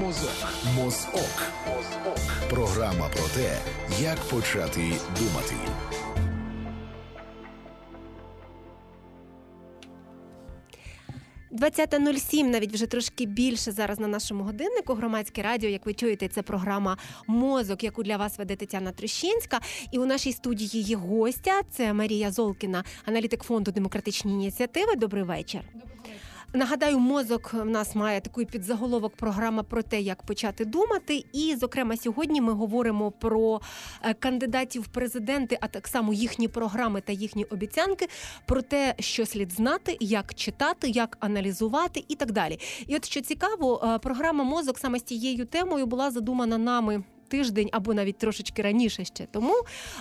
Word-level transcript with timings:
Мозок. 0.00 0.30
Мозок. 0.76 1.42
Мозок. 1.66 2.50
Програма 2.50 3.08
про 3.08 3.22
те, 3.22 3.58
як 4.00 4.18
почати 4.18 4.80
думати. 5.18 5.54
«20.07», 11.52 12.42
навіть 12.44 12.72
вже 12.72 12.86
трошки 12.86 13.26
більше 13.26 13.72
зараз 13.72 13.98
на 14.00 14.08
нашому 14.08 14.44
годиннику. 14.44 14.94
Громадське 14.94 15.42
радіо, 15.42 15.70
як 15.70 15.86
ви 15.86 15.94
чуєте, 15.94 16.28
це 16.28 16.42
програма 16.42 16.96
Мозок, 17.26 17.84
яку 17.84 18.02
для 18.02 18.16
вас 18.16 18.38
веде 18.38 18.56
Тетяна 18.56 18.92
Трещинська. 18.92 19.60
І 19.92 19.98
у 19.98 20.06
нашій 20.06 20.32
студії 20.32 20.82
є 20.82 20.96
гостя. 20.96 21.60
Це 21.70 21.92
Марія 21.92 22.30
Золкіна, 22.30 22.84
аналітик 23.04 23.42
фонду 23.42 23.72
демократичні 23.72 24.32
ініціативи. 24.32 24.96
Добрий 24.96 25.22
вечір. 25.22 25.60
Нагадаю, 26.52 26.98
мозок 26.98 27.52
в 27.52 27.64
нас 27.64 27.94
має 27.94 28.20
такий 28.20 28.44
підзаголовок 28.44 29.16
програма 29.16 29.62
про 29.62 29.82
те, 29.82 30.00
як 30.00 30.22
почати 30.22 30.64
думати. 30.64 31.24
І, 31.32 31.56
зокрема, 31.60 31.96
сьогодні 31.96 32.40
ми 32.40 32.52
говоримо 32.52 33.10
про 33.10 33.60
е, 34.02 34.14
кандидатів 34.14 34.82
в 34.82 34.86
президенти, 34.86 35.58
а 35.60 35.68
так 35.68 35.88
само 35.88 36.12
їхні 36.12 36.48
програми 36.48 37.00
та 37.00 37.12
їхні 37.12 37.44
обіцянки, 37.44 38.08
про 38.46 38.62
те, 38.62 38.94
що 38.98 39.26
слід 39.26 39.52
знати, 39.52 39.96
як 40.00 40.34
читати, 40.34 40.88
як 40.88 41.16
аналізувати 41.20 42.04
і 42.08 42.14
так 42.14 42.32
далі. 42.32 42.58
І 42.86 42.96
от 42.96 43.04
що 43.04 43.20
цікаво, 43.20 43.80
е, 43.84 43.98
програма 43.98 44.44
мозок 44.44 44.78
саме 44.78 44.98
з 44.98 45.02
цією 45.02 45.46
темою 45.46 45.86
була 45.86 46.10
задумана 46.10 46.58
нами 46.58 47.04
тиждень 47.28 47.68
або 47.72 47.94
навіть 47.94 48.18
трошечки 48.18 48.62
раніше 48.62 49.04
ще 49.04 49.26
тому. 49.26 49.54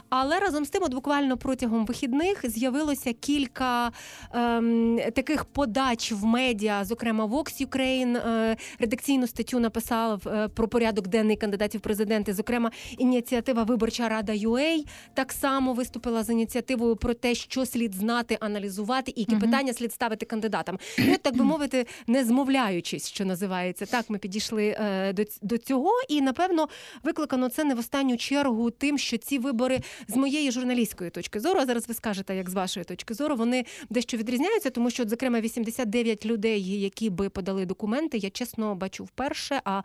Але 0.09 0.39
разом 0.39 0.65
з 0.65 0.69
тим, 0.69 0.83
от 0.83 0.93
буквально 0.93 1.37
протягом 1.37 1.85
вихідних 1.85 2.49
з'явилося 2.49 3.13
кілька 3.13 3.91
ем, 4.33 4.99
таких 5.15 5.45
подач 5.45 6.11
в 6.11 6.25
медіа, 6.25 6.85
зокрема 6.85 7.25
Vox 7.25 7.67
Ukraine 7.67 8.17
е, 8.17 8.57
редакційну 8.79 9.27
статтю 9.27 9.59
написав 9.59 10.27
е, 10.27 10.47
про 10.47 10.67
порядок 10.67 11.07
денний 11.07 11.35
кандидатів 11.35 11.79
в 11.79 11.83
президенти. 11.83 12.33
Зокрема, 12.33 12.71
ініціатива 12.97 13.63
Виборча 13.63 14.09
Рада 14.09 14.33
UA 14.33 14.83
так 15.13 15.31
само 15.31 15.73
виступила 15.73 16.23
з 16.23 16.29
ініціативою 16.29 16.95
про 16.95 17.13
те, 17.13 17.35
що 17.35 17.65
слід 17.65 17.93
знати, 17.93 18.37
аналізувати 18.39 19.13
і 19.15 19.27
які 19.27 19.35
uh 19.35 19.39
питання 19.39 19.73
слід 19.73 19.93
ставити 19.93 20.25
кандидатам. 20.25 20.79
І 20.97 21.13
от, 21.13 21.21
так 21.21 21.37
би 21.37 21.43
мовити, 21.43 21.85
не 22.07 22.25
змовляючись, 22.25 23.09
що 23.09 23.25
називається 23.25 23.85
так. 23.85 24.09
Ми 24.09 24.17
підійшли 24.17 24.67
е, 24.79 25.13
до, 25.13 25.23
до 25.41 25.57
цього, 25.57 25.91
і 26.09 26.21
напевно 26.21 26.67
ви 27.03 27.13
викликано 27.17 27.49
це 27.49 27.63
не 27.63 27.75
в 27.75 27.79
останню 27.79 28.17
чергу 28.17 28.71
тим, 28.71 28.97
що 28.97 29.17
ці 29.17 29.39
вибори 29.39 29.79
з 30.07 30.15
моєї 30.15 30.51
журналістської 30.51 31.09
точки 31.09 31.39
зору, 31.39 31.59
а 31.59 31.65
зараз 31.65 31.87
ви 31.87 31.93
скажете, 31.93 32.35
як 32.35 32.49
з 32.49 32.53
вашої 32.53 32.83
точки 32.83 33.13
зору, 33.13 33.35
вони 33.35 33.65
дещо 33.89 34.17
відрізняються, 34.17 34.69
тому 34.69 34.89
що, 34.89 35.07
зокрема, 35.07 35.41
89 35.41 36.25
людей, 36.25 36.81
які 36.81 37.09
би 37.09 37.29
подали 37.29 37.65
документи, 37.65 38.17
я 38.17 38.29
чесно 38.29 38.75
бачу 38.75 39.03
вперше. 39.03 39.61
А 39.65 39.81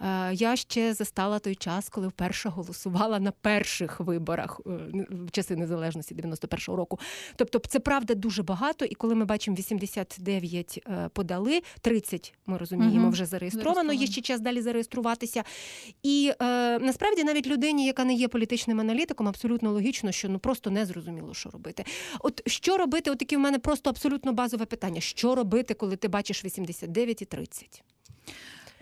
е, 0.00 0.34
я 0.34 0.56
ще 0.56 0.94
застала 0.94 1.38
той 1.38 1.54
час, 1.54 1.88
коли 1.88 2.08
вперше 2.08 2.48
голосувала 2.48 3.20
на 3.20 3.30
перших 3.30 4.00
виборах 4.00 4.60
е, 4.66 4.70
в 5.10 5.30
часи 5.30 5.56
незалежності 5.56 6.14
91-го 6.14 6.76
року. 6.76 6.98
Тобто, 7.36 7.58
це 7.58 7.80
правда 7.80 8.14
дуже 8.14 8.42
багато. 8.42 8.84
І 8.84 8.94
коли 8.94 9.14
ми 9.14 9.24
бачимо 9.24 9.56
89 9.56 10.80
е, 10.86 11.08
подали, 11.12 11.62
30, 11.80 12.34
ми 12.46 12.58
розуміємо, 12.58 13.04
угу. 13.04 13.12
вже 13.12 13.26
зареєстровано. 13.26 13.92
Є 13.92 14.06
ще 14.06 14.20
час 14.20 14.40
далі 14.40 14.62
зареєструватися. 14.62 15.44
І 16.02 16.32
е, 16.42 16.73
насправді 16.78 17.24
навіть 17.24 17.46
людині, 17.46 17.86
яка 17.86 18.04
не 18.04 18.14
є 18.14 18.28
політичним 18.28 18.80
аналітиком, 18.80 19.28
абсолютно 19.28 19.72
логічно, 19.72 20.12
що 20.12 20.28
ну 20.28 20.38
просто 20.38 20.70
не 20.70 20.86
зрозуміло, 20.86 21.34
що 21.34 21.50
робити. 21.50 21.84
От 22.20 22.42
що 22.46 22.76
робити? 22.76 23.10
От 23.10 23.18
таке 23.18 23.36
в 23.36 23.40
мене 23.40 23.58
просто 23.58 23.90
абсолютно 23.90 24.32
базове 24.32 24.64
питання: 24.64 25.00
що 25.00 25.34
робити, 25.34 25.74
коли 25.74 25.96
ти 25.96 26.08
бачиш 26.08 26.44
89 26.44 27.22
і 27.22 27.24
30? 27.24 27.84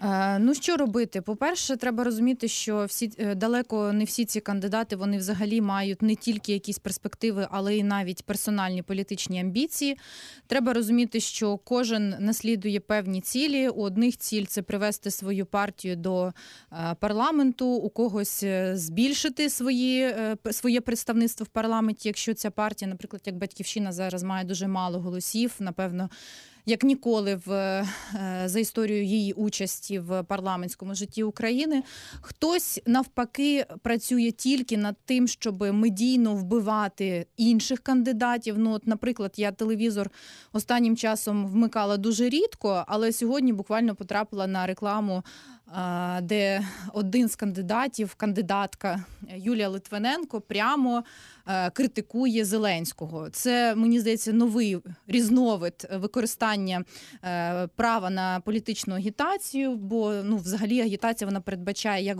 Е, 0.04 0.38
ну 0.38 0.54
що 0.54 0.76
робити? 0.76 1.20
По-перше, 1.20 1.76
треба 1.76 2.04
розуміти, 2.04 2.48
що 2.48 2.84
всі 2.84 3.12
е, 3.18 3.34
далеко 3.34 3.92
не 3.92 4.04
всі 4.04 4.24
ці 4.24 4.40
кандидати 4.40 4.96
вони 4.96 5.18
взагалі 5.18 5.60
мають 5.60 6.02
не 6.02 6.14
тільки 6.14 6.52
якісь 6.52 6.78
перспективи, 6.78 7.48
але 7.50 7.76
й 7.76 7.82
навіть 7.82 8.22
персональні 8.22 8.82
політичні 8.82 9.40
амбіції. 9.40 9.98
Треба 10.46 10.72
розуміти, 10.72 11.20
що 11.20 11.56
кожен 11.56 12.14
наслідує 12.18 12.80
певні 12.80 13.20
цілі. 13.20 13.68
У 13.68 13.82
одних 13.82 14.16
ціль 14.16 14.44
це 14.44 14.62
привести 14.62 15.10
свою 15.10 15.46
партію 15.46 15.96
до 15.96 16.32
е, 16.72 16.96
парламенту, 17.00 17.66
у 17.66 17.90
когось 17.90 18.44
збільшити 18.72 19.50
свої, 19.50 20.14
своє 20.50 20.80
представництво 20.80 21.44
в 21.44 21.48
парламенті. 21.48 22.08
Якщо 22.08 22.34
ця 22.34 22.50
партія, 22.50 22.88
наприклад, 22.88 23.22
як 23.26 23.36
батьківщина 23.36 23.92
зараз 23.92 24.22
має 24.22 24.44
дуже 24.44 24.66
мало 24.66 25.00
голосів, 25.00 25.52
напевно 25.58 26.10
як 26.66 26.84
ніколи 26.84 27.40
в 27.46 27.52
е, 27.52 27.86
за 28.44 28.60
історію 28.60 29.04
її 29.04 29.32
участі 29.32 29.98
в 29.98 30.22
парламентському 30.22 30.94
житті 30.94 31.22
України. 31.22 31.82
Хтось 32.20 32.80
навпаки 32.86 33.66
працює 33.82 34.30
тільки 34.30 34.76
над 34.76 34.96
тим, 35.04 35.28
щоб 35.28 35.62
медійно 35.62 36.34
вбивати 36.34 37.26
інших 37.36 37.80
кандидатів. 37.80 38.58
Ну, 38.58 38.72
от, 38.72 38.86
наприклад, 38.86 39.32
я 39.36 39.52
телевізор 39.52 40.10
останнім 40.52 40.96
часом 40.96 41.46
вмикала 41.46 41.96
дуже 41.96 42.28
рідко, 42.28 42.84
але 42.86 43.12
сьогодні 43.12 43.52
буквально 43.52 43.94
потрапила 43.94 44.46
на 44.46 44.66
рекламу 44.66 45.22
де 46.22 46.66
один 46.92 47.28
з 47.28 47.36
кандидатів, 47.36 48.14
кандидатка 48.14 49.04
Юлія 49.36 49.68
Литвиненко, 49.68 50.40
прямо 50.40 51.04
е, 51.46 51.70
критикує 51.70 52.44
Зеленського. 52.44 53.30
Це 53.30 53.74
мені 53.74 54.00
здається 54.00 54.32
новий 54.32 54.78
різновид 55.06 55.88
використання 55.92 56.84
е, 57.24 57.66
права 57.66 58.10
на 58.10 58.40
політичну 58.40 58.94
агітацію. 58.94 59.76
Бо 59.76 60.12
ну, 60.24 60.36
взагалі 60.36 60.80
агітація 60.80 61.26
вона 61.28 61.40
передбачає 61.40 62.04
як 62.04 62.18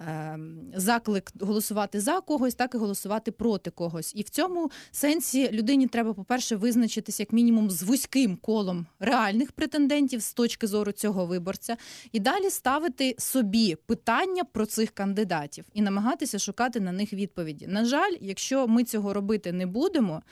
е, 0.00 0.38
заклик 0.74 1.32
голосувати 1.40 2.00
за 2.00 2.20
когось, 2.20 2.54
так 2.54 2.74
і 2.74 2.78
голосувати 2.78 3.32
проти 3.32 3.70
когось. 3.70 4.12
І 4.16 4.22
в 4.22 4.28
цьому 4.28 4.70
сенсі 4.90 5.50
людині 5.52 5.86
треба, 5.86 6.14
по-перше, 6.14 6.56
визначитися 6.56 7.22
як 7.22 7.32
мінімум 7.32 7.70
з 7.70 7.82
вузьким 7.82 8.36
колом 8.36 8.86
реальних 9.00 9.52
претендентів 9.52 10.22
з 10.22 10.32
точки 10.32 10.66
зору 10.66 10.92
цього 10.92 11.26
виборця 11.26 11.76
і 12.12 12.20
далі 12.20 12.50
ставити 12.50 13.14
собі 13.18 13.76
питання 13.86 14.44
про 14.44 14.66
цих 14.66 14.90
кандидатів 14.90 15.64
і 15.74 15.82
намагатися 15.82 16.38
шукати 16.38 16.80
на 16.80 16.92
них 16.92 17.12
відповіді. 17.12 17.66
На 17.66 17.84
жаль, 17.84 18.12
якщо 18.20 18.68
ми 18.68 18.84
цього 18.84 19.14
робити 19.14 19.52
не 19.52 19.66
будемо 19.66 20.22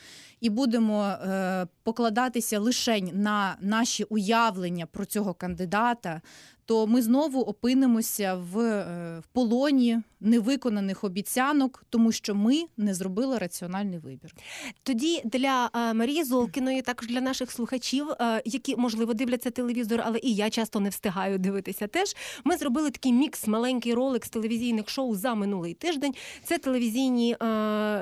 і 0.41 0.51
будемо 0.51 1.07
е, 1.07 1.67
покладатися 1.83 2.59
лише 2.59 3.01
на 3.01 3.57
наші 3.61 4.05
уявлення 4.05 4.87
про 4.87 5.05
цього 5.05 5.35
кандидата, 5.35 6.21
то 6.67 6.87
ми 6.87 7.03
знову 7.03 7.41
опинимося 7.41 8.35
в, 8.35 8.59
е, 8.59 9.19
в 9.21 9.27
полоні 9.33 9.99
невиконаних 10.21 11.05
обіцянок, 11.05 11.85
тому 11.91 12.13
що 12.13 12.35
ми 12.35 12.65
не 12.77 12.95
зробили 12.95 13.39
раціональний 13.39 13.99
вибір. 13.99 14.35
Тоді 14.83 15.23
для 15.25 15.71
е, 15.75 15.95
Марії 15.95 16.25
Золкіної, 16.25 16.83
також 16.83 17.09
для 17.09 17.21
наших 17.21 17.53
слухачів, 17.53 18.11
е, 18.11 18.43
які 18.45 18.77
можливо 18.77 19.15
дивляться 19.15 19.51
телевізор, 19.51 20.03
але 20.05 20.19
і 20.23 20.35
я 20.35 20.51
часто 20.51 20.81
не 20.81 20.89
встигаю 20.89 21.39
дивитися. 21.39 21.87
Теж 21.87 22.17
ми 22.45 22.57
зробили 22.57 22.91
такий 22.91 23.13
мікс, 23.13 23.47
маленький 23.47 23.95
ролик 23.95 24.25
з 24.25 24.29
телевізійних 24.29 24.89
шоу 24.89 25.15
за 25.15 25.35
минулий 25.35 25.75
тиждень. 25.75 26.15
Це 26.45 26.59
телевізійні 26.59 27.37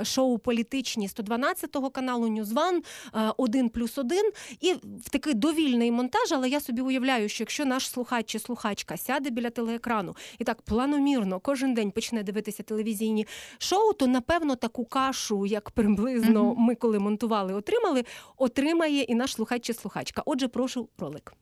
шоу 0.03 0.39
політичні 0.39 1.09
112 1.09 1.77
каналу 1.93 2.29
NewsOne, 2.29 2.83
один 3.37 3.69
плюс 3.69 3.99
один. 3.99 4.31
І 4.61 4.73
в 4.73 5.11
такий 5.11 5.35
довільний 5.35 5.91
монтаж. 5.91 6.33
Але 6.33 6.49
я 6.49 6.61
собі 6.61 6.83
уявляю, 6.83 7.29
що 7.29 7.43
якщо 7.43 7.65
наш 7.65 7.89
слухач 7.89 8.27
чи 8.27 8.39
слухач 8.39 8.54
слухачка 8.55 8.97
сяде 8.97 9.31
біля 9.31 9.51
телеекрану 9.51 10.17
і 10.39 10.45
так 10.45 10.63
планомірно 10.63 11.41
кожен 11.41 11.75
день 11.75 11.91
почне 11.91 12.23
дивитися 12.23 12.63
телевізійні 12.63 13.27
шоу, 13.59 13.93
то 13.93 14.07
напевно 14.07 14.57
таку 14.57 14.85
кашу, 14.85 15.47
як 15.47 15.71
приблизно 15.71 16.55
ми 16.55 16.75
коли 16.75 16.99
монтували, 16.99 17.55
отримали, 17.55 18.05
отримає 18.37 19.03
і 19.03 19.15
наш 19.15 19.33
слухач 19.33 19.63
чи 19.63 19.75
слухачка. 19.75 20.23
Отже, 20.27 20.49
прошу 20.49 20.89
ролик. 20.99 21.35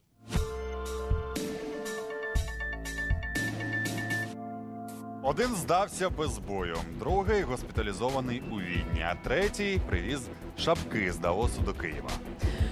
Один 5.23 5.55
здався 5.55 6.09
без 6.09 6.37
бою, 6.37 6.77
другий 6.99 7.41
госпіталізований 7.41 8.43
у 8.51 8.59
Відні, 8.59 9.01
а 9.01 9.15
третій 9.23 9.81
привіз 9.89 10.21
шапки 10.59 11.11
з 11.11 11.17
Даосу 11.17 11.61
до 11.61 11.73
Києва. 11.73 12.09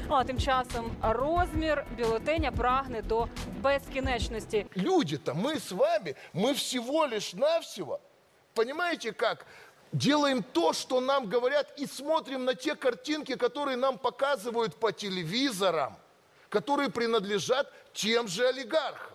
Ну 0.10 0.16
а 0.16 0.24
тим 0.24 0.40
часом 0.40 0.92
розмір 1.02 1.86
бюлетеня 1.98 2.52
прагне 2.52 3.02
до 3.02 3.28
безкінечності. 3.62 4.66
Люди-то 4.78 5.34
мы 5.34 5.56
с 5.56 5.72
вами, 5.72 6.16
мы 6.34 6.54
всего 6.54 7.08
лишь 7.08 7.34
навсего, 7.34 8.00
понимаете 8.54 9.12
как, 9.12 9.46
делаем 9.92 10.44
то, 10.52 10.74
что 10.74 11.02
нам 11.02 11.30
говорят, 11.30 11.74
и 11.80 11.88
смотрим 11.88 12.46
на 12.46 12.54
те 12.54 12.76
картинки, 12.76 13.36
которые 13.36 13.76
нам 13.76 13.98
показывают 13.98 14.76
по 14.80 14.92
телевизорам, 14.92 15.96
которые 16.50 16.90
принадлежат 16.90 17.72
тем 17.94 18.28
же 18.28 18.48
олигархам. 18.48 19.14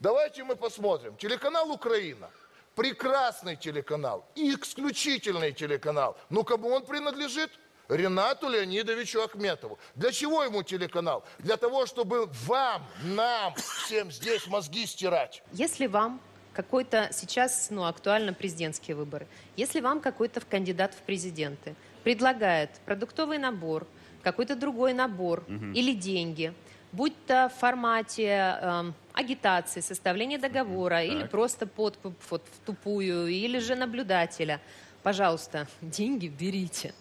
Давайте 0.00 0.44
мы 0.44 0.56
посмотрим. 0.56 1.16
Телеканал 1.16 1.70
«Украина». 1.70 2.28
Прекрасный 2.75 3.55
телеканал, 3.55 4.25
исключительный 4.35 5.51
телеканал. 5.51 6.17
Но 6.29 6.43
кому 6.43 6.69
он 6.69 6.85
принадлежит? 6.85 7.51
Ренату 7.89 8.47
Леонидовичу 8.49 9.21
Ахметову. 9.21 9.77
Для 9.93 10.11
чего 10.11 10.43
ему 10.43 10.63
телеканал? 10.63 11.23
Для 11.39 11.57
того, 11.57 11.85
чтобы 11.85 12.27
вам, 12.45 12.87
нам, 13.03 13.53
всем 13.55 14.09
здесь 14.11 14.47
мозги 14.47 14.85
стирать. 14.85 15.43
Если 15.51 15.87
вам 15.87 16.21
какой-то 16.53 17.09
сейчас 17.11 17.67
ну, 17.69 17.85
актуально 17.85 18.33
президентские 18.33 18.95
выборы, 18.95 19.27
если 19.57 19.81
вам 19.81 19.99
какой-то 19.99 20.41
кандидат 20.41 20.93
в 20.93 21.01
президенты 21.01 21.75
предлагает 22.03 22.69
продуктовый 22.85 23.37
набор, 23.37 23.85
какой-то 24.23 24.55
другой 24.55 24.93
набор 24.93 25.43
или 25.73 25.93
деньги, 25.93 26.53
будь 26.92 27.14
то 27.26 27.48
в 27.48 27.58
формате 27.58 28.58
эм, 28.60 28.94
агитации, 29.12 29.80
составления 29.80 30.38
договора 30.38 31.02
или 31.02 31.26
просто 31.26 31.66
подкуп 31.66 32.14
вот, 32.30 32.42
в 32.42 32.66
тупую, 32.66 33.26
или 33.26 33.58
же 33.58 33.74
наблюдателя, 33.76 34.60
пожалуйста, 35.02 35.66
деньги 35.82 36.28
берите. 36.28 36.94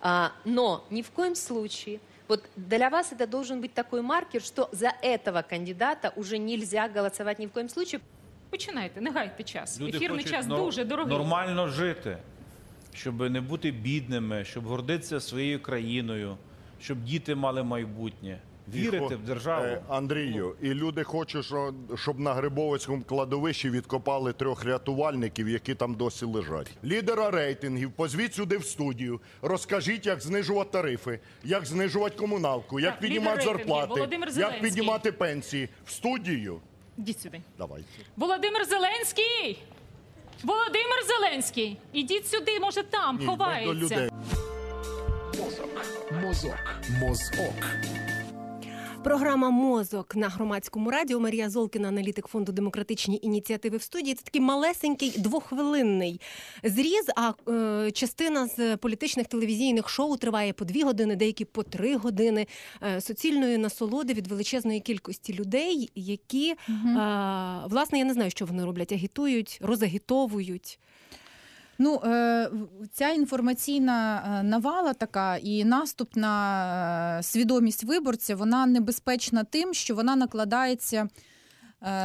А, 0.00 0.32
но 0.44 0.84
ни 0.90 1.02
в 1.02 1.10
коем 1.10 1.34
случае 1.34 2.00
вот 2.28 2.44
для 2.56 2.90
вас 2.90 3.12
это 3.12 3.26
должен 3.26 3.60
быть 3.60 3.72
такой 3.74 4.02
маркер, 4.02 4.42
что 4.42 4.68
за 4.72 4.92
этого 5.02 5.42
кандидата 5.42 6.12
уже 6.16 6.38
нельзя 6.38 6.88
голосовать 6.88 7.38
ни 7.38 7.46
в 7.46 7.50
коем 7.50 7.68
случае. 7.68 8.00
Починайте, 8.50 9.00
не 9.00 9.10
гайте 9.10 9.42
час. 9.44 9.80
Люди 9.80 9.96
Ефірний 9.96 10.18
хочуть 10.18 10.30
час 10.32 10.46
нор- 10.46 10.56
дуже 10.64 10.84
дорогий. 10.84 11.12
нормально 11.18 11.68
жити, 11.68 12.18
щоб 12.94 13.30
не 13.30 13.40
бути 13.40 13.70
бідними, 13.70 14.44
щоб 14.44 14.64
гордитися 14.64 15.20
своєю 15.20 15.60
країною, 15.62 16.36
щоб 16.80 17.04
діти 17.04 17.34
мали 17.34 17.62
майбутнє. 17.62 18.38
Вірити 18.73 19.15
в 19.15 19.19
державу. 19.25 19.65
Е, 19.65 19.81
Андрію, 19.89 20.55
і 20.61 20.73
люди 20.73 21.03
хочуть, 21.03 21.45
що- 21.45 21.73
щоб 21.95 22.19
на 22.19 22.33
Грибовицькому 22.33 23.03
кладовищі 23.03 23.69
відкопали 23.69 24.33
трьох 24.33 24.63
рятувальників, 24.65 25.49
які 25.49 25.75
там 25.75 25.93
досі 25.95 26.25
лежать. 26.25 26.71
Лідера 26.83 27.31
рейтингів, 27.31 27.91
позвіть 27.91 28.33
сюди 28.33 28.57
в 28.57 28.65
студію, 28.65 29.19
розкажіть, 29.41 30.05
як 30.05 30.21
знижувати 30.21 30.69
тарифи, 30.71 31.19
як 31.43 31.65
знижувати 31.65 32.15
комуналку, 32.17 32.79
як 32.79 32.91
Так, 32.91 32.99
піднімати 32.99 33.41
зарплати, 33.41 33.87
Володимир 33.93 34.29
як 34.37 34.61
піднімати 34.61 35.11
пенсії. 35.11 35.69
В 35.85 35.91
студію. 35.91 36.59
Ідіть 36.97 37.21
сюди. 37.21 37.41
Давайте. 37.57 37.87
Володимир 38.17 38.65
Зеленський! 38.65 39.63
Володимир 40.43 40.97
Зеленський! 41.07 41.77
Ідіть 41.93 42.27
сюди, 42.27 42.59
може 42.59 42.83
там, 42.83 43.17
Ні, 43.17 43.25
ховається. 43.25 43.73
до 43.73 43.79
людей. 43.79 44.09
Мозок. 46.23 46.57
Мозок. 47.01 47.53
Програма 49.03 49.49
Мозок 49.49 50.15
на 50.15 50.29
громадському 50.29 50.91
радіо. 50.91 51.19
Марія 51.19 51.49
Золкіна, 51.49 51.87
аналітик 51.87 52.27
фонду 52.27 52.51
демократичні 52.51 53.19
ініціативи 53.21 53.77
в 53.77 53.81
студії. 53.81 54.15
Це 54.15 54.23
такий 54.23 54.41
малесенький 54.41 55.13
двохвилинний 55.17 56.21
зріз. 56.63 57.05
А 57.15 57.33
е, 57.51 57.91
частина 57.91 58.47
з 58.47 58.77
політичних 58.77 59.27
телевізійних 59.27 59.89
шоу 59.89 60.17
триває 60.17 60.53
по 60.53 60.65
дві 60.65 60.83
години, 60.83 61.15
деякі 61.15 61.45
по 61.45 61.63
три 61.63 61.95
години 61.95 62.47
е, 62.83 63.01
суцільної 63.01 63.57
насолоди 63.57 64.13
від 64.13 64.27
величезної 64.27 64.79
кількості 64.79 65.33
людей, 65.33 65.89
які 65.95 66.51
е, 66.51 66.55
власне 67.65 67.99
я 67.99 68.05
не 68.05 68.13
знаю, 68.13 68.31
що 68.31 68.45
вони 68.45 68.65
роблять, 68.65 68.91
агітують, 68.91 69.59
розагітовують. 69.61 70.79
Ну, 71.81 72.01
е, 72.03 72.49
ця 72.91 73.09
інформаційна 73.09 74.23
е, 74.39 74.43
навала 74.43 74.93
така 74.93 75.37
і 75.37 75.65
наступ 75.65 76.15
на 76.15 77.19
е, 77.19 77.23
свідомість 77.23 77.83
виборця, 77.83 78.35
вона 78.35 78.65
небезпечна 78.65 79.43
тим, 79.43 79.73
що 79.73 79.95
вона 79.95 80.15
накладається 80.15 81.09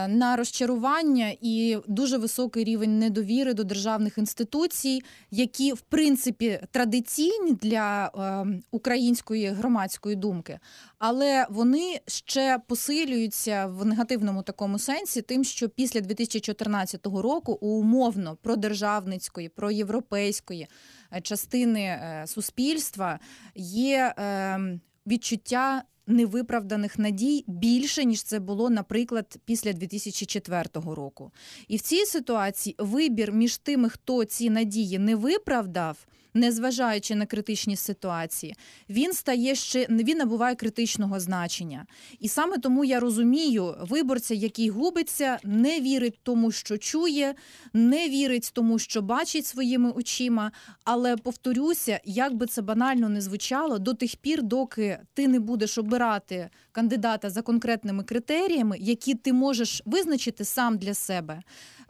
на 0.09 0.37
розчарування 0.37 1.35
і 1.41 1.79
дуже 1.89 2.19
високий 2.19 2.65
рівень 2.65 2.99
недовіри 2.99 3.55
до 3.55 3.65
державних 3.65 4.19
інституцій, 4.19 5.03
які 5.31 5.73
в 5.73 5.81
принципі 5.81 6.61
традиційні 6.71 7.53
для 7.53 8.07
е, 8.07 8.47
української 8.71 9.47
громадської 9.49 10.17
думки, 10.17 10.59
але 10.99 11.47
вони 11.51 12.01
ще 12.07 12.59
посилюються 12.67 13.67
в 13.67 13.85
негативному 13.85 14.43
такому 14.43 14.79
сенсі, 14.79 15.23
тим, 15.23 15.45
що 15.45 15.69
після 15.69 16.01
2014 16.01 17.07
року 17.07 17.53
умовно 17.53 18.37
продержавницької, 18.43 19.49
проєвропейської 19.49 20.67
е, 21.13 21.21
частини 21.21 21.81
е, 21.81 22.25
суспільства 22.27 23.19
є 23.55 24.15
е, 24.19 24.59
відчуття. 25.07 25.83
Невиправданих 26.07 26.99
надій 26.99 27.45
більше 27.47 28.05
ніж 28.05 28.23
це 28.23 28.41
було, 28.41 28.71
наприклад, 28.71 29.37
після 29.45 29.73
2004 29.73 30.65
року. 30.75 31.33
І 31.69 31.77
в 31.77 31.81
цій 31.81 32.07
ситуації 32.07 32.77
вибір 32.79 33.33
між 33.33 33.57
тими, 33.57 33.89
хто 33.89 34.25
ці 34.25 34.51
надії 34.51 34.99
не 34.99 35.17
виправдав, 35.17 36.07
незважаючи 36.35 37.15
на 37.15 37.27
критичні 37.27 37.77
ситуації, 37.77 38.55
він 38.89 39.13
стає 39.13 39.55
ще 39.55 39.87
він 39.91 40.19
набуває 40.19 40.55
критичного 40.55 41.21
значення. 41.21 41.87
І 42.21 42.29
саме 42.29 42.59
тому 42.59 42.85
я 42.85 43.01
розумію 43.01 43.75
виборця, 43.81 44.35
який 44.35 44.69
губиться, 44.69 45.39
не 45.45 45.81
вірить 45.81 46.19
тому, 46.23 46.53
що 46.53 46.79
чує, 46.79 47.35
не 47.73 48.09
вірить 48.09 48.51
тому, 48.55 48.79
що 48.79 49.03
бачить 49.03 49.47
своїми 49.47 49.91
очима. 49.91 50.53
Але 50.85 51.17
повторюся, 51.17 52.01
як 52.05 52.35
би 52.35 52.47
це 52.47 52.63
банально 52.63 53.09
не 53.09 53.21
звучало, 53.21 53.79
до 53.79 53.95
тих 53.95 54.17
пір, 54.17 54.43
доки 54.43 54.99
ти 55.15 55.29
не 55.29 55.41
будеш 55.41 55.79
обирати 55.79 56.51
кандидата 56.73 57.31
за 57.31 57.43
конкретними 57.43 58.05
критеріями, 58.05 58.77
які 58.81 59.15
ти 59.15 59.33
можеш 59.33 59.83
визначити 59.85 60.45
сам 60.45 60.79
для 60.79 60.95
себе. 60.95 61.43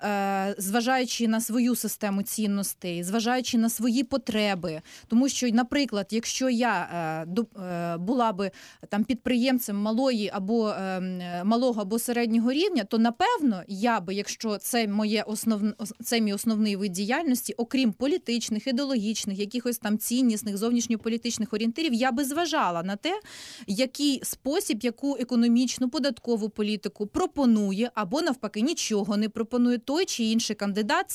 Е, 0.03 0.55
Зважаючи 0.59 1.29
на 1.29 1.41
свою 1.41 1.77
систему 1.77 2.23
цінностей, 2.23 3.03
зважаючи 3.03 3.59
на 3.59 3.69
свої 3.69 4.05
потреби, 4.05 4.83
тому 5.09 5.29
що, 5.29 5.49
наприклад, 5.49 6.07
якщо 6.11 6.51
я 6.51 6.89
е, 7.37 7.63
е, 7.63 7.97
була 7.97 8.33
би 8.33 8.51
там 8.89 9.05
підприємцем 9.05 9.77
малої 9.77 10.31
або 10.35 10.75
малого 11.45 11.81
або 11.81 11.99
середнього 11.99 12.53
рівня, 12.53 12.85
то 12.85 12.99
напевно 12.99 13.63
я 13.69 14.01
би, 14.01 14.15
якщо 14.15 14.57
це 14.57 14.89
моє 14.89 15.23
основне 15.23 15.73
це 16.05 16.21
мій 16.21 16.33
основний 16.33 16.77
вид 16.77 16.93
діяльності, 16.93 17.55
окрім 17.57 17.93
політичних, 17.93 18.67
ідеологічних, 18.67 19.39
якихось 19.39 19.79
там 19.79 19.99
ціннісних 19.99 20.57
зовнішньополітичних 20.57 21.53
орієнтирів, 21.53 21.95
я 21.95 22.13
би 22.13 22.25
зважала 22.25 22.83
на 22.83 22.97
те, 22.97 23.21
який 23.67 24.21
спосіб, 24.23 24.79
яку 24.83 25.17
економічну 25.21 25.89
податкову 25.89 26.49
політику 26.49 27.07
пропонує, 27.07 27.91
або 27.95 28.23
навпаки 28.23 28.61
нічого 28.61 29.17
не 29.17 29.29
пропонує 29.29 29.79
той 29.95 30.05
чи 30.05 30.25
інший 30.25 30.57
кандидат, 30.57 31.11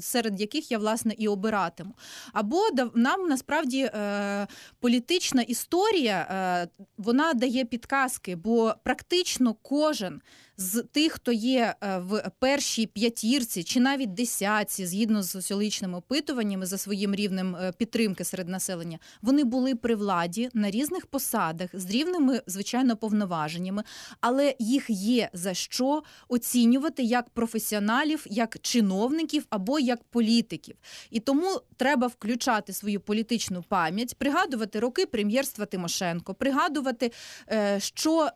серед 0.00 0.40
яких 0.40 0.70
я 0.70 0.78
власне 0.78 1.14
і 1.18 1.28
обиратиму. 1.28 1.94
Або 2.32 2.60
нам 2.94 3.28
насправді 3.28 3.82
е, 3.82 4.46
політична 4.80 5.42
історія 5.42 6.26
е, 6.30 6.68
вона 6.98 7.34
дає 7.34 7.64
підказки, 7.64 8.36
бо 8.36 8.74
практично 8.84 9.54
кожен 9.62 10.20
з 10.62 10.82
тих, 10.82 11.12
хто 11.12 11.32
є 11.32 11.74
е, 11.80 11.98
в 11.98 12.30
першій 12.38 12.86
п'ятірці 12.86 13.64
чи 13.64 13.80
навіть 13.80 14.14
десятці, 14.14 14.86
згідно 14.86 15.22
з 15.22 15.30
соціологічними 15.30 15.98
опитуваннями 15.98 16.66
за 16.66 16.78
своїм 16.78 17.14
рівнем 17.14 17.56
е, 17.56 17.72
підтримки 17.78 18.24
серед 18.24 18.48
населення, 18.48 18.98
вони 19.22 19.44
були 19.44 19.74
при 19.74 19.94
владі 19.94 20.50
на 20.54 20.70
різних 20.70 21.06
посадах 21.06 21.70
з 21.72 21.90
рівними, 21.90 22.42
звичайно, 22.46 22.96
повноваженнями, 22.96 23.82
але 24.20 24.54
їх 24.58 24.90
є 24.90 25.30
за 25.32 25.54
що 25.54 26.02
оцінювати 26.28 27.02
як 27.02 27.30
професіоналів, 27.30 28.26
як 28.30 28.58
чиновників 28.62 29.46
або 29.50 29.78
як 29.78 30.04
політиків. 30.04 30.76
І 31.10 31.20
тому 31.20 31.60
треба 31.76 32.06
включати 32.06 32.72
свою 32.72 33.00
політичну 33.00 33.64
пам'ять, 33.68 34.14
пригадувати 34.18 34.80
роки 34.80 35.06
прем'єрства 35.06 35.66
Тимошенко, 35.66 36.34
пригадувати, 36.34 37.12
е, 37.50 37.80
що 37.80 38.28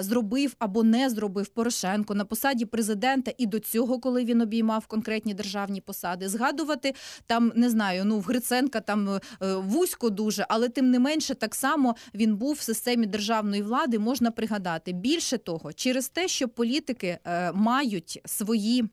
зробив 0.00 0.56
або 0.58 0.82
не 0.82 1.10
зробив 1.10 1.48
Порошенко 1.48 1.73
на 2.14 2.24
посаді 2.24 2.64
президента 2.64 3.32
і 3.38 3.46
до 3.46 3.60
цього, 3.60 3.98
коли 3.98 4.24
він 4.24 4.40
обіймав 4.40 4.86
конкретні 4.86 5.34
державні 5.34 5.80
посади, 5.80 6.28
згадувати 6.28 6.94
там, 7.26 7.52
не 7.56 7.70
знаю, 7.70 8.04
ну 8.04 8.18
в 8.18 8.22
Гриценка 8.22 8.80
там 8.80 9.08
е, 9.08 9.20
вузько 9.54 10.10
дуже, 10.10 10.46
але 10.48 10.68
тим 10.68 10.90
не 10.90 10.98
менше, 10.98 11.34
так 11.34 11.54
само 11.54 11.96
він 12.14 12.36
був 12.36 12.52
в 12.52 12.60
системі 12.60 13.06
державної 13.06 13.62
влади. 13.62 13.98
Можна 13.98 14.30
пригадати. 14.30 14.92
Більше 14.92 15.38
того, 15.38 15.72
через 15.72 16.08
те, 16.08 16.28
що 16.28 16.48
політики 16.48 17.18
е, 17.24 17.52
мають 17.52 18.20
свої. 18.24 18.84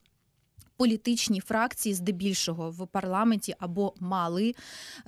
Політичні 0.82 1.40
фракції 1.40 1.96
здебільшого 1.96 2.72
в 2.72 2.88
парламенті 2.88 3.56
або 3.60 3.94
мали 4.00 4.56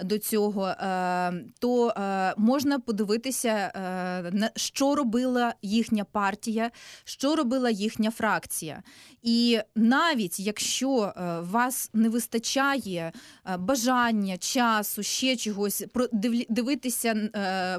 до 0.04 0.18
цього, 0.18 0.68
е, 0.68 1.34
то 1.60 1.90
е, 1.90 2.34
можна 2.38 2.80
подивитися, 2.80 3.50
е, 3.50 4.52
що 4.56 4.96
робила 4.96 5.54
їхня 5.62 6.04
партія, 6.04 6.72
що 7.04 7.36
робила 7.36 7.70
їхня 7.70 8.12
фракція. 8.12 8.84
І 9.22 9.60
навіть 9.76 10.40
якщо 10.40 11.14
вас 11.52 11.90
не 11.94 12.10
вистачає 12.10 13.12
бажання, 13.60 14.38
часу, 14.38 15.04
ще 15.04 15.36
чогось 15.36 15.86
дивитися, 16.50 17.30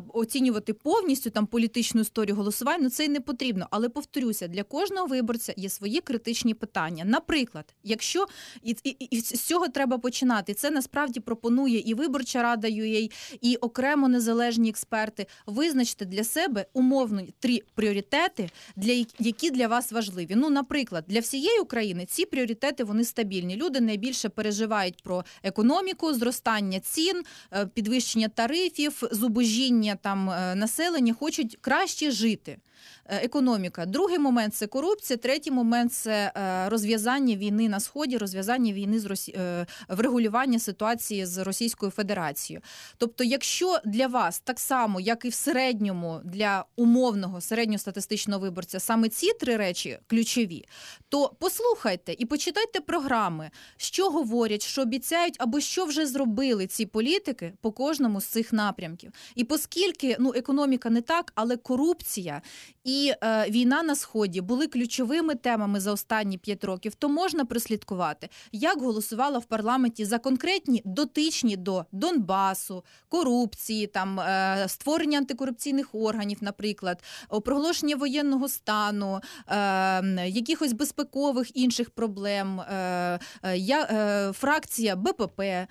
оцінювати 0.08 0.72
повністю 0.72 1.30
там 1.30 1.46
політичну 1.46 2.00
історію 2.00 2.36
голосувань, 2.36 2.82
ну 2.82 2.90
це 2.90 3.04
й 3.04 3.08
не 3.08 3.20
потрібно. 3.20 3.66
Але 3.70 3.88
повторюся, 3.88 4.48
для 4.48 4.62
кожного 4.62 5.06
виборця 5.06 5.54
є 5.56 5.68
свої 5.68 6.00
критичні 6.00 6.54
питання. 6.54 7.04
Наприклад, 7.04 7.74
Якщо 7.84 8.26
і, 8.62 8.76
і, 8.84 8.90
і 8.90 9.20
з 9.20 9.40
цього 9.40 9.68
треба 9.68 9.98
починати. 9.98 10.54
Це 10.54 10.70
насправді 10.70 11.20
пропонує 11.20 11.78
і 11.86 11.94
виборча 11.94 12.42
рада 12.42 12.68
UA, 12.68 13.10
і 13.40 13.56
окремо 13.56 14.08
незалежні 14.08 14.68
експерти. 14.68 15.26
Визначте 15.46 16.04
для 16.04 16.24
себе 16.24 16.66
умовно 16.72 17.22
три 17.38 17.60
пріоритети, 17.74 18.50
для 18.76 19.04
які 19.18 19.50
для 19.50 19.68
вас 19.68 19.92
важливі. 19.92 20.34
Ну, 20.36 20.50
наприклад, 20.50 21.04
для 21.08 21.20
всієї 21.20 21.58
України 21.58 22.06
ці 22.06 22.24
пріоритети 22.26 22.84
вони 22.84 23.04
стабільні. 23.04 23.56
Люди 23.56 23.80
найбільше 23.80 24.28
переживають 24.28 25.02
про 25.02 25.24
економіку, 25.42 26.14
зростання 26.14 26.80
цін, 26.80 27.22
е, 27.52 27.66
підвищення 27.66 28.28
тарифів, 28.28 29.02
зубожіння 29.12 29.96
там 30.02 30.30
е, 30.30 30.54
населення, 30.54 31.14
хочуть 31.14 31.58
краще 31.60 32.10
жити. 32.10 32.58
Е, 33.07 33.25
Економіка. 33.25 33.87
Другий 33.87 34.19
момент 34.19 34.54
це 34.54 34.66
корупція. 34.66 35.16
Третій 35.16 35.50
момент 35.50 35.93
це 35.93 36.33
е, 36.37 36.69
розв'язання 36.69 37.37
війни 37.37 37.69
на 37.69 37.81
сході, 37.81 38.19
розв'язання 38.19 38.73
війни 38.73 38.99
з 39.00 39.04
Росі... 39.04 39.33
е, 39.33 39.66
врегулювання 39.88 40.59
ситуації 40.59 41.26
з 41.26 41.38
Російською 41.38 41.93
Федерацією. 41.93 42.62
Тобто, 42.99 43.25
якщо 43.25 43.78
для 43.85 44.07
вас 44.07 44.40
так 44.40 44.61
само, 44.61 45.00
як 45.00 45.25
і 45.25 45.28
в 45.28 45.35
середньому 45.35 46.21
для 46.25 46.64
умовного 46.76 47.40
середньостатистичного 47.40 48.40
виборця, 48.40 48.81
саме 48.81 49.09
ці 49.09 49.33
три 49.33 49.57
речі 49.57 49.99
ключові, 50.07 50.64
то 51.09 51.33
послухайте 51.38 52.14
і 52.19 52.26
почитайте 52.26 52.81
програми, 52.81 53.50
що 53.76 54.11
говорять, 54.11 54.62
що 54.62 54.83
обіцяють, 54.83 55.37
або 55.38 55.61
що 55.61 55.85
вже 55.85 56.07
зробили 56.07 56.66
ці 56.66 56.87
політики 56.87 57.52
по 57.61 57.73
кожному 57.73 58.21
з 58.21 58.25
цих 58.25 58.52
напрямків. 58.52 59.12
І 59.35 59.45
оскільки 59.54 60.16
ну 60.21 60.33
економіка 60.37 60.90
не 60.90 61.00
так, 61.00 61.33
але 61.35 61.57
корупція 61.57 62.43
і 62.85 63.12
е, 63.23 63.50
війна 63.50 63.83
на 63.83 63.94
сході 63.94 64.40
були 64.40 64.66
ключовими 64.66 65.35
темами 65.35 65.80
за 65.80 65.92
останні 65.92 66.38
п'ять 66.38 66.64
років, 66.64 66.94
то 66.94 67.09
можна 67.09 67.44
прослідкувати, 67.44 68.28
як 68.52 68.80
голосувала 68.80 69.38
в 69.38 69.44
парламенті 69.44 70.04
за 70.04 70.18
конкретні 70.18 70.83
дотичні 70.85 71.56
до 71.56 71.85
Донбасу, 71.92 72.85
корупції, 73.09 73.87
там 73.87 74.21
е, 74.21 74.64
створення 74.68 75.18
антикорупційних 75.18 75.94
органів, 75.94 76.38
наприклад, 76.40 77.02
проголошення 77.44 77.97
воєнного 77.97 78.49
стану, 78.49 79.21
е, 79.49 80.28
якихось 80.28 80.73
безпекових 80.73 81.56
інших 81.56 81.90
проблем. 81.90 82.61
Е, 82.61 83.18
е, 83.42 83.59
е, 83.68 84.33
фракція 84.33 84.97
БПП, 84.97 85.40
е, 85.40 85.68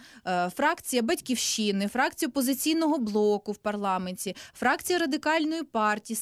фракція 0.55 1.01
Батьківщини, 1.01 1.87
фракція 1.87 2.29
опозиційного 2.29 2.97
блоку 2.97 3.51
в 3.51 3.57
парламенті, 3.57 4.35
фракція 4.53 4.99
радикальної 4.99 5.63
партії, 5.63 6.17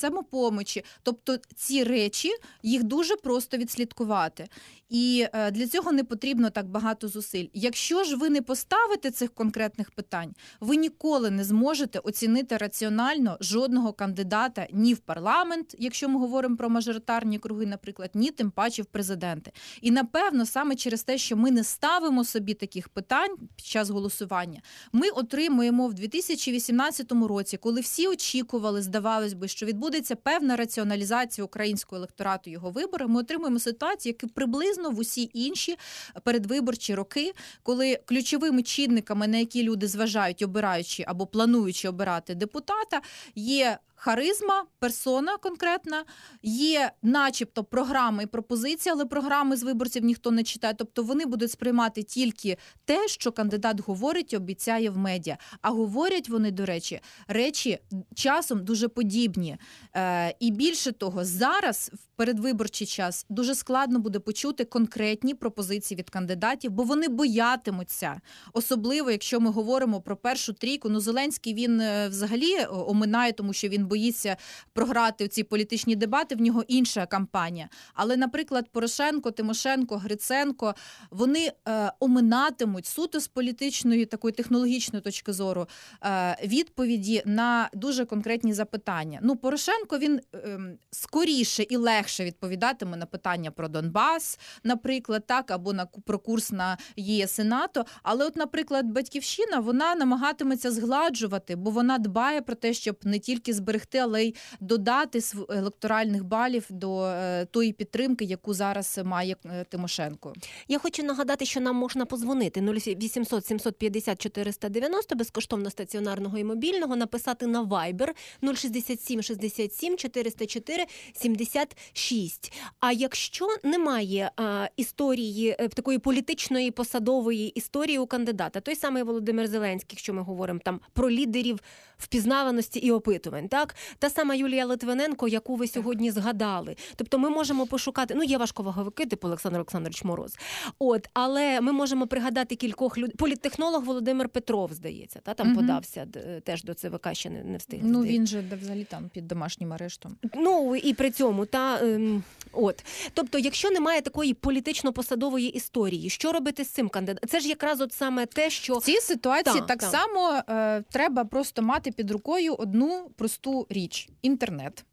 самопомочі. 0.61 0.83
Тобто 1.03 1.37
ці 1.55 1.83
речі 1.83 2.29
їх 2.63 2.83
дуже 2.83 3.15
просто 3.15 3.57
відслідкувати. 3.57 4.47
І 4.91 5.25
е, 5.33 5.51
для 5.51 5.67
цього 5.67 5.91
не 5.91 6.03
потрібно 6.03 6.49
так 6.49 6.65
багато 6.65 7.07
зусиль. 7.07 7.45
Якщо 7.53 8.03
ж 8.03 8.15
ви 8.15 8.29
не 8.29 8.41
поставите 8.41 9.11
цих 9.11 9.33
конкретних 9.33 9.91
питань, 9.91 10.33
ви 10.59 10.75
ніколи 10.75 11.31
не 11.31 11.43
зможете 11.43 11.99
оцінити 11.99 12.57
раціонально 12.57 13.37
жодного 13.41 13.93
кандидата 13.93 14.67
ні 14.71 14.93
в 14.93 14.97
парламент, 14.97 15.75
якщо 15.79 16.09
ми 16.09 16.19
говоримо 16.19 16.57
про 16.57 16.69
мажоритарні 16.69 17.39
круги, 17.39 17.65
наприклад, 17.65 18.11
ні 18.13 18.31
тим 18.31 18.51
паче 18.51 18.81
в 18.81 18.85
президенти. 18.85 19.51
І 19.81 19.91
напевно, 19.91 20.45
саме 20.45 20.75
через 20.75 21.03
те, 21.03 21.17
що 21.17 21.37
ми 21.37 21.51
не 21.51 21.63
ставимо 21.63 22.23
собі 22.23 22.53
таких 22.53 22.89
питань 22.89 23.37
під 23.55 23.65
час 23.65 23.89
голосування, 23.89 24.61
ми 24.93 25.09
отримуємо 25.09 25.87
в 25.87 25.93
2018 25.93 27.11
році, 27.11 27.57
коли 27.57 27.81
всі 27.81 28.07
очікували, 28.07 28.81
здавалось 28.81 29.33
би, 29.33 29.47
що 29.47 29.65
відбудеться 29.65 30.15
певна 30.15 30.50
раціоналізація 30.55 31.45
українського 31.45 31.97
електорату 31.97 32.49
його 32.49 32.71
вибори. 32.71 33.07
Ми 33.07 33.19
отримуємо 33.19 33.59
ситуацію, 33.59 34.15
яка 34.19 34.33
приблизно 34.33 34.89
в 34.91 34.99
усі 34.99 35.29
інші 35.33 35.77
передвиборчі 36.23 36.95
роки, 36.95 37.33
коли 37.63 37.99
ключовими 38.05 38.63
чинниками, 38.63 39.27
на 39.27 39.37
які 39.37 39.63
люди 39.63 39.87
зважають, 39.87 40.41
обираючи 40.41 41.03
або 41.07 41.25
плануючи 41.25 41.89
обирати 41.89 42.35
депутата, 42.35 43.01
є. 43.35 43.77
Харизма, 44.03 44.65
персона 44.79 45.37
конкретна, 45.37 46.03
є, 46.43 46.91
начебто, 47.03 47.63
програми 47.63 48.23
і 48.23 48.25
пропозиції, 48.25 48.93
але 48.93 49.05
програми 49.05 49.55
з 49.57 49.63
виборців 49.63 50.03
ніхто 50.03 50.31
не 50.31 50.43
читає. 50.43 50.73
Тобто 50.77 51.03
вони 51.03 51.25
будуть 51.25 51.51
сприймати 51.51 52.03
тільки 52.03 52.57
те, 52.85 53.07
що 53.07 53.31
кандидат 53.31 53.79
говорить 53.79 54.33
і 54.33 54.37
обіцяє 54.37 54.89
в 54.89 54.97
медіа. 54.97 55.37
А 55.61 55.69
говорять 55.69 56.29
вони, 56.29 56.51
до 56.51 56.65
речі, 56.65 56.99
речі 57.27 57.79
часом 58.15 58.65
дуже 58.65 58.87
подібні. 58.87 59.57
Е, 59.95 60.35
і 60.39 60.51
більше 60.51 60.91
того, 60.91 61.25
зараз 61.25 61.91
в 61.93 61.99
передвиборчий 62.15 62.87
час 62.87 63.25
дуже 63.29 63.55
складно 63.55 63.99
буде 63.99 64.19
почути 64.19 64.65
конкретні 64.65 65.33
пропозиції 65.33 65.97
від 65.97 66.09
кандидатів, 66.09 66.71
бо 66.71 66.83
вони 66.83 67.07
боятимуться. 67.07 68.21
Особливо, 68.53 69.11
якщо 69.11 69.39
ми 69.39 69.51
говоримо 69.51 70.01
про 70.01 70.17
першу 70.17 70.53
трійку. 70.53 70.89
Ну, 70.89 70.99
Зеленський 70.99 71.53
він 71.53 71.81
е, 71.81 72.07
взагалі 72.07 72.53
е, 72.53 72.67
оминає, 72.71 73.31
тому 73.31 73.53
що 73.53 73.67
він 73.67 73.90
боїться 73.91 74.37
програти 74.73 75.27
ці 75.27 75.43
політичні 75.43 75.95
дебати. 75.95 76.35
В 76.35 76.41
нього 76.41 76.63
інша 76.67 77.05
кампанія. 77.05 77.69
Але, 77.93 78.17
наприклад, 78.17 78.69
Порошенко, 78.71 79.31
Тимошенко, 79.31 79.97
Гриценко 79.97 80.75
вони 81.11 81.51
е, 81.67 81.91
оминатимуть 81.99 82.85
суто 82.85 83.19
з 83.19 83.27
політичної 83.27 84.05
такої 84.05 84.31
технологічної 84.31 85.01
точки 85.03 85.33
зору 85.33 85.67
е, 86.03 86.37
відповіді 86.43 87.23
на 87.25 87.69
дуже 87.73 88.05
конкретні 88.05 88.53
запитання. 88.53 89.19
Ну, 89.23 89.35
Порошенко 89.35 89.97
він 89.97 90.21
е, 90.35 90.59
скоріше 90.91 91.63
і 91.63 91.77
легше 91.77 92.25
відповідатиме 92.25 92.97
на 92.97 93.05
питання 93.05 93.51
про 93.51 93.67
Донбас, 93.67 94.39
наприклад, 94.63 95.23
так 95.27 95.51
або 95.51 95.73
на 95.73 95.85
про 95.85 96.19
курс 96.19 96.51
на 96.51 96.77
ЄС 96.95 97.39
і 97.39 97.43
НАТО. 97.43 97.85
Але, 98.03 98.25
от, 98.25 98.35
наприклад, 98.35 98.85
батьківщина 98.85 99.59
вона 99.59 99.95
намагатиметься 99.95 100.71
згладжувати, 100.71 101.55
бо 101.55 101.71
вона 101.71 101.97
дбає 101.97 102.41
про 102.41 102.55
те, 102.55 102.73
щоб 102.73 102.95
не 103.03 103.19
тільки 103.19 103.53
зберегти, 103.53 103.80
але 103.93 104.23
й 104.23 104.35
додати 104.59 105.19
електоральних 105.49 106.23
балів 106.23 106.65
до 106.69 107.05
е, 107.05 107.45
тої 107.45 107.73
підтримки, 107.73 108.25
яку 108.25 108.53
зараз 108.53 108.99
має 109.03 109.35
е, 109.45 109.65
Тимошенко. 109.69 110.33
Я 110.67 110.79
хочу 110.79 111.03
нагадати, 111.03 111.45
що 111.45 111.59
нам 111.59 111.75
можна 111.75 112.05
позвонити 112.05 112.61
0800 112.61 113.45
750 113.45 114.21
490 114.21 115.15
безкоштовно 115.15 115.69
стаціонарного 115.69 116.37
і 116.37 116.43
мобільного, 116.43 116.95
написати 116.95 117.47
на 117.47 117.63
Viber 117.63 118.09
067 118.55 119.21
67 119.21 119.97
404 119.97 120.85
76. 121.13 122.53
А 122.79 122.91
якщо 122.91 123.47
немає 123.63 124.31
а, 124.35 124.67
історії 124.77 125.55
е, 125.59 125.67
такої 125.67 125.99
політичної 125.99 126.71
посадової 126.71 127.47
історії 127.47 127.99
у 127.99 128.05
кандидата, 128.05 128.59
той 128.59 128.75
самий 128.75 129.03
Володимир 129.03 129.47
Зеленський, 129.47 129.95
якщо 129.95 130.13
ми 130.13 130.21
говоримо 130.21 130.59
там 130.63 130.79
про 130.93 131.11
лідерів 131.11 131.59
впізнаваності 131.97 132.79
і 132.79 132.91
опитувань, 132.91 133.47
так 133.47 133.70
та 133.99 134.09
сама 134.09 134.35
Юлія 134.35 134.65
Литвиненко, 134.65 135.27
яку 135.27 135.55
ви 135.55 135.67
сьогодні 135.67 136.11
згадали. 136.11 136.75
Тобто, 136.95 137.19
ми 137.19 137.29
можемо 137.29 137.65
пошукати. 137.65 138.13
Ну 138.17 138.23
є 138.23 138.37
важковаговики, 138.37 139.05
типу 139.05 139.27
Олександр 139.27 139.57
Олександрович 139.57 140.03
Мороз. 140.03 140.37
От, 140.79 141.09
але 141.13 141.61
ми 141.61 141.71
можемо 141.71 142.07
пригадати 142.07 142.55
кількох 142.55 142.97
людей. 142.97 143.15
Політтехнолог 143.15 143.83
Володимир 143.83 144.29
Петров, 144.29 144.73
здається, 144.73 145.19
та 145.23 145.33
там 145.33 145.47
Мгм. 145.47 145.55
подався 145.55 146.07
теж 146.43 146.63
до 146.63 146.73
ЦВК 146.73 147.09
ще 147.13 147.29
не, 147.29 147.43
не 147.43 147.57
встиг. 147.57 147.79
Ну 147.83 148.03
він 148.03 148.27
же 148.27 148.41
де 148.41 148.55
взагалі 148.55 148.83
там 148.83 149.09
під 149.13 149.27
домашнім 149.27 149.73
арештом. 149.73 150.15
Ну 150.35 150.75
і 150.75 150.93
при 150.93 151.11
цьому 151.11 151.45
та 151.45 151.79
ем, 151.81 152.23
от 152.51 152.85
тобто, 153.13 153.37
якщо 153.39 153.69
немає 153.69 154.01
такої 154.01 154.33
політично-посадової 154.33 155.49
історії, 155.49 156.09
що 156.09 156.31
робити 156.31 156.63
з 156.65 156.69
цим 156.69 156.89
кандидатом? 156.89 157.29
Це 157.29 157.39
ж 157.39 157.47
якраз 157.49 157.81
от 157.81 157.93
саме 157.93 158.25
те, 158.25 158.49
що 158.49 158.77
В 158.77 158.83
цій 158.83 158.97
ситуації 159.01 159.55
Так, 159.59 159.67
так, 159.67 159.79
так. 159.79 159.89
само 159.91 160.41
е, 160.49 160.83
треба 160.91 161.25
просто 161.25 161.61
мати 161.61 161.91
під 161.91 162.11
рукою 162.11 162.55
одну 162.59 163.09
просту 163.17 163.50
річ 163.69 164.09
інтернет. 164.21 164.85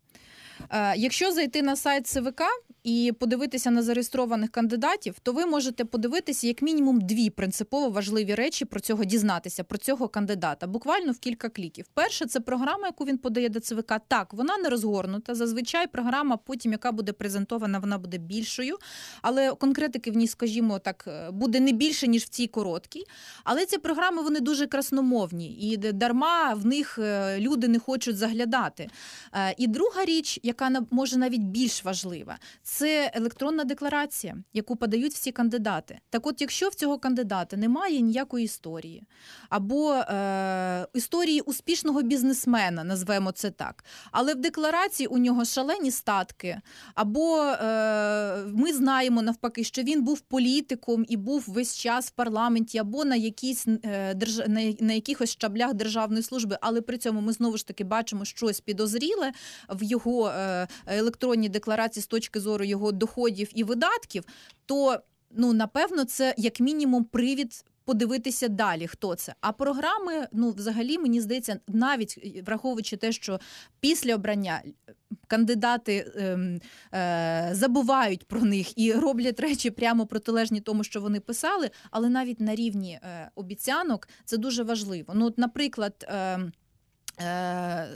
Е, 0.70 0.96
якщо 0.96 1.32
зайти 1.32 1.62
на 1.62 1.76
сайт 1.76 2.06
ЦВК 2.06 2.42
і 2.88 3.12
подивитися 3.12 3.70
на 3.70 3.82
зареєстрованих 3.82 4.50
кандидатів, 4.50 5.14
то 5.22 5.32
ви 5.32 5.46
можете 5.46 5.84
подивитися 5.84 6.46
як 6.46 6.62
мінімум 6.62 7.00
дві 7.00 7.30
принципово 7.30 7.90
важливі 7.90 8.34
речі 8.34 8.64
про 8.64 8.80
цього 8.80 9.04
дізнатися, 9.04 9.64
про 9.64 9.78
цього 9.78 10.08
кандидата, 10.08 10.66
буквально 10.66 11.12
в 11.12 11.18
кілька 11.18 11.48
кліків. 11.48 11.86
Перше, 11.94 12.26
це 12.26 12.40
програма, 12.40 12.86
яку 12.86 13.04
він 13.04 13.18
подає 13.18 13.48
до 13.48 13.60
ЦВК. 13.60 13.92
Так, 14.08 14.34
вона 14.34 14.58
не 14.58 14.68
розгорнута. 14.68 15.34
Зазвичай 15.34 15.86
програма, 15.86 16.36
потім 16.36 16.72
яка 16.72 16.92
буде 16.92 17.12
презентована, 17.12 17.78
вона 17.78 17.98
буде 17.98 18.18
більшою. 18.18 18.76
Але 19.22 19.54
конкретики 19.54 20.10
в 20.10 20.16
ній, 20.16 20.28
скажімо 20.28 20.78
так, 20.78 21.04
е, 21.08 21.30
буде 21.30 21.60
не 21.60 21.72
більше, 21.72 22.08
ніж 22.08 22.22
в 22.22 22.28
цій 22.28 22.46
короткій. 22.46 23.04
Але 23.44 23.66
ці 23.66 23.78
програми 23.78 24.22
вони 24.22 24.40
дуже 24.40 24.66
красномовні, 24.66 25.52
і 25.52 25.76
дарма 25.76 26.54
в 26.54 26.66
них 26.66 26.98
е, 26.98 27.40
люди 27.40 27.68
не 27.68 27.78
хочуть 27.78 28.16
заглядати. 28.16 28.88
Е, 29.34 29.54
І 29.58 29.66
друга 29.66 30.04
річ, 30.04 30.40
яка 30.42 30.82
може 30.90 31.16
навіть 31.16 31.42
більш 31.42 31.84
важлива, 31.84 32.38
це 32.62 32.77
це 32.78 33.10
електронна 33.14 33.64
декларація, 33.64 34.36
яку 34.52 34.76
подають 34.76 35.12
всі 35.12 35.32
кандидати. 35.32 35.98
Так, 36.10 36.26
от, 36.26 36.40
якщо 36.40 36.68
в 36.68 36.74
цього 36.74 36.98
кандидата 36.98 37.56
немає 37.56 38.00
ніякої 38.00 38.44
історії, 38.44 39.02
або 39.48 39.92
е, 39.92 40.86
історії 40.94 41.40
успішного 41.40 42.02
бізнесмена, 42.02 42.84
назвемо 42.84 43.32
це 43.32 43.50
так, 43.50 43.84
але 44.12 44.34
в 44.34 44.40
декларації 44.40 45.06
у 45.06 45.18
нього 45.18 45.44
шалені 45.44 45.90
статки, 45.90 46.60
або 46.94 47.42
е, 47.42 48.44
ми 48.46 48.72
знаємо 48.72 49.22
навпаки, 49.22 49.64
що 49.64 49.82
він 49.82 50.02
був 50.02 50.20
політиком 50.20 51.04
і 51.08 51.16
був 51.16 51.44
весь 51.46 51.76
час 51.76 52.06
в 52.06 52.10
парламенті, 52.10 52.78
або 52.78 53.04
на 53.04 53.16
якісь 53.16 53.66
е, 53.84 54.14
на, 54.48 54.74
на 54.80 54.92
якихось 54.92 55.30
щаблях 55.30 55.74
державної 55.74 56.22
служби, 56.22 56.58
але 56.60 56.80
при 56.80 56.98
цьому 56.98 57.20
ми 57.20 57.32
знову 57.32 57.56
ж 57.56 57.66
таки 57.66 57.84
бачимо 57.84 58.24
щось 58.24 58.60
підозріле 58.60 59.32
в 59.68 59.82
його 59.82 60.28
е, 60.28 60.68
електронній 60.86 61.48
декларації 61.48 62.02
з 62.02 62.06
точки 62.06 62.40
зору 62.40 62.57
його 62.64 62.92
доходів 62.92 63.50
і 63.54 63.64
видатків, 63.64 64.24
то 64.66 65.00
ну 65.30 65.52
напевно 65.52 66.04
це 66.04 66.34
як 66.38 66.60
мінімум 66.60 67.04
привід. 67.04 67.64
Подивитися 67.84 68.48
далі, 68.48 68.86
хто 68.86 69.14
це. 69.14 69.34
А 69.40 69.52
програми, 69.52 70.26
ну 70.32 70.50
взагалі, 70.50 70.98
мені 70.98 71.20
здається, 71.20 71.60
навіть 71.68 72.42
враховуючи 72.46 72.96
те, 72.96 73.12
що 73.12 73.40
після 73.80 74.14
обрання 74.14 74.62
кандидати 75.26 76.12
ем, 76.16 76.60
е, 76.94 77.48
забувають 77.52 78.24
про 78.28 78.40
них 78.40 78.78
і 78.78 78.92
роблять 78.92 79.40
речі 79.40 79.70
прямо 79.70 80.06
протилежні 80.06 80.60
тому, 80.60 80.84
що 80.84 81.00
вони 81.00 81.20
писали, 81.20 81.70
але 81.90 82.08
навіть 82.08 82.40
на 82.40 82.54
рівні 82.54 82.92
е, 83.02 83.30
обіцянок 83.34 84.08
це 84.24 84.36
дуже 84.36 84.62
важливо. 84.62 85.12
Ну, 85.16 85.26
от, 85.26 85.38
наприклад. 85.38 86.06
Е, 86.08 86.52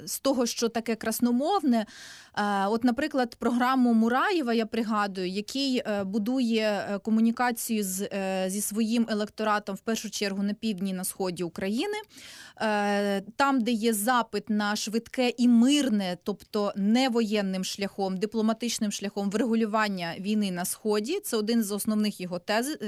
з 0.05 0.21
того, 0.23 0.47
що 0.47 0.69
таке 0.69 0.95
красномовне, 0.95 1.87
от, 2.69 2.85
наприклад, 2.85 3.37
програму 3.39 3.95
Мураєва, 3.95 4.55
я 4.55 4.67
пригадую, 4.67 5.29
який 5.29 5.83
е, 5.87 6.05
будує 6.05 6.87
е, 6.91 6.99
комунікацію 6.99 7.85
з, 7.85 8.01
е, 8.03 8.45
зі 8.49 8.61
своїм 8.61 9.07
електоратом 9.11 9.77
в 9.77 9.81
першу 9.81 10.11
чергу 10.11 10.43
на 10.43 10.55
півдні 10.55 10.93
на 10.93 11.05
сході 11.05 11.43
України, 11.43 11.95
там, 13.37 13.61
де 13.61 13.71
є 13.71 13.95
запит 13.95 14.51
на 14.51 14.77
швидке 14.77 15.33
і 15.39 15.49
мирне, 15.49 16.19
тобто 16.25 16.73
не 16.77 17.09
воєнним 17.09 17.65
шляхом, 17.65 18.17
дипломатичним 18.17 18.93
шляхом 18.93 19.31
врегулювання 19.31 20.15
війни 20.21 20.51
на 20.51 20.65
сході. 20.65 21.21
Це 21.21 21.37
один 21.37 21.63
з 21.63 21.73
основних 21.73 22.21
його 22.21 22.39
тез, 22.39 22.79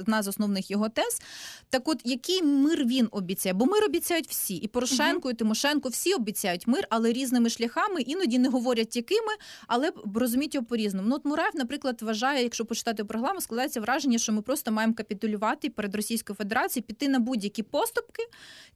одна 0.00 0.22
з 0.22 0.28
основних 0.28 0.70
його 0.70 0.88
тез. 0.88 1.22
Так, 1.68 1.88
от 1.88 2.00
який 2.04 2.42
мир 2.42 2.84
він 2.86 3.08
обіцяє? 3.10 3.52
Бо 3.52 3.66
мир 3.66 3.84
обіцяють 3.84 4.28
всі, 4.28 4.56
і 4.56 4.68
Порошенко, 4.68 5.30
і 5.30 5.34
Тимошенко, 5.34 5.79
всі 5.88 6.14
обіцяють 6.14 6.66
мир, 6.66 6.86
але 6.90 7.12
різними 7.12 7.50
шляхами 7.50 8.00
іноді 8.00 8.38
не 8.38 8.48
говорять 8.48 8.96
якими, 8.96 9.32
але 9.66 9.92
розуміють 10.14 10.54
його 10.54 10.66
по 10.66 10.76
різному. 10.76 11.08
Ну 11.08 11.14
от 11.14 11.24
Мураєв, 11.24 11.52
наприклад, 11.54 12.02
вважає, 12.02 12.42
якщо 12.42 12.64
почитати 12.64 13.04
програму, 13.04 13.40
складається 13.40 13.80
враження, 13.80 14.18
що 14.18 14.32
ми 14.32 14.42
просто 14.42 14.72
маємо 14.72 14.94
капітулювати 14.94 15.70
перед 15.70 15.94
Російською 15.94 16.36
Федерацією, 16.36 16.86
піти 16.86 17.08
на 17.08 17.18
будь-які 17.18 17.62
поступки 17.62 18.22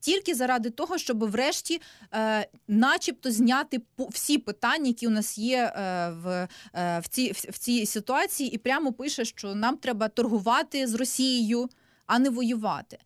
тільки 0.00 0.34
заради 0.34 0.70
того, 0.70 0.99
щоб 0.99 1.30
врешті, 1.30 1.80
е, 2.14 2.49
начебто, 2.68 3.30
зняти 3.30 3.80
всі 3.99 4.38
питання, 4.38 4.87
які 4.87 5.06
у 5.06 5.11
нас 5.11 5.38
є 5.38 5.56
е, 5.56 6.11
в 6.11 6.49
е, 6.75 7.00
в, 7.00 7.08
цій, 7.08 7.32
в 7.32 7.58
цій 7.58 7.87
ситуації, 7.87 8.50
і 8.50 8.58
прямо 8.58 8.92
пише, 8.92 9.25
що 9.25 9.54
нам 9.54 9.76
треба 9.76 10.08
торгувати 10.08 10.87
з 10.87 10.94
Росією, 10.94 11.68
а 12.06 12.18
не 12.18 12.30
воювати. 12.30 12.99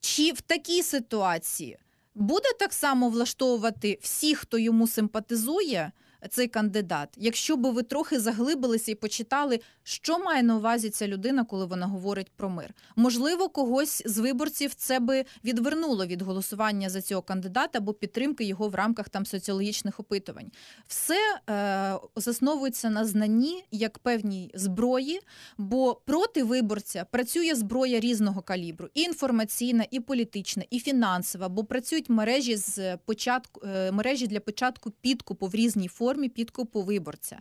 Чи 0.00 0.32
в 0.32 0.40
такій 0.40 0.82
ситуації 0.82 1.78
буде 2.14 2.48
так 2.58 2.72
само 2.72 3.08
влаштовувати 3.08 3.98
всіх, 4.02 4.38
хто 4.38 4.58
йому 4.58 4.86
симпатизує? 4.86 5.92
Цей 6.30 6.48
кандидат. 6.48 7.08
Якщо 7.16 7.56
би 7.56 7.70
ви 7.70 7.82
трохи 7.82 8.20
заглибилися 8.20 8.92
і 8.92 8.94
почитали, 8.94 9.60
що 9.82 10.18
має 10.18 10.42
на 10.42 10.56
увазі 10.56 10.90
ця 10.90 11.08
людина, 11.08 11.44
коли 11.44 11.66
вона 11.66 11.86
говорить 11.86 12.30
про 12.36 12.50
мир. 12.50 12.74
Можливо, 12.96 13.48
когось 13.48 14.02
з 14.06 14.18
виборців 14.18 14.74
це 14.74 15.00
би 15.00 15.24
відвернуло 15.44 16.06
від 16.06 16.22
голосування 16.22 16.90
за 16.90 17.02
цього 17.02 17.22
кандидата 17.22 17.78
або 17.78 17.92
підтримки 17.92 18.44
його 18.44 18.68
в 18.68 18.74
рамках 18.74 19.08
там 19.08 19.26
соціологічних 19.26 20.00
опитувань. 20.00 20.50
Все 20.86 21.40
е, 21.50 21.94
засновується 22.16 22.90
на 22.90 23.04
знанні 23.04 23.64
як 23.70 23.98
певній 23.98 24.50
зброї, 24.54 25.20
бо 25.58 25.94
проти 26.04 26.44
виборця 26.44 27.06
працює 27.10 27.54
зброя 27.54 28.00
різного 28.00 28.42
калібру: 28.42 28.88
і 28.94 29.00
інформаційна, 29.00 29.86
і 29.90 30.00
політична, 30.00 30.64
і 30.70 30.80
фінансова, 30.80 31.48
бо 31.48 31.64
працюють 31.64 32.08
мережі 32.08 32.56
з 32.56 32.96
початку 32.96 33.66
е, 33.66 33.92
мережі 33.92 34.26
для 34.26 34.40
початку 34.40 34.90
підкупу 34.90 35.46
в 35.46 35.54
різній 35.54 35.88
формі 35.88 36.13
формі 36.14 36.28
підкупу 36.28 36.82
виборця. 36.82 37.38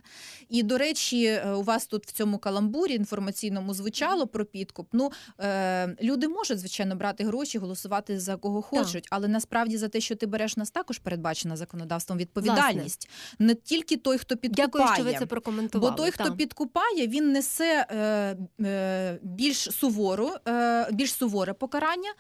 І, 0.50 0.64
до 0.64 0.78
речі, 0.78 1.26
е, 1.26 1.52
у 1.52 1.64
вас 1.64 1.88
тут 1.88 2.06
в 2.08 2.12
цьому 2.12 2.38
каламбурі 2.38 2.94
інформаційному 2.94 3.74
звучало 3.74 4.28
про 4.28 4.46
підкуп. 4.46 4.88
Ну 4.94 5.12
е, 5.40 5.96
люди 6.02 6.28
можуть 6.28 6.60
звичайно 6.60 6.96
брати 6.96 7.24
гроші, 7.24 7.58
голосувати 7.58 8.20
за 8.20 8.36
кого 8.36 8.62
хочуть, 8.62 9.04
так. 9.04 9.08
але 9.10 9.28
насправді 9.28 9.78
за 9.78 9.88
те, 9.88 10.02
що 10.02 10.16
ти 10.16 10.26
береш 10.26 10.58
нас, 10.58 10.72
також 10.72 11.00
передбачена 11.00 11.56
законодавством 11.56 12.18
відповідальність. 12.18 13.10
Власне. 13.10 13.46
Не 13.48 13.56
тільки 13.56 13.98
той, 13.98 14.18
хто 14.18 14.38
підкупає, 14.38 14.68
Дякую, 14.68 14.96
що 14.96 15.04
ви 15.04 15.20
це 15.20 15.26
прокоментували. 15.26 15.92
Бо 15.92 15.98
той, 15.98 16.12
хто 16.12 16.24
так. 16.24 16.38
підкупає, 16.38 17.08
він 17.08 17.32
несе 17.32 17.86
е, 17.90 18.66
е, 18.66 19.20
більш 19.22 19.58
сувору, 19.58 20.32
е, 20.48 20.88
більш 20.92 21.14
суворе 21.14 21.54
покарання. 21.54 22.14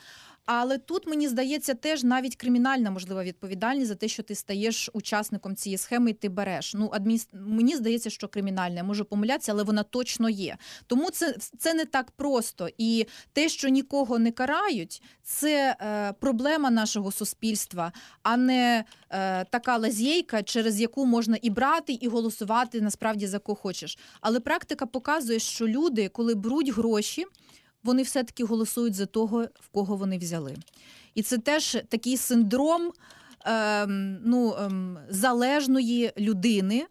Але 0.46 0.78
тут 0.78 1.08
мені 1.08 1.28
здається 1.28 1.74
теж 1.74 2.04
навіть 2.04 2.36
кримінальна 2.36 2.92
можлива 2.92 3.24
відповідальність 3.24 3.88
за 3.88 3.96
те, 3.96 4.08
що 4.08 4.24
ти 4.24 4.36
стаєш 4.36 4.90
учасником 4.94 5.56
цієї 5.56 5.78
схеми, 5.78 6.10
і 6.10 6.14
ти 6.14 6.30
береш. 6.30 6.74
Ну 6.74 6.90
адміністр... 6.94 7.38
мені 7.38 7.76
здається, 7.76 8.10
що 8.10 8.28
кримінальна 8.28 8.84
можу 8.84 9.06
помилятися, 9.06 9.52
але 9.52 9.64
вона 9.64 9.84
точно 9.84 10.30
є. 10.30 10.58
Тому 10.88 11.12
це 11.12 11.36
це 11.58 11.74
не 11.74 11.86
так 11.86 12.12
просто. 12.12 12.70
І 12.78 13.06
те, 13.34 13.50
що 13.50 13.70
нікого 13.70 14.20
не 14.20 14.32
карають, 14.32 15.02
це 15.24 15.76
е, 15.82 16.14
проблема 16.14 16.72
нашого 16.72 17.12
суспільства, 17.12 17.92
а 18.24 18.38
не 18.38 18.84
е, 19.10 19.46
така 19.46 19.78
лазєйка, 19.78 20.44
через 20.44 20.82
яку 20.82 21.06
можна 21.06 21.38
і 21.42 21.50
брати, 21.50 21.94
і 21.94 22.08
голосувати 22.08 22.82
насправді 22.82 23.28
за 23.28 23.40
кого 23.40 23.56
хочеш. 23.56 23.98
Але 24.22 24.40
практика 24.40 24.86
показує, 24.86 25.40
що 25.40 25.68
люди, 25.68 26.10
коли 26.10 26.36
беруть 26.36 26.70
гроші 26.70 27.26
вони 27.84 28.04
все-таки 28.04 28.44
голосують 28.44 28.96
за 28.96 29.06
того, 29.06 29.44
в 29.44 29.68
кого 29.72 29.96
вони 29.96 30.18
взяли. 30.18 30.56
І 31.16 31.22
це 31.22 31.38
теж 31.38 31.78
такий 31.90 32.18
синдром 32.18 32.92
ем, 33.46 34.20
ну, 34.26 34.56
ем, 34.60 34.98
залежної 35.10 36.12
людини. 36.18 36.86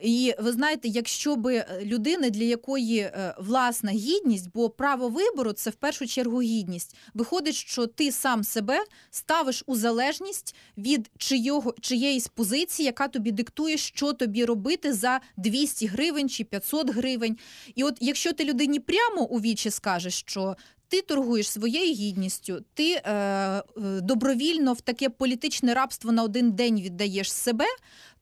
І 0.00 0.34
ви 0.38 0.52
знаєте, 0.52 0.88
якщо 0.88 1.36
би 1.36 1.56
е, 1.56 1.80
людина, 1.82 2.30
для 2.30 2.44
якої 2.44 2.98
е, 2.98 3.34
власна 3.38 3.90
гідність, 3.90 4.48
бо 4.54 4.70
право 4.70 5.08
вибору 5.08 5.52
це 5.52 5.70
в 5.70 5.74
першу 5.74 6.06
чергу 6.06 6.42
гідність, 6.42 6.96
виходить, 7.14 7.54
що 7.54 7.86
ти 7.86 8.12
сам 8.12 8.44
себе 8.44 8.84
ставиш 9.10 9.64
у 9.66 9.76
залежність 9.76 10.54
від 10.78 11.10
чийого, 11.18 11.74
чиєїсь 11.80 12.28
позиції, 12.28 12.86
яка 12.86 13.08
тобі 13.08 13.32
диктує, 13.32 13.76
що 13.76 14.12
тобі 14.12 14.44
робити 14.44 14.92
за 14.92 15.20
200 15.36 15.86
гривень 15.86 16.28
чи 16.28 16.44
500 16.44 16.90
гривень. 16.90 17.38
І 17.74 17.84
от 17.84 17.96
якщо 18.00 18.32
ти 18.32 18.44
людині 18.44 18.80
прямо 18.80 19.22
у 19.22 19.40
вічі 19.40 19.70
скажеш, 19.70 20.14
що 20.14 20.56
ти 20.90 21.02
торгуєш 21.02 21.50
своєю 21.50 21.94
гідністю, 21.94 22.64
ти 22.74 22.92
е, 22.92 23.12
е 23.12 23.62
добровільно 24.00 24.72
в 24.72 24.80
таке 24.80 25.08
політичне 25.08 25.74
рабство 25.74 26.12
на 26.12 26.22
один 26.22 26.52
день 26.52 26.80
віддаєш 26.80 27.32
себе, 27.32 27.64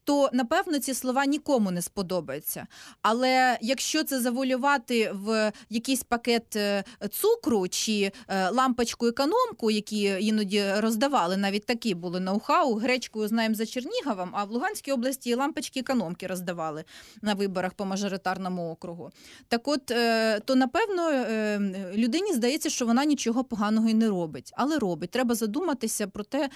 то 0.09 0.31
напевно 0.33 0.79
ці 0.79 0.95
слова 0.95 1.27
нікому 1.27 1.71
не 1.71 1.83
сподобаються. 1.83 2.67
Але 3.03 3.59
якщо 3.61 4.05
це 4.05 4.21
заволювати 4.21 5.11
в 5.15 5.53
якийсь 5.71 6.03
пакет 6.03 6.57
е, 6.57 6.85
цукру 7.11 7.69
чи 7.69 8.13
е, 8.29 8.51
лампочку 8.51 9.07
економку, 9.07 9.71
які 9.71 10.17
іноді 10.21 10.65
роздавали, 10.77 11.37
навіть 11.37 11.67
такі 11.67 11.95
були 11.95 12.21
ноу-хау, 12.21 12.79
гречкою 12.79 13.29
знаємо 13.29 13.55
за 13.55 13.67
Черніговом, 13.67 14.31
а 14.33 14.45
в 14.45 14.51
Луганській 14.51 14.93
області 14.93 15.35
лампочки 15.35 15.81
економки 15.81 16.27
роздавали 16.27 16.85
на 17.23 17.35
виборах 17.35 17.75
по 17.75 17.85
мажоритарному 17.85 18.71
округу. 18.71 19.11
Так, 19.49 19.69
от 19.69 19.91
е, 19.91 20.41
то 20.41 20.55
напевно 20.55 21.11
людині 21.95 22.33
здається, 22.33 22.71
що 22.71 22.87
вона 22.87 23.05
нічого 23.05 23.45
поганого 23.45 23.89
і 23.89 23.95
не 23.95 24.09
робить, 24.09 24.53
але 24.57 24.79
робить. 24.79 25.11
Треба 25.11 25.35
задуматися 25.35 26.07
про 26.07 26.25
те, 26.25 26.49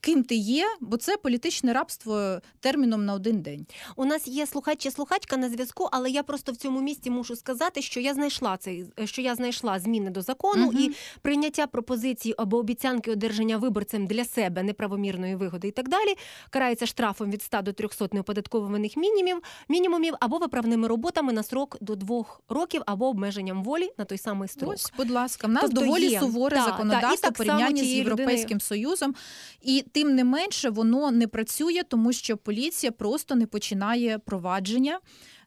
ким 0.00 0.22
ти 0.22 0.34
є, 0.34 0.64
бо 0.80 0.96
це 0.96 1.16
політичне 1.16 1.72
рабство 1.72 2.40
терміном 2.60 2.97
терміном 2.98 3.06
на 3.06 3.14
один 3.14 3.42
день. 3.42 3.66
У 3.96 4.04
нас 4.04 4.28
є 4.28 4.46
слухач 4.46 4.78
чи 4.78 4.90
слухачка 4.90 5.36
на 5.36 5.48
зв'язку, 5.48 5.88
але 5.92 6.10
я 6.10 6.22
просто 6.22 6.52
в 6.52 6.56
цьому 6.56 6.80
місці 6.80 7.10
мушу 7.10 7.36
сказати, 7.36 7.82
що 7.82 8.00
я 8.00 8.14
знайшла 8.14 8.56
цей, 8.56 8.86
що 9.04 9.22
я 9.22 9.34
знайшла 9.34 9.78
зміни 9.78 10.10
до 10.10 10.22
закону 10.22 10.66
угу. 10.66 10.78
і 10.78 10.90
прийняття 11.22 11.66
пропозиції 11.66 12.34
або 12.38 12.58
обіцянки 12.58 13.10
одержання 13.10 13.56
виборцем 13.56 14.06
для 14.06 14.24
себе 14.24 14.62
неправомірної 14.62 15.36
вигоди 15.36 15.68
і 15.68 15.70
так 15.70 15.88
далі. 15.88 16.14
Карається 16.50 16.86
штрафом 16.86 17.30
від 17.30 17.42
100 17.42 17.62
до 17.62 17.72
300 17.72 18.08
неоподатковуваних 18.12 18.96
мінімумів, 18.96 19.42
мінімумів 19.68 20.14
або 20.20 20.38
виправними 20.38 20.88
роботами 20.88 21.32
на 21.32 21.42
срок 21.42 21.76
до 21.80 21.96
двох 21.96 22.40
років, 22.48 22.82
або 22.86 23.08
обмеженням 23.08 23.64
волі 23.64 23.90
на 23.98 24.04
той 24.04 24.18
самий 24.18 24.48
строк. 24.48 24.72
Ось, 24.72 24.92
будь 24.96 25.10
ласка, 25.10 25.46
в 25.46 25.50
нас 25.50 25.62
тобто 25.62 25.80
доволі 25.80 26.06
є. 26.06 26.20
суворе 26.20 26.56
та, 26.56 26.64
законодавство 26.64 27.32
порівняння 27.32 27.84
з 27.84 27.86
європейським 27.86 28.44
людини... 28.44 28.60
союзом, 28.60 29.14
і 29.62 29.84
тим 29.92 30.14
не 30.14 30.24
менше 30.24 30.70
воно 30.70 31.10
не 31.10 31.26
працює, 31.26 31.82
тому 31.88 32.12
що 32.12 32.36
поліція 32.36 32.87
опозиція 32.87 32.91
просто 32.91 33.35
не 33.35 33.47
починає 33.47 34.19
провадження 34.19 34.99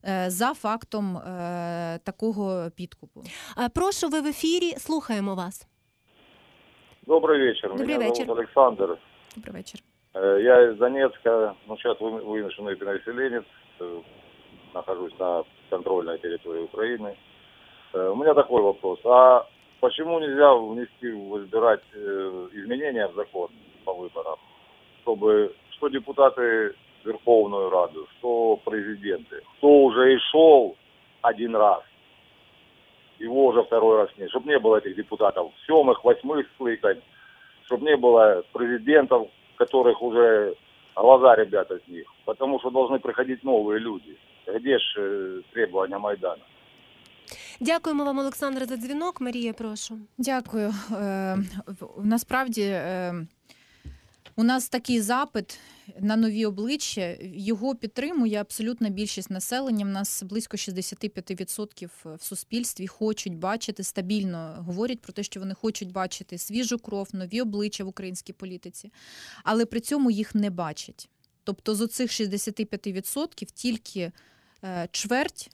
е, 0.09 0.31
за 0.31 0.55
фактом 0.55 1.17
е, 1.17 1.99
такого 2.05 2.71
підкупу. 2.77 3.23
Е, 3.59 3.69
Прошу, 3.75 4.09
ви 4.09 4.21
в 4.21 4.27
ефірі. 4.27 4.71
Слухаємо 4.79 5.35
вас. 5.35 5.67
Добрый 7.07 7.39
вечер. 7.39 7.71
Добрый 7.71 7.87
Меня 7.87 7.99
вечер. 7.99 8.27
зовут 8.27 8.39
Александр. 8.39 8.99
Добрий 9.37 9.55
вечір. 9.55 9.81
Э, 10.15 10.41
Я 10.43 10.71
из 10.73 10.79
Донецка, 10.79 11.55
ну 11.69 11.77
сейчас 11.77 12.01
вы- 12.01 12.25
вынужденный 12.25 12.77
переселенец, 12.77 13.45
э, 13.81 14.01
нахожусь 14.75 15.19
на 15.21 15.45
контрольной 15.71 16.19
территории 16.19 16.63
Украины. 16.65 17.15
Э, 17.95 18.09
У 18.13 18.17
меня 18.17 18.35
такой 18.35 18.63
вопрос. 18.63 18.99
А 19.05 19.45
почему 19.81 20.21
нельзя 20.21 20.55
внести, 20.55 21.13
выбирать 21.13 21.85
э, 21.95 22.49
изменения 22.53 23.07
в 23.09 23.15
закон 23.15 23.49
по 23.85 23.95
выборам, 23.95 24.37
чтобы 25.03 25.55
что 25.77 25.89
депутаты 25.89 26.75
в 27.03 27.07
Верховную 27.07 27.71
Раду, 27.71 28.07
что 28.19 28.57
президенты, 28.65 29.37
кто 29.59 29.69
уже 29.85 30.15
и 30.15 30.19
шел 30.31 30.77
один 31.23 31.57
раз, 31.57 31.83
его 33.19 33.47
уже 33.47 33.63
второй 33.63 33.97
раз 33.97 34.11
нет, 34.19 34.31
чтобы 34.31 34.49
не 34.49 34.59
было 34.59 34.77
этих 34.77 34.97
депутатов 34.97 35.53
семых, 35.67 36.05
восьмых 36.05 36.47
скликань, 36.55 37.01
чтобы 37.67 37.87
не 37.87 37.97
было 37.97 38.43
президентов, 38.53 39.29
которых 39.57 40.03
уже 40.03 40.55
глаза 40.95 41.35
ребята 41.37 41.79
с 41.79 41.89
них, 41.89 42.07
потому 42.25 42.59
что 42.61 42.71
должны 42.71 42.99
приходить 42.99 43.45
новые 43.45 43.81
люди. 43.81 44.17
Где 44.47 44.79
ж 44.79 44.83
э, 44.99 45.41
требования 45.53 45.99
Майдана? 45.99 46.43
Дякуємо 47.61 48.05
вам, 48.05 48.19
Олександре, 48.19 48.65
за 48.65 48.77
дзвінок. 48.77 49.21
Марія, 49.21 49.53
прошу. 49.53 49.95
Дякую. 50.19 50.67
Е, 50.69 51.37
в- 51.67 52.07
Насправді 52.07 52.63
е, 52.63 53.15
у 54.36 54.44
нас 54.44 54.70
такий 54.70 55.02
запит 55.02 55.60
на 56.00 56.16
нові 56.16 56.46
обличчя. 56.46 57.18
Його 57.22 57.76
підтримує 57.76 58.42
абсолютна 58.42 58.90
більшість 58.90 59.30
населення. 59.30 59.86
У 59.86 59.90
нас 59.90 60.24
близько 60.24 60.58
65% 60.58 61.90
в 62.04 62.24
суспільстві 62.24 62.88
хочуть 62.88 63.38
бачити 63.38 63.84
стабільно, 63.84 64.56
говорять 64.58 65.02
про 65.02 65.14
те, 65.14 65.24
що 65.24 65.40
вони 65.40 65.54
хочуть 65.54 65.92
бачити 65.92 66.38
свіжу 66.38 66.80
кров, 66.80 67.08
нові 67.14 67.42
обличчя 67.42 67.84
в 67.84 67.88
українській 67.88 68.34
політиці, 68.34 68.92
але 69.44 69.66
при 69.66 69.80
цьому 69.80 70.12
їх 70.12 70.36
не 70.36 70.50
бачать. 70.50 71.10
Тобто 71.44 71.76
з 71.76 71.82
оцих 71.82 72.12
65% 72.12 73.46
тільки 73.54 74.12
е, 74.64 74.90
чверть 74.92 75.50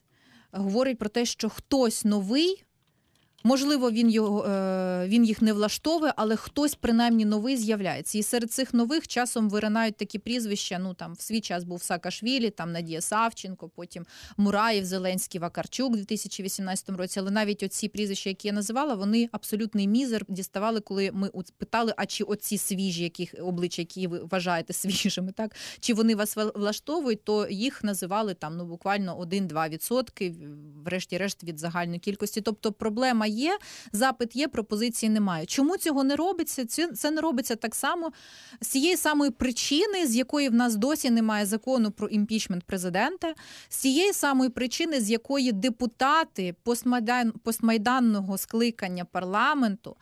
говорить 0.52 0.98
про 0.98 1.10
те, 1.10 1.26
що 1.26 1.50
хтось 1.50 2.06
новий. 2.06 2.64
Можливо, 3.44 3.92
він 3.92 4.10
його 4.10 4.46
е, 4.46 5.08
він 5.08 5.26
їх 5.26 5.42
не 5.42 5.54
влаштовує, 5.54 6.14
але 6.16 6.36
хтось 6.36 6.76
принаймні 6.76 7.26
новий 7.26 7.58
з'являється. 7.58 8.18
І 8.18 8.24
серед 8.24 8.52
цих 8.52 8.74
нових 8.74 9.08
часом 9.08 9.50
виринають 9.50 9.98
такі 9.98 10.20
прізвища. 10.20 10.80
Ну 10.80 10.94
там 10.94 11.14
в 11.14 11.22
свій 11.22 11.42
час 11.42 11.64
був 11.64 11.84
Саакашвілі, 11.84 12.50
там 12.50 12.72
Надія 12.72 13.02
Савченко, 13.02 13.70
потім 13.70 14.06
Мураєв, 14.38 14.86
Зеленський, 14.86 15.42
Вакарчук 15.42 15.94
у 15.94 15.96
2018 15.96 16.90
році. 16.90 17.20
Але 17.20 17.32
навіть 17.32 17.64
оці 17.64 17.88
прізвища, 17.88 18.30
які 18.30 18.48
я 18.48 18.54
називала, 18.54 18.96
вони 18.96 19.30
абсолютний 19.32 19.88
мізер 19.88 20.26
діставали, 20.28 20.80
коли 20.80 21.12
ми 21.14 21.30
питали, 21.58 21.94
а 21.98 22.06
чи 22.06 22.24
оці 22.24 22.58
свіжі, 22.58 23.04
яких 23.04 23.36
обличчя, 23.40 23.82
які 23.82 24.08
ви 24.08 24.20
вважаєте 24.20 24.74
свіжими, 24.74 25.32
так 25.32 25.56
чи 25.80 25.94
вони 25.94 26.16
вас 26.16 26.38
вла- 26.38 26.58
влаштовують, 26.60 27.24
то 27.24 27.48
їх 27.48 27.84
називали 27.84 28.34
там 28.34 28.58
ну 28.58 28.66
буквально 28.66 29.20
1-2 29.20 29.70
відсотки, 29.70 30.36
врешті-решт 30.86 31.44
від 31.44 31.60
загальної 31.60 32.00
кількості. 32.00 32.42
Тобто 32.42 32.72
проблема 32.72 33.27
є, 33.28 33.58
запит 33.92 34.36
є, 34.36 34.48
пропозиції 34.48 35.10
немає. 35.10 35.46
Чому 35.46 35.78
цього 35.78 36.04
не 36.04 36.16
робиться? 36.16 36.66
Це, 36.66 37.12
не 37.12 37.22
робиться 37.22 37.56
так 37.56 37.76
само 37.76 38.12
з 38.62 38.68
цієї 38.68 38.98
самої 38.98 39.32
причини, 39.32 40.08
з 40.08 40.16
якої 40.16 40.50
в 40.50 40.54
нас 40.54 40.76
досі 40.76 41.10
немає 41.10 41.46
закону 41.46 41.92
про 41.92 42.08
імпічмент 42.08 42.64
президента, 42.64 43.34
з 43.70 43.76
цієї 43.76 44.14
самої 44.14 44.50
причини, 44.50 45.02
з 45.02 45.10
якої 45.10 45.52
депутати 45.52 46.56
постмайдан, 46.64 47.32
постмайданного 47.32 48.38
скликання 48.38 49.06
парламенту 49.06 49.96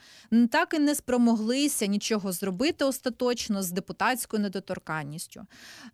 так 0.51 0.73
і 0.73 0.79
не 0.79 0.95
спромоглися 0.95 1.85
нічого 1.85 2.31
зробити 2.31 2.85
остаточно 2.85 3.63
з 3.63 3.71
депутатською 3.71 4.43
недоторканністю. 4.43 5.45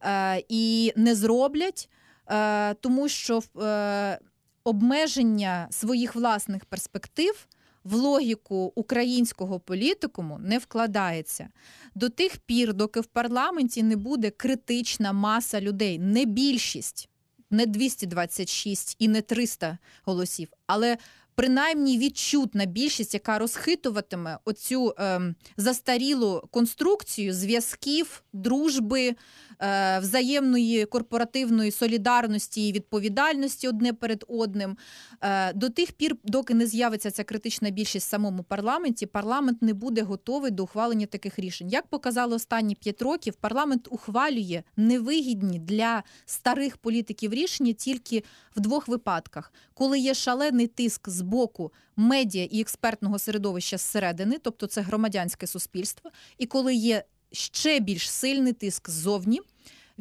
Е, 0.03 0.43
і 0.49 0.93
не 0.95 1.15
зроблять, 1.15 1.89
е, 2.27 2.73
тому 2.73 3.09
що 3.09 3.41
е, 3.61 4.19
обмеження 4.63 5.67
своїх 5.71 6.15
власних 6.15 6.65
перспектив 6.65 7.47
в 7.83 7.93
логіку 7.93 8.71
українського 8.75 9.59
політикуму 9.59 10.37
не 10.39 10.57
вкладається. 10.57 11.49
До 11.95 12.09
тих 12.09 12.37
пір, 12.37 12.73
доки 12.73 12.99
в 12.99 13.05
парламенті 13.05 13.83
не 13.83 13.95
буде 13.95 14.29
критична 14.29 15.13
маса 15.13 15.61
людей, 15.61 15.99
не 15.99 16.25
більшість, 16.25 17.09
не 17.49 17.65
226 17.65 18.95
і 18.99 19.07
не 19.07 19.21
300 19.21 19.77
голосів, 20.03 20.47
але 20.67 20.97
принаймні 21.35 21.97
відчутна 21.97 22.65
більшість, 22.65 23.13
яка 23.13 23.39
розхитуватиме 23.39 24.37
оцю 24.45 24.93
ем, 24.97 25.35
застарілу 25.57 26.43
конструкцію 26.51 27.33
зв'язків, 27.33 28.23
дружби, 28.33 29.15
е, 29.61 29.99
взаємної 29.99 30.85
корпоративної 30.85 31.71
солідарності 31.71 32.67
і 32.67 32.71
відповідальності 32.71 33.67
одне 33.67 33.93
перед 33.93 34.25
одним. 34.27 34.77
Е, 35.21 35.53
до 35.53 35.69
тих 35.69 35.91
пір, 35.91 36.15
доки 36.23 36.53
не 36.53 36.67
з'явиться 36.67 37.11
ця 37.11 37.23
критична 37.23 37.69
більшість 37.69 38.07
в 38.07 38.09
самому 38.09 38.43
парламенті, 38.43 39.05
парламент 39.05 39.61
не 39.61 39.73
буде 39.73 40.01
готовий 40.01 40.51
до 40.51 40.63
ухвалення 40.63 41.05
таких 41.05 41.39
рішень. 41.39 41.69
Як 41.69 41.87
показало 41.87 42.35
останні 42.35 42.75
п'ять 42.75 43.01
років, 43.01 43.33
парламент 43.33 43.87
ухвалює 43.91 44.63
невигідні 44.77 45.59
для 45.59 46.03
старих 46.25 46.77
політиків 46.77 47.33
рішення 47.33 47.73
тільки 47.73 48.23
в 48.55 48.59
двох 48.59 48.87
випадках, 48.87 49.53
коли 49.73 49.99
є 49.99 50.13
шалений 50.13 50.67
тиск 50.67 51.09
з 51.09 51.20
боку 51.21 51.71
медіа 51.95 52.47
і 52.51 52.61
експертного 52.61 53.19
середовища 53.19 53.77
зсередини, 53.77 54.37
тобто 54.41 54.67
це 54.67 54.81
громадянське 54.81 55.47
суспільство, 55.47 56.11
і 56.37 56.45
коли 56.45 56.75
є 56.75 57.03
ще 57.31 57.79
більш 57.79 58.09
сильний 58.11 58.53
тиск 58.53 58.89
ззовні. 58.89 59.41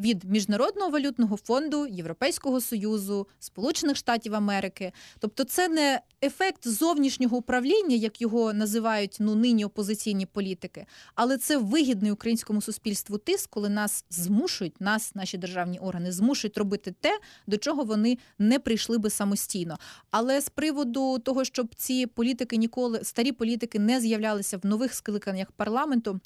Від 0.01 0.25
міжнародного 0.25 0.91
валютного 0.91 1.37
фонду, 1.37 1.87
Європейського 1.87 2.61
союзу, 2.61 3.27
Сполучених 3.39 3.97
Штатів 3.97 4.35
Америки, 4.35 4.93
тобто 5.19 5.45
це 5.45 5.69
не 5.69 6.01
ефект 6.23 6.69
зовнішнього 6.69 7.37
управління, 7.37 7.97
як 7.97 8.21
його 8.21 8.53
називають 8.53 9.17
ну 9.21 9.35
нині 9.35 9.65
опозиційні 9.65 10.27
політики, 10.27 10.87
але 11.15 11.39
це 11.39 11.57
вигідний 11.57 12.13
українському 12.13 12.63
суспільству 12.63 13.19
тиск, 13.19 13.51
коли 13.51 13.69
нас 13.69 14.05
змушують, 14.11 14.81
нас, 14.81 15.15
наші 15.15 15.39
державні 15.39 15.79
органи, 15.79 16.13
змушують 16.13 16.59
робити 16.59 16.95
те, 17.01 17.19
до 17.47 17.57
чого 17.57 17.85
вони 17.85 18.19
не 18.39 18.59
прийшли 18.59 18.99
би 18.99 19.11
самостійно. 19.11 19.79
Але 20.11 20.41
з 20.41 20.49
приводу 20.49 21.19
того, 21.19 21.45
щоб 21.45 21.75
ці 21.75 22.07
політики 22.07 22.57
ніколи 22.57 23.01
старі 23.05 23.33
політики 23.33 23.79
не 23.79 24.01
з'являлися 24.01 24.57
в 24.59 24.67
нових 24.67 24.95
скликаннях 24.95 25.53
парламенту 25.53 26.21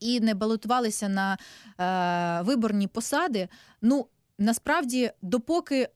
і 0.00 0.20
не 0.20 0.34
балотувалися 0.34 1.08
на 1.08 1.38
е, 1.80 2.42
виборні 2.42 2.86
посади. 2.86 3.48
Ну 3.82 4.06
насправді, 4.38 5.10
допоки 5.22 5.88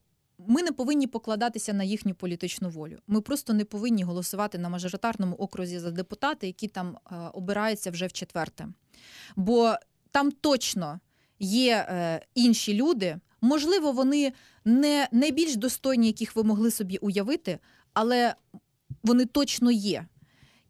ми 0.47 0.63
не 0.63 0.73
повинні 0.73 1.07
покладатися 1.07 1.73
на 1.73 1.85
їхню 1.85 2.15
політичну 2.15 2.69
волю. 2.69 2.99
Ми 3.07 3.21
просто 3.21 3.53
не 3.53 3.65
повинні 3.65 4.03
голосувати 4.03 4.59
на 4.59 4.69
мажоритарному 4.69 5.37
окрузі 5.37 5.79
за 5.79 5.91
депутати, 5.91 6.47
які 6.47 6.69
там 6.69 6.97
е, 6.97 7.17
обираються 7.33 7.91
вже 7.91 8.07
в 8.07 8.13
четверте. 8.13 8.69
Бо 9.37 9.75
там 10.11 10.33
точно 10.33 11.01
є 11.39 11.87
е, 11.89 12.21
інші 12.35 12.75
люди. 12.75 13.19
Можливо, 13.41 13.93
вони 13.93 14.33
не 14.65 15.09
найбільш 15.13 15.57
достойні, 15.57 16.07
яких 16.07 16.37
ви 16.37 16.43
могли 16.43 16.71
собі 16.71 16.97
уявити, 16.97 17.59
але 17.95 18.35
вони 19.03 19.27
точно 19.27 19.71
є. 19.71 20.07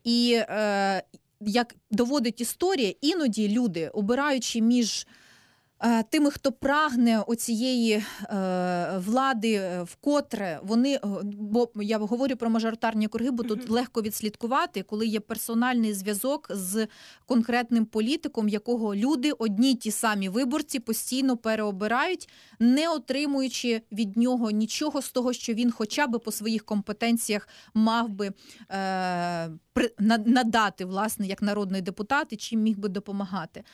І 0.04 0.42
е, 0.48 1.02
як 1.46 1.74
доводить 1.90 2.40
історія, 2.40 2.94
іноді 3.00 3.48
люди, 3.48 3.88
обираючи 3.88 4.60
між 4.60 5.06
тими, 6.10 6.30
хто 6.30 6.52
прагне 6.52 7.20
оцієї 7.20 7.92
е, 7.92 8.04
влади 8.98 9.52
е, 9.52 9.82
вкотре, 9.82 10.60
вони 10.62 10.94
е, 10.94 11.00
бо 11.24 11.70
я 11.74 11.98
говорю 11.98 12.36
про 12.36 12.50
мажоритарні 12.50 13.06
округи, 13.06 13.30
бо 13.30 13.42
тут 13.42 13.70
легко 13.70 14.02
відслідкувати, 14.02 14.82
коли 14.82 15.06
є 15.06 15.20
персональний 15.20 15.94
зв'язок 15.94 16.50
з 16.50 16.86
конкретним 17.26 17.84
політиком, 17.86 18.48
якого 18.48 18.94
люди, 18.94 19.32
одні 19.32 19.74
ті 19.74 19.90
самі 19.90 20.28
виборці, 20.28 20.78
постійно 20.78 21.36
переобирають, 21.36 22.28
не 22.58 22.88
отримуючи 22.88 23.82
від 23.92 24.16
нього 24.16 24.50
нічого 24.50 25.02
з 25.02 25.10
того, 25.10 25.32
що 25.32 25.54
він, 25.54 25.70
хоча 25.70 26.06
б 26.06 26.18
по 26.18 26.32
своїх 26.32 26.64
компетенціях, 26.64 27.48
мав 27.74 28.08
би 28.08 28.32
е, 28.70 29.50
надати, 30.26 30.84
власне, 30.84 31.26
як 31.26 31.42
народний 31.42 31.82
депутат, 31.82 32.26
і 32.30 32.36
чим 32.36 32.60
міг 32.60 32.78
би 32.78 32.88
допомагати. 32.88 33.64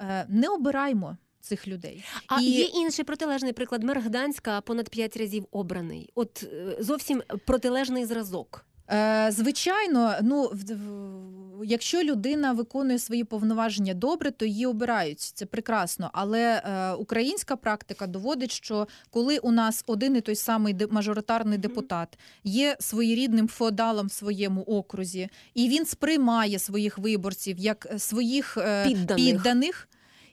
Е, 0.00 0.26
не 0.28 0.48
обираймо 0.48 1.16
цих 1.40 1.68
людей. 1.68 2.04
А 2.26 2.40
І- 2.40 2.44
є 2.44 2.64
інший 2.64 3.04
протилежний 3.04 3.52
приклад. 3.52 3.82
Мер 3.84 4.00
Гданська 4.00 4.60
понад 4.60 4.88
п'ять 4.88 5.16
разів 5.16 5.46
обраний. 5.50 6.10
От 6.14 6.42
е, 6.52 6.76
зовсім 6.80 7.22
протилежний 7.46 8.04
зразок. 8.04 8.64
Е, 8.90 9.28
Звичайно, 9.32 10.14
ну 10.22 10.42
в- 10.52 10.74
в- 10.74 11.64
якщо 11.64 12.02
людина 12.02 12.52
виконує 12.52 12.98
свої 12.98 13.24
повноваження 13.24 13.94
добре, 13.94 14.30
то 14.30 14.44
її 14.44 14.66
обирають. 14.66 15.20
Це 15.20 15.46
прекрасно. 15.46 16.10
Але 16.12 16.62
е, 16.64 16.92
українська 16.92 17.56
практика 17.56 18.06
доводить, 18.06 18.50
що 18.52 18.88
коли 19.10 19.38
у 19.38 19.50
нас 19.52 19.84
один 19.86 20.16
і 20.16 20.20
той 20.20 20.34
самий 20.34 20.76
мажоритарний 20.90 21.58
депутат 21.58 22.18
є 22.44 22.76
своєрідним 22.80 23.48
феодалом 23.48 24.06
в 24.06 24.12
своєму 24.12 24.62
окрузі, 24.62 25.28
і 25.54 25.68
він 25.68 25.86
сприймає 25.86 26.58
своїх 26.58 26.98
виборців 26.98 27.58
як 27.58 27.86
своїх 27.98 28.56
е, 28.56 28.84
Підданих. 28.88 29.26
підданих 29.36 29.87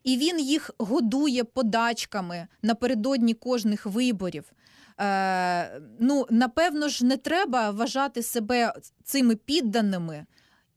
і 0.06 0.18
він 0.18 0.40
їх 0.40 0.72
годує 0.78 1.44
подачками 1.44 2.48
напередодні 2.62 3.34
кожних 3.34 3.86
виборів. 3.86 4.52
Е, 5.00 5.82
ну, 6.00 6.26
напевно 6.30 6.90
ж, 6.90 7.06
не 7.06 7.18
треба 7.18 7.72
вважати 7.72 8.24
себе 8.24 8.74
цими 9.04 9.36
підданими 9.36 10.26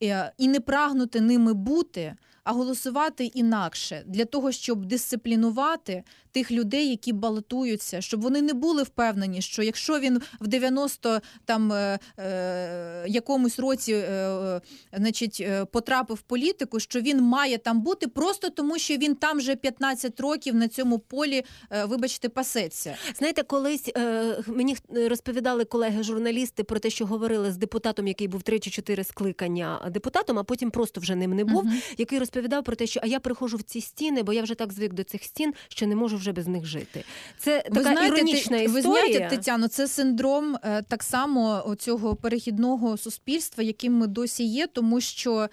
е, 0.03 0.33
і 0.39 0.49
не 0.49 0.61
прагнути 0.61 1.21
ними 1.21 1.55
бути, 1.55 2.15
а 2.49 2.53
голосувати 2.53 3.25
інакше 3.25 4.03
для 4.07 4.25
того, 4.25 4.53
щоб 4.53 4.85
дисциплінувати 4.85 6.03
тих 6.33 6.51
людей, 6.51 6.91
які 6.91 7.13
балотуються, 7.13 8.01
щоб 8.01 8.21
вони 8.21 8.43
не 8.43 8.53
були 8.53 8.83
впевнені, 8.83 9.43
що 9.43 9.63
якщо 9.63 9.99
він 9.99 10.21
в 10.41 10.47
90 10.47 11.21
там 11.45 11.73
е, 11.73 11.99
е, 12.19 13.05
якомусь 13.09 13.59
році 13.59 13.93
е, 13.93 13.97
е, 13.97 14.61
значить, 14.97 15.39
е, 15.41 15.65
потрапив 15.65 16.17
в 16.17 16.21
політику, 16.21 16.81
що 16.81 17.01
він 17.01 17.21
має 17.23 17.59
там 17.59 17.81
бути 17.81 18.09
просто 18.09 18.51
тому, 18.51 18.79
що 18.79 18.97
він 18.97 19.15
там 19.15 19.39
вже 19.39 19.57
15 19.57 20.21
років 20.21 20.55
на 20.55 20.69
цьому 20.69 20.99
полі, 20.99 21.45
е, 21.71 21.85
вибачте, 21.85 22.29
пасеться. 22.29 22.97
Знаєте, 23.19 23.43
колись 23.43 23.91
е, 23.97 24.43
мені 24.47 24.77
розповідали 25.09 25.65
колеги-журналісти 25.65 26.65
про 26.65 26.79
те, 26.79 26.91
що 26.91 27.07
говорили 27.07 27.53
з 27.53 27.57
депутатом, 27.57 28.09
який 28.09 28.29
був 28.29 28.43
три 28.43 28.59
чи 28.59 28.71
чотири 28.71 29.05
скликання 29.05 29.91
депутатом, 29.91 30.39
а 30.39 30.43
потім 30.45 30.71
просто 30.71 31.01
вже 31.01 31.15
ним 31.15 31.35
не 31.35 31.45
був, 31.45 31.65
Мгм. 31.65 31.81
який 31.99 32.19
розповідав 32.19 32.38
про 32.43 32.77
те, 32.77 32.87
що 32.87 33.01
а 33.03 33.07
я 33.07 33.21
приходжу 33.21 33.57
в 33.57 33.63
ці 33.63 33.81
стіни, 33.81 34.23
бо 34.23 34.33
я 34.33 34.43
вже 34.43 34.55
так 34.55 34.73
звик 34.73 34.93
до 34.93 35.05
цих 35.05 35.25
стін, 35.25 35.55
що 35.69 35.87
не 35.87 35.97
можу 35.97 36.17
вже 36.17 36.33
без 36.33 36.47
них 36.47 36.67
жити. 36.67 37.05
Це 37.39 37.63
така 37.75 38.07
іронічна 38.07 38.59
ти, 38.59 38.65
історія. 38.65 38.69
ви 38.69 38.83
знаєте, 38.83 39.37
Тетяно, 39.37 39.69
це 39.69 39.89
синдром 39.89 40.57
е, 40.65 40.83
так 40.89 41.03
само 41.03 41.75
цього 41.79 42.17
перехідного 42.17 42.97
суспільства, 42.97 43.65
яким 43.65 43.95
ми 43.95 44.07
досі 44.07 44.45
є, 44.45 44.67
тому 44.67 45.01
що 45.01 45.49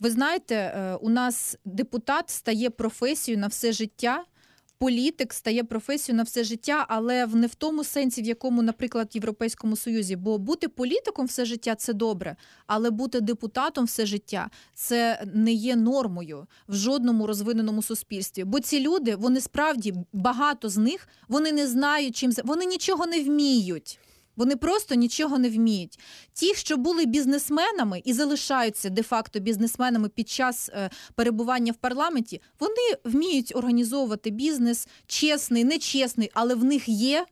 ви 0.00 0.10
знаєте, 0.10 0.54
е, 0.54 0.94
у 0.94 1.08
нас 1.08 1.56
депутат 1.64 2.30
стає 2.30 2.70
професією 2.70 3.40
на 3.40 3.46
все 3.46 3.72
життя. 3.72 4.24
Політик 4.82 5.32
стає 5.32 5.64
професією 5.64 6.16
на 6.16 6.22
все 6.22 6.44
життя, 6.44 6.86
але 6.88 7.24
в 7.26 7.36
не 7.36 7.46
в 7.46 7.54
тому 7.54 7.84
сенсі, 7.84 8.22
в 8.22 8.24
якому, 8.24 8.62
наприклад, 8.62 9.08
в 9.12 9.16
Європейському 9.16 9.76
Союзі. 9.76 10.16
Бо 10.16 10.38
бути 10.38 10.68
політиком 10.68 11.26
все 11.26 11.44
життя 11.44 11.74
це 11.74 11.92
добре, 11.92 12.36
але 12.66 12.90
бути 12.90 13.20
депутатом 13.20 13.84
все 13.84 14.06
життя 14.06 14.50
це 14.74 15.24
не 15.34 15.52
є 15.52 15.76
нормою 15.76 16.46
в 16.68 16.74
жодному 16.74 17.26
розвиненому 17.26 17.82
суспільстві. 17.82 18.44
Бо 18.44 18.60
ці 18.60 18.80
люди, 18.80 19.16
вони 19.16 19.40
справді 19.40 19.94
багато 20.12 20.68
з 20.68 20.76
них 20.76 21.08
вони 21.28 21.52
не 21.52 21.66
знають, 21.66 22.16
чим 22.16 22.32
вони 22.44 22.64
нічого 22.64 23.06
не 23.06 23.22
вміють. 23.22 23.98
Вони 24.40 24.56
просто 24.56 24.94
нічого 24.94 25.38
не 25.38 25.50
вміють. 25.50 25.98
Ті, 26.32 26.54
що 26.54 26.76
були 26.76 27.06
бізнесменами 27.06 28.02
і 28.04 28.12
залишаються 28.12 28.88
де-факто 28.90 29.40
бізнесменами 29.40 30.08
під 30.08 30.28
час 30.28 30.68
е, 30.68 30.90
перебування 31.14 31.72
в 31.72 31.76
парламенті, 31.76 32.40
вони 32.60 32.96
вміють 33.04 33.56
організовувати 33.56 34.30
бізнес 34.30 34.88
чесний, 35.06 35.64
нечесний, 35.64 36.30
але 36.34 36.54
в 36.54 36.64
них 36.64 36.88
є 36.88 37.26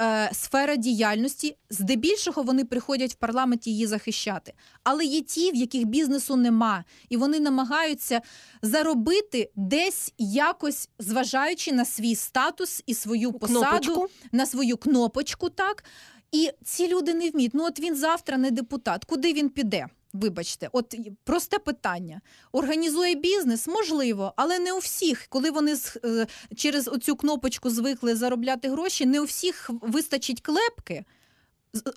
е, 0.00 0.30
сфера 0.32 0.76
діяльності. 0.76 1.56
Здебільшого 1.70 2.42
вони 2.42 2.64
приходять 2.64 3.12
в 3.12 3.16
парламент 3.16 3.66
її 3.66 3.86
захищати. 3.86 4.52
Але 4.84 5.04
є 5.04 5.20
ті, 5.20 5.52
в 5.52 5.54
яких 5.54 5.84
бізнесу 5.84 6.36
нема, 6.36 6.84
і 7.08 7.16
вони 7.16 7.40
намагаються 7.40 8.20
заробити 8.62 9.50
десь 9.56 10.12
якось, 10.18 10.88
зважаючи 10.98 11.72
на 11.72 11.84
свій 11.84 12.14
статус 12.14 12.82
і 12.86 12.94
свою 12.94 13.32
посаду, 13.32 13.60
кнопочку. 13.60 14.08
на 14.32 14.46
свою 14.46 14.76
кнопочку, 14.76 15.48
так. 15.48 15.84
І 16.32 16.50
ці 16.64 16.88
люди 16.88 17.14
не 17.14 17.30
вміють. 17.30 17.54
Ну, 17.54 17.64
от 17.64 17.80
він 17.80 17.96
завтра 17.96 18.36
не 18.38 18.50
депутат. 18.50 19.04
Куди 19.04 19.32
він 19.32 19.48
піде? 19.48 19.86
Вибачте, 20.12 20.68
от 20.72 20.94
просте 21.24 21.58
питання. 21.58 22.20
Організує 22.52 23.14
бізнес, 23.14 23.66
можливо, 23.66 24.32
але 24.36 24.58
не 24.58 24.72
у 24.72 24.78
всіх. 24.78 25.26
Коли 25.28 25.50
вони 25.50 25.76
з- 25.76 25.96
е, 26.04 26.26
через 26.56 26.88
оцю 26.88 27.16
кнопочку 27.16 27.70
звикли 27.70 28.16
заробляти 28.16 28.68
гроші, 28.70 29.06
не 29.06 29.20
у 29.20 29.24
всіх 29.24 29.70
вистачить 29.82 30.40
клепки 30.40 31.04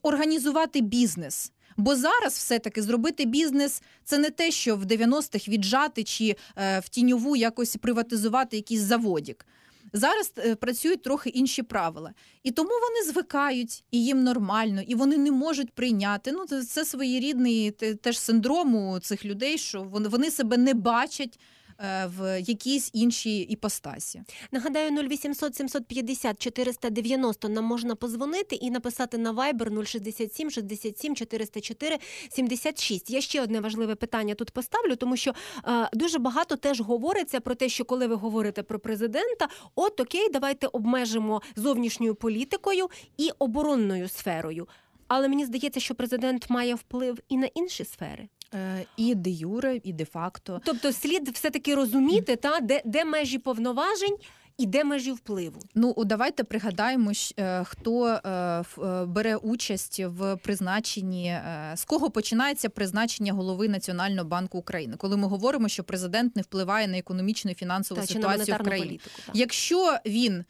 організувати 0.04 0.82
бізнес. 0.82 1.52
Бо 1.78 1.96
зараз 1.96 2.34
все-таки 2.34 2.82
зробити 2.82 3.26
бізнес 3.26 3.82
це 4.04 4.18
не 4.18 4.30
те, 4.30 4.52
що 4.52 4.76
в 4.76 4.86
90-х 4.86 5.48
віджати 5.48 6.04
чи 6.04 6.36
е, 6.58 6.80
в 6.80 6.90
тіньову 6.90 7.36
якось 7.36 7.76
приватизувати 7.76 8.56
якийсь 8.56 8.82
заводік. 8.82 9.46
Зараз 9.94 10.34
е, 10.38 10.56
працюють 10.56 11.02
трохи 11.04 11.30
інші 11.30 11.64
правила. 11.64 12.14
І 12.44 12.52
тому 12.52 12.70
вони 12.70 13.12
звикають, 13.12 13.84
і 13.92 14.06
їм 14.06 14.24
нормально, 14.24 14.82
і 14.88 14.96
вони 14.96 15.18
не 15.18 15.32
можуть 15.32 15.72
прийняти. 15.72 16.32
Ну, 16.32 16.46
це, 16.46 16.64
своєрідний 16.86 17.72
те- 17.72 17.96
теж 17.96 18.20
синдром 18.20 18.76
у 18.76 19.00
цих 19.00 19.26
людей, 19.26 19.58
що 19.58 19.84
вони, 19.84 20.32
себе 20.32 20.58
не 20.58 20.74
бачать 20.74 21.40
в 22.06 22.42
якійсь 22.42 22.90
іншій 22.94 23.40
іпостасі. 23.40 24.22
Нагадаю, 24.52 24.92
0800 24.92 25.56
750 25.56 26.42
490 26.42 27.50
нам 27.50 27.66
можна 27.66 27.96
позвонити 27.96 28.56
і 28.56 28.72
написати 28.72 29.18
на 29.18 29.34
Viber 29.34 29.86
067 29.86 30.52
67 30.52 31.16
404 31.16 32.00
76. 32.30 33.10
Я 33.10 33.22
ще 33.22 33.42
одне 33.42 33.60
важливе 33.60 33.96
питання 33.96 34.36
тут 34.36 34.52
поставлю, 34.52 34.96
тому 34.96 35.18
що 35.18 35.34
е, 35.68 35.90
дуже 35.94 36.20
багато 36.20 36.56
теж 36.56 36.82
говориться 36.82 37.40
про 37.40 37.56
те, 37.56 37.70
що 37.70 37.86
коли 37.86 38.08
ви 38.08 38.16
говорите 38.16 38.64
про 38.64 38.80
президента, 38.80 39.48
от 39.76 40.00
окей, 40.00 40.30
давайте 40.34 40.68
обмежимо 40.68 41.42
зовнішньою 41.56 42.16
політикою 42.16 42.90
і 43.18 43.30
оборонною 43.40 44.08
сферою. 44.10 44.68
Але 45.08 45.28
мені 45.28 45.46
здається, 45.46 45.80
що 45.80 45.96
президент 45.96 46.50
має 46.50 46.76
вплив 46.76 47.20
і 47.30 47.38
на 47.38 47.48
інші 47.56 47.86
сфери. 47.86 48.28
Е, 48.54 48.86
І 48.98 49.16
де 49.16 49.30
юре, 49.30 49.80
і 49.84 49.94
де 49.94 50.06
факто. 50.06 50.62
Тобто 50.66 50.94
слід 50.94 51.30
все-таки 51.34 51.76
розуміти, 51.76 52.36
та, 52.36 52.60
де, 52.60 52.82
де 52.86 53.06
межі 53.06 53.38
повноважень 53.38 54.18
і 54.58 54.66
де 54.66 54.84
межі 54.84 55.12
впливу. 55.12 55.60
Ну, 55.76 55.96
давайте 56.06 56.44
пригадаємо, 56.44 57.12
е, 57.40 57.64
хто 57.64 58.08
е, 58.08 58.64
бере 59.06 59.36
участь 59.36 60.00
в 60.00 60.36
призначенні, 60.36 61.38
з 61.76 61.86
кого 61.86 62.10
починається 62.10 62.70
призначення 62.70 63.34
голови 63.34 63.70
Національного 63.70 64.28
банку 64.28 64.58
України, 64.58 64.96
коли 64.98 65.18
ми 65.18 65.28
говоримо, 65.28 65.68
що 65.68 65.84
президент 65.84 66.36
не 66.36 66.42
впливає 66.42 66.88
на 66.88 66.98
економічну 66.98 67.52
і 67.52 67.54
фінансову 67.54 68.02
Та, 68.02 68.08
ситуацію 68.08 68.58
в 68.60 68.64
країні. 68.64 68.88
політику. 68.88 69.32
Якщо 69.34 69.98
він 70.06 70.44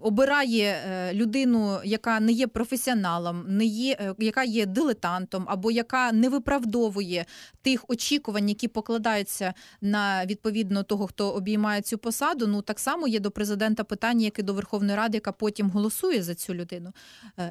обирає 0.00 0.64
е, 0.64 1.14
людину, 1.14 1.78
яка 1.84 2.20
не 2.20 2.32
є 2.32 2.46
професіоналом, 2.46 3.44
не 3.48 3.64
є, 3.64 3.96
е, 4.00 4.14
яка 4.18 4.44
є 4.44 4.66
дилетантом, 4.66 5.44
або 5.48 5.70
яка 5.70 6.12
не 6.12 6.28
виправдовує 6.28 7.24
тих 7.62 7.84
очікувань, 7.88 8.48
які 8.48 8.68
покладаються 8.68 9.54
на 9.80 10.26
відповідно 10.26 10.82
того, 10.82 11.06
хто 11.06 11.30
обіймає 11.30 11.82
цю 11.82 11.98
посаду, 11.98 12.46
ну 12.46 12.62
так 12.62 12.78
само 12.78 13.08
є 13.08 13.20
до 13.20 13.30
президента 13.30 13.84
питання, 13.84 14.24
як 14.24 14.38
і 14.38 14.42
до 14.42 14.54
Верховної 14.54 14.96
Ради, 14.96 15.16
яка 15.16 15.32
потім 15.32 15.70
голосує 15.70 16.22
за 16.22 16.34
цю 16.34 16.54
людину. 16.54 16.92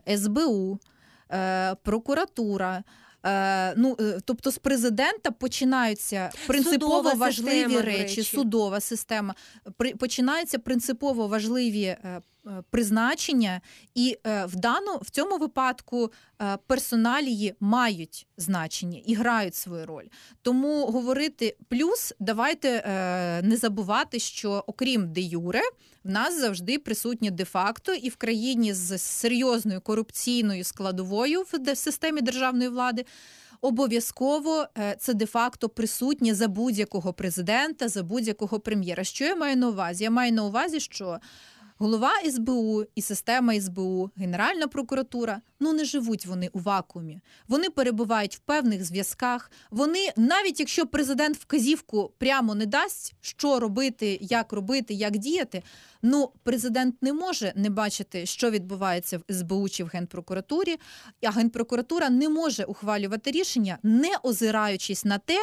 Е, 0.08 0.18
СБУ, 0.18 0.80
е, 1.32 1.76
прокуратура. 1.76 2.84
Е, 3.26 3.74
ну, 3.76 3.96
е, 4.00 4.20
тобто 4.26 4.52
з 4.52 4.58
президента 4.58 5.32
починаються 5.32 6.32
принципово 6.48 6.96
Судова 6.96 7.14
важливі 7.14 7.62
система, 7.62 7.82
речі, 7.82 8.02
речі. 8.02 8.24
судова 8.24 8.80
система. 8.80 9.36
При, 9.78 9.96
починаються 9.96 10.60
принципово 10.60 11.28
важливі 11.28 11.84
е, 11.84 11.98
е, 12.04 12.22
призначення, 12.70 13.62
і 13.96 14.18
е, 14.28 14.46
в 14.46 14.56
дану 14.56 15.00
в 15.02 15.10
цьому 15.10 15.38
випадку 15.38 16.12
е, 16.42 16.58
персоналії 16.68 17.56
мають 17.60 18.28
значення 18.38 19.02
і 19.06 19.14
грають 19.14 19.56
свою 19.56 19.86
роль. 19.86 20.06
Тому 20.42 20.86
говорити 20.86 21.58
плюс, 21.68 22.14
давайте 22.20 22.70
е, 22.70 23.42
не 23.42 23.58
забувати, 23.58 24.20
що 24.20 24.64
окрім 24.68 25.14
де 25.14 25.22
юре, 25.22 25.62
в 26.04 26.10
нас 26.10 26.40
завжди 26.40 26.80
присутнє 26.80 27.32
де-факто 27.32 27.94
і 27.94 28.10
в 28.10 28.16
країні 28.16 28.74
з 28.74 28.98
серйозною 28.98 29.82
корупційною 29.82 30.64
складовою 30.64 31.42
в 31.42 31.76
системі 31.76 32.22
державної 32.22 32.70
влади. 32.70 33.06
Обов'язково 33.62 34.66
е, 34.78 34.96
це 35.00 35.14
де-факто 35.14 35.70
присутнє 35.70 36.36
за 36.36 36.48
будь-якого 36.48 37.14
президента, 37.14 37.88
за 37.88 38.04
будь-якого 38.04 38.60
прем'єра. 38.60 39.04
Що 39.04 39.26
я 39.26 39.36
маю 39.36 39.58
на 39.58 39.70
увазі? 39.70 40.04
Я 40.04 40.10
маю 40.10 40.32
на 40.32 40.44
увазі, 40.44 40.80
що 40.80 41.20
голова 41.80 42.12
СБУ 42.32 42.84
і 42.96 43.02
система 43.02 43.60
СБУ, 43.60 44.10
Генеральна 44.16 44.68
прокуратура 44.68 45.42
ну 45.60 45.74
не 45.74 45.86
живуть 45.86 46.26
вони 46.26 46.50
у 46.54 46.60
вакуумі. 46.60 47.20
Вони 47.48 47.70
перебувають 47.70 48.36
в 48.36 48.40
певних 48.40 48.86
зв'язках. 48.86 49.52
Вони, 49.72 50.10
навіть 50.16 50.60
якщо 50.60 50.88
президент 50.88 51.38
вказівку 51.38 52.12
прямо 52.18 52.56
не 52.56 52.66
дасть, 52.66 53.14
що 53.22 53.60
робити, 53.60 54.18
як 54.22 54.54
робити, 54.54 54.94
як 54.94 55.18
діяти. 55.18 55.64
Ну, 56.02 56.32
президент 56.44 56.96
не 57.02 57.14
може 57.14 57.54
не 57.56 57.70
бачити, 57.70 58.26
що 58.26 58.52
відбувається 58.52 59.18
в 59.18 59.34
СБУ 59.34 59.70
чи 59.70 59.84
в 59.84 59.88
генпрокуратурі, 59.88 60.80
а 61.24 61.32
генпрокуратура 61.32 62.10
не 62.10 62.30
може 62.30 62.64
ухвалювати 62.64 63.32
рішення, 63.32 63.78
не 63.84 64.12
озираючись 64.24 65.06
на 65.06 65.18
те. 65.18 65.38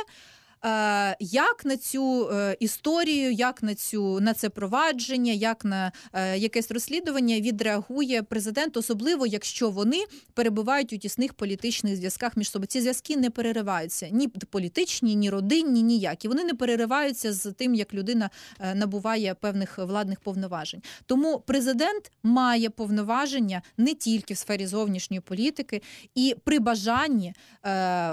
Е, 0.64 1.16
як 1.20 1.64
на 1.64 1.76
цю 1.76 2.30
е, 2.30 2.56
історію, 2.60 3.32
як 3.32 3.62
на 3.62 3.74
цю 3.74 4.20
на 4.20 4.34
це 4.34 4.48
провадження, 4.48 5.32
як 5.32 5.64
на 5.64 5.92
е, 6.12 6.38
якесь 6.38 6.70
розслідування 6.70 7.40
відреагує 7.40 8.22
президент, 8.22 8.76
особливо 8.76 9.26
якщо 9.26 9.70
вони 9.70 10.04
перебувають 10.34 10.92
у 10.92 10.98
тісних 10.98 11.34
політичних 11.34 11.96
зв'язках 11.96 12.36
між 12.36 12.50
собою. 12.50 12.66
Ці 12.66 12.80
зв'язки 12.80 13.16
не 13.16 13.30
перериваються 13.30 14.08
ні 14.08 14.28
політичні, 14.28 15.14
ні 15.14 15.30
родинні, 15.30 15.82
ніякі. 15.82 16.28
Вони 16.28 16.44
не 16.44 16.54
перериваються 16.54 17.32
з 17.32 17.52
тим, 17.52 17.74
як 17.74 17.94
людина 17.94 18.30
набуває 18.74 19.34
певних 19.34 19.78
владних 19.78 20.20
повноважень. 20.20 20.82
Тому 21.06 21.42
президент 21.46 22.12
має 22.22 22.70
повноваження 22.70 23.62
не 23.76 23.94
тільки 23.94 24.34
в 24.34 24.36
сфері 24.36 24.66
зовнішньої 24.66 25.20
політики, 25.20 25.82
і 26.14 26.36
при 26.44 26.58
бажанні 26.58 27.34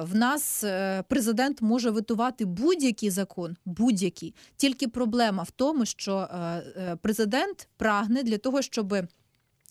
в 0.02 0.10
нас 0.14 0.64
президент 1.08 1.62
може 1.62 1.90
витувати 1.90 2.33
приймати 2.34 2.46
будь-який 2.46 3.10
закон, 3.10 3.58
будь-який. 3.66 4.34
Тільки 4.58 4.88
проблема 4.88 5.44
в 5.44 5.52
тому, 5.52 5.86
що 5.86 6.18
е, 6.18 6.38
е, 6.38 6.98
президент 7.02 7.68
прагне 7.78 8.24
для 8.24 8.38
того, 8.38 8.62
щоб 8.62 8.94
в 8.94 9.08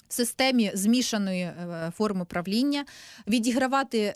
системі 0.08 0.70
змішаної 0.74 1.42
е, 1.42 1.92
форми 1.96 2.24
правління 2.24 2.84
відігравати 3.26 4.14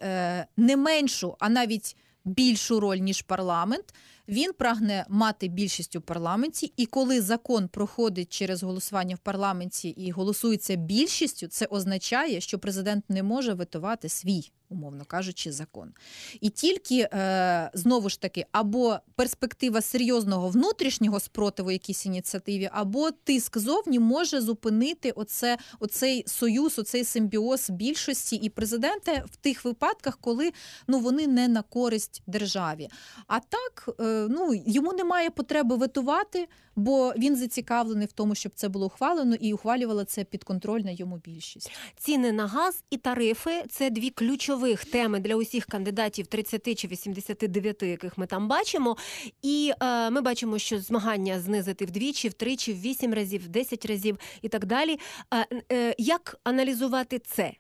не 0.56 0.76
меншу, 0.76 1.36
а 1.38 1.48
навіть 1.48 1.96
більшу 2.24 2.80
роль 2.80 2.98
ніж 2.98 3.22
парламент. 3.22 3.94
Він 4.28 4.52
прагне 4.52 5.06
мати 5.08 5.48
більшість 5.48 5.96
у 5.96 6.00
парламенті, 6.00 6.72
і 6.76 6.86
коли 6.86 7.20
закон 7.20 7.68
проходить 7.68 8.32
через 8.32 8.62
голосування 8.62 9.14
в 9.14 9.18
парламенті 9.18 9.88
і 9.88 10.10
голосується 10.10 10.76
більшістю, 10.76 11.46
це 11.46 11.66
означає, 11.66 12.40
що 12.40 12.58
президент 12.58 13.10
не 13.10 13.22
може 13.22 13.54
витувати 13.54 14.08
свій 14.08 14.50
умовно 14.68 15.04
кажучи, 15.04 15.52
закон. 15.52 15.92
І 16.40 16.50
тільки 16.50 17.08
е, 17.12 17.70
знову 17.74 18.08
ж 18.08 18.20
таки 18.20 18.46
або 18.52 18.98
перспектива 19.14 19.80
серйозного 19.80 20.48
внутрішнього 20.48 21.20
спротиву 21.20 21.70
якійсь 21.70 22.06
ініціативі, 22.06 22.70
або 22.72 23.10
тиск 23.10 23.58
зовні 23.58 23.98
може 23.98 24.40
зупинити 24.40 25.10
оце, 25.10 25.58
оцей 25.80 26.24
союз, 26.26 26.78
оцей 26.78 27.04
симбіоз 27.04 27.70
більшості 27.70 28.36
і 28.36 28.48
президента 28.48 29.24
в 29.30 29.36
тих 29.36 29.64
випадках, 29.64 30.18
коли 30.20 30.52
ну 30.86 30.98
вони 30.98 31.26
не 31.26 31.48
на 31.48 31.62
користь 31.62 32.22
державі. 32.26 32.88
А 33.26 33.40
так 33.40 33.88
е, 34.00 34.15
ну 34.30 34.62
йому 34.66 34.92
немає 34.92 35.30
потреби 35.30 35.76
витувати, 35.76 36.48
бо 36.76 37.12
він 37.16 37.36
зацікавлений 37.36 38.06
в 38.06 38.12
тому, 38.12 38.34
щоб 38.34 38.52
це 38.54 38.68
було 38.68 38.86
ухвалено, 38.86 39.34
і 39.34 39.52
ухвалювала 39.52 40.04
це 40.04 40.24
підконтрольна 40.24 40.90
йому 40.90 41.20
більшість. 41.24 41.70
Ціни 41.96 42.32
на 42.32 42.46
газ 42.46 42.84
і 42.90 42.96
тарифи 42.96 43.64
це 43.70 43.90
дві 43.90 44.10
ключових 44.10 44.84
теми 44.84 45.20
для 45.20 45.36
усіх 45.36 45.66
кандидатів 45.66 46.26
30 46.26 46.78
чи 46.78 46.88
89, 46.88 47.82
яких 47.82 48.18
ми 48.18 48.26
там 48.26 48.48
бачимо. 48.48 48.96
І 49.42 49.72
е, 49.80 50.10
ми 50.10 50.20
бачимо, 50.20 50.58
що 50.58 50.78
змагання 50.78 51.40
знизити 51.40 51.84
вдвічі, 51.84 52.28
втричі, 52.28 52.72
в 52.72 52.80
8 52.80 53.14
разів, 53.14 53.44
в 53.44 53.48
10 53.48 53.86
разів 53.86 54.18
і 54.42 54.48
так 54.48 54.66
далі. 54.66 54.98
Е, 55.34 55.62
е, 55.72 55.94
як 55.98 56.40
аналізувати 56.44 57.18
це? 57.18 57.52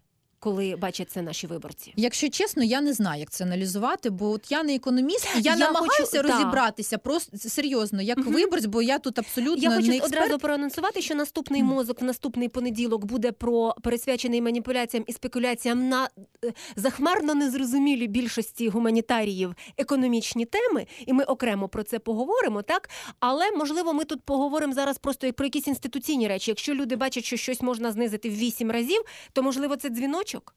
Коли 0.46 0.76
бачать 0.76 1.10
це 1.10 1.22
наші 1.22 1.46
виборці? 1.46 1.92
Якщо 1.96 2.28
чесно, 2.28 2.64
я 2.64 2.80
не 2.80 2.92
знаю, 2.92 3.20
як 3.20 3.30
це 3.30 3.44
аналізувати, 3.44 4.10
бо 4.10 4.30
от 4.30 4.52
я 4.52 4.62
не 4.62 4.74
економіст, 4.74 5.28
я, 5.36 5.40
я 5.40 5.56
намагаюся 5.56 6.22
хочу... 6.22 6.22
розібратися 6.22 6.98
просто 6.98 7.38
серйозно, 7.38 8.02
як 8.02 8.18
угу. 8.18 8.30
виборець, 8.30 8.64
бо 8.64 8.82
я 8.82 8.98
тут 8.98 9.18
абсолютно 9.18 9.62
я 9.62 9.76
хочу 9.76 9.88
не 9.88 9.96
експерт. 9.96 10.24
одразу 10.24 10.38
проанонсувати, 10.38 11.02
що 11.02 11.14
наступний 11.14 11.62
мозок 11.62 12.00
в 12.00 12.04
наступний 12.04 12.48
понеділок 12.48 13.04
буде 13.04 13.32
про 13.32 13.74
пересвячений 13.82 14.42
маніпуляціям 14.42 15.04
і 15.06 15.12
спекуляціям 15.12 15.88
на 15.88 16.08
е, 16.44 16.52
захмарно 16.76 17.34
незрозумілі 17.34 18.06
більшості 18.06 18.68
гуманітаріїв 18.68 19.54
економічні 19.78 20.44
теми, 20.44 20.86
і 21.06 21.12
ми 21.12 21.24
окремо 21.24 21.68
про 21.68 21.82
це 21.82 21.98
поговоримо, 21.98 22.62
так 22.62 22.90
але 23.20 23.50
можливо, 23.50 23.92
ми 23.92 24.04
тут 24.04 24.22
поговоримо 24.22 24.74
зараз 24.74 24.98
просто 24.98 25.26
як 25.26 25.36
про 25.36 25.46
якісь 25.46 25.68
інституційні 25.68 26.28
речі. 26.28 26.50
Якщо 26.50 26.74
люди 26.74 26.96
бачать, 26.96 27.24
що 27.24 27.36
щось 27.36 27.60
можна 27.60 27.92
знизити 27.92 28.30
в 28.30 28.34
вісім 28.34 28.70
разів, 28.70 29.02
то 29.32 29.42
можливо 29.42 29.76
це 29.76 29.88
дзвіночок 29.88 30.35
дзвіночок? 30.36 30.54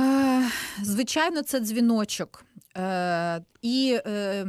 Е, 0.00 0.50
звичайно, 0.82 1.42
це 1.42 1.60
дзвіночок. 1.60 2.44
Е, 2.76 3.42
і 3.62 3.98
е, 4.06 4.46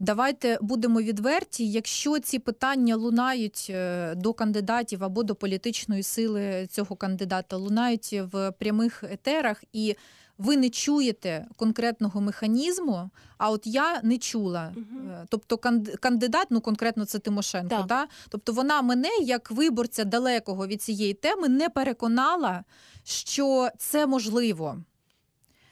давайте 0.00 0.58
будемо 0.60 1.00
відверті, 1.00 1.70
якщо 1.70 2.18
ці 2.18 2.38
питання 2.38 2.96
лунають 2.96 3.72
до 4.16 4.32
кандидатів 4.32 5.04
або 5.04 5.22
до 5.22 5.34
політичної 5.34 6.02
сили 6.02 6.66
цього 6.70 6.96
кандидата, 6.96 7.56
лунають 7.56 8.12
в 8.32 8.52
прямих 8.52 9.04
етерах 9.04 9.64
і 9.72 9.96
ви 10.38 10.56
не 10.56 10.70
чуєте 10.70 11.46
конкретного 11.56 12.20
механізму, 12.20 13.10
а 13.38 13.50
от 13.50 13.66
я 13.66 14.00
не 14.02 14.18
чула. 14.18 14.72
Угу. 14.76 15.00
Тобто, 15.28 15.58
кандидат, 16.00 16.46
ну 16.50 16.60
конкретно 16.60 17.04
це 17.04 17.18
Тимошенко, 17.18 17.84
да? 17.88 18.06
тобто 18.28 18.52
вона 18.52 18.82
мене, 18.82 19.10
як 19.22 19.50
виборця 19.50 20.04
далекого 20.04 20.66
від 20.66 20.82
цієї 20.82 21.14
теми, 21.14 21.48
не 21.48 21.68
переконала, 21.68 22.64
що 23.04 23.68
це 23.78 24.06
можливо 24.06 24.76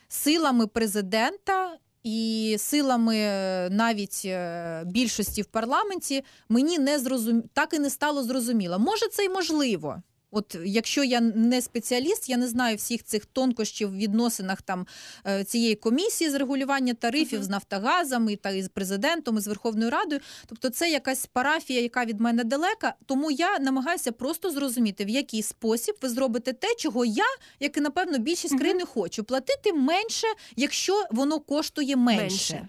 силами 0.09 0.67
президента. 0.67 1.79
І 2.05 2.57
силами 2.59 3.17
е, 3.17 3.69
навіть 3.71 4.23
е, 4.25 4.83
більшості 4.87 5.43
в 5.43 5.47
парламенті 5.47 6.25
мені 6.49 6.79
не 6.79 6.99
зрозум... 6.99 7.43
так 7.53 7.75
і 7.75 7.79
не 7.79 7.91
стало 7.91 8.23
зрозуміло. 8.23 8.79
Може, 8.79 9.09
це 9.09 9.25
й 9.25 9.29
можливо. 9.29 10.03
От 10.35 10.57
якщо 10.65 11.05
я 11.05 11.21
не 11.21 11.63
спеціаліст, 11.63 12.29
я 12.29 12.37
не 12.37 12.49
знаю 12.49 12.77
всіх 12.77 13.05
цих 13.05 13.27
тонкощів 13.27 13.89
в 13.89 13.97
відносинах 13.97 14.63
там 14.63 14.87
е, 15.27 15.45
цієї 15.45 15.75
комісії 15.75 16.31
з 16.31 16.35
регулювання 16.35 16.95
тарифів 16.95 17.39
uh 17.39 17.43
-huh. 17.43 17.47
з 17.47 17.49
Нафтогазом 17.49 18.31
і 18.31 18.37
та 18.37 18.51
із 18.51 18.69
президентом 18.69 19.39
і 19.39 19.41
з 19.41 19.47
Верховною 19.47 19.91
Радою. 19.91 20.21
Тобто, 20.47 20.71
це 20.71 20.91
якась 20.91 21.27
парафія, 21.27 21.81
яка 21.81 22.05
від 22.05 22.21
мене 22.21 22.45
далека. 22.45 22.95
Тому 23.07 23.31
я 23.31 23.59
намагаюся 23.59 24.13
просто 24.13 24.51
зрозуміти, 24.51 25.05
в 25.05 25.09
який 25.09 25.43
спосіб 25.43 25.97
ви 26.03 26.09
зробите 26.09 26.53
те, 26.53 26.75
чого 26.79 27.05
я, 27.05 27.25
як 27.61 27.77
і 27.77 27.81
напевно, 27.81 28.19
більшість 28.19 28.55
uh 28.55 28.57
-huh. 28.57 28.61
країни 28.61 28.85
хочу 28.85 29.25
платити 29.25 29.73
менше, 29.73 30.27
якщо 30.57 31.05
воно 31.11 31.41
коштує 31.41 31.97
менше. 31.97 32.23
менше. 32.23 32.69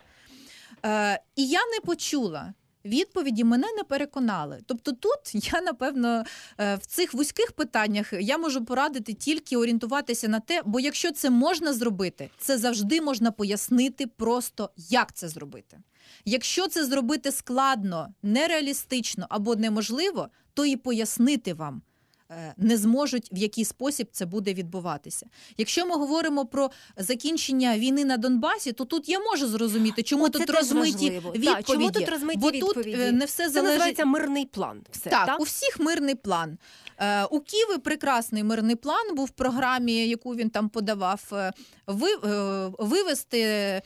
Е, 0.85 1.19
І 1.35 1.47
я 1.47 1.59
не 1.59 1.79
почула 1.85 2.53
відповіді 2.85 3.43
мене 3.43 3.67
не 3.77 3.83
переконали. 3.83 4.61
Тобто, 4.65 4.91
тут 4.91 5.19
я 5.53 5.61
напевно 5.61 6.23
е, 6.57 6.75
в 6.75 6.85
цих 6.85 7.13
вузьких 7.13 7.51
питаннях 7.51 8.13
я 8.13 8.37
можу 8.37 8.65
порадити 8.65 9.13
тільки 9.13 9.57
орієнтуватися 9.57 10.27
на 10.27 10.39
те, 10.39 10.61
бо 10.65 10.79
якщо 10.79 11.11
це 11.11 11.29
можна 11.29 11.73
зробити, 11.73 12.29
це 12.37 12.57
завжди 12.57 13.01
можна 13.01 13.31
пояснити 13.31 14.07
просто, 14.07 14.69
як 14.77 15.13
це 15.13 15.27
зробити. 15.27 15.77
Якщо 16.25 16.67
це 16.67 16.85
зробити 16.85 17.31
складно, 17.31 18.13
нереалістично 18.23 19.25
або 19.29 19.55
неможливо, 19.55 20.29
то 20.53 20.65
і 20.65 20.75
пояснити 20.75 21.53
вам. 21.53 21.81
Е, 22.31 22.53
не 22.57 22.77
зможуть 22.77 23.29
в 23.31 23.37
який 23.37 23.65
спосіб 23.65 24.07
це 24.11 24.25
буде 24.25 24.53
відбуватися. 24.53 25.25
Якщо 25.57 25.85
ми 25.85 25.95
говоримо 25.95 26.45
про 26.45 26.71
закінчення 26.97 27.77
війни 27.77 28.05
на 28.05 28.17
Донбасі, 28.17 28.71
то 28.71 28.85
тут 28.85 29.09
я 29.09 29.19
можу 29.19 29.47
зрозуміти, 29.47 30.03
чому 30.03 30.25
О, 30.25 30.29
тут 30.29 30.49
розмиті 30.49 31.09
відповіді. 31.09 31.45
Так, 31.45 31.65
чому 31.65 31.91
тут 31.91 32.09
розмиті 32.09 32.39
бо 32.39 32.51
відповіді? 32.51 32.91
тут 32.91 33.13
не 33.13 33.25
все 33.25 33.43
це 33.43 33.49
залежить... 33.49 33.71
називається 33.71 34.05
мирний 34.05 34.45
план. 34.45 34.81
Все, 34.91 35.09
так, 35.09 35.25
так, 35.25 35.39
у 35.39 35.43
всіх 35.43 35.79
мирний 35.79 36.15
план. 36.15 36.57
Е, 36.97 37.23
у 37.25 37.39
Києві 37.39 37.77
прекрасний 37.77 38.43
мирний 38.43 38.75
план 38.75 39.15
був 39.15 39.25
в 39.25 39.29
програмі, 39.29 40.07
яку 40.07 40.35
він 40.35 40.49
там 40.49 40.69
подавав. 40.69 41.21
Е, 41.33 41.51
ви, 41.87 42.07
вивести 42.79 43.81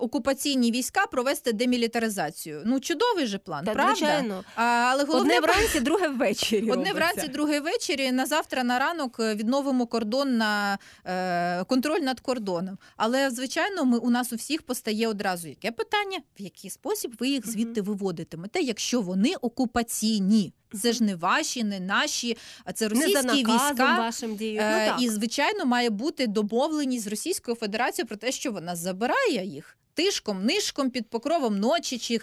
окупаційні 0.00 0.72
війська, 0.72 1.06
провести 1.06 1.52
демілітаризацію. 1.52 2.62
Ну 2.64 2.80
чудовий 2.80 3.26
же 3.26 3.38
план, 3.38 3.64
так, 3.64 3.74
правда? 3.74 3.94
Звичайно. 3.94 4.44
А, 4.56 4.62
але 4.62 5.04
головне 5.04 5.36
одне 5.36 5.46
вранці, 5.46 5.80
друге 5.80 6.08
ввечері. 6.08 6.70
Одне 6.70 6.92
вранці, 6.92 7.28
друге 7.28 7.60
ввечері 7.60 7.81
ввечері 7.82 8.12
на 8.12 8.26
завтра 8.26 8.64
на 8.64 8.78
ранок 8.78 9.16
е, 9.20 9.34
відновимо 9.34 9.86
кордон 9.86 10.36
на 10.36 10.78
е, 11.04 11.64
контроль 11.64 12.00
над 12.00 12.20
кордоном. 12.20 12.78
Але 12.96 13.30
звичайно, 13.30 13.84
ми 13.84 13.98
у 13.98 14.10
нас 14.10 14.32
у 14.32 14.36
всіх 14.36 14.62
постає 14.62 15.08
одразу 15.08 15.48
яке 15.48 15.72
питання, 15.72 16.18
в 16.38 16.42
який 16.42 16.70
спосіб 16.70 17.16
ви 17.18 17.28
їх 17.28 17.50
звідти 17.50 17.80
виводитимете, 17.80 18.60
якщо 18.60 19.00
вони 19.00 19.34
окупаційні. 19.40 20.52
Це 20.82 20.92
ж 20.92 21.04
не 21.04 21.14
ваші, 21.14 21.64
не 21.64 21.80
наші, 21.80 22.36
а 22.64 22.72
це 22.72 22.88
російські 22.88 23.26
не 23.26 23.32
війська. 23.32 23.98
вашим 23.98 24.36
діють. 24.36 24.60
Е, 24.60 24.80
ну, 24.80 24.92
так. 24.92 25.02
І 25.02 25.08
звичайно 25.08 25.64
має 25.64 25.90
бути 25.90 26.26
домовленість 26.26 27.04
з 27.04 27.06
Російською 27.06 27.56
Федерацією 27.56 28.08
про 28.08 28.16
те, 28.16 28.32
що 28.32 28.52
вона 28.52 28.76
забирає 28.76 29.46
їх 29.46 29.78
тишком, 29.94 30.44
нишком 30.44 30.90
під 30.90 31.10
покровом 31.10 31.58
ночі 31.58 31.98
чи 31.98 32.14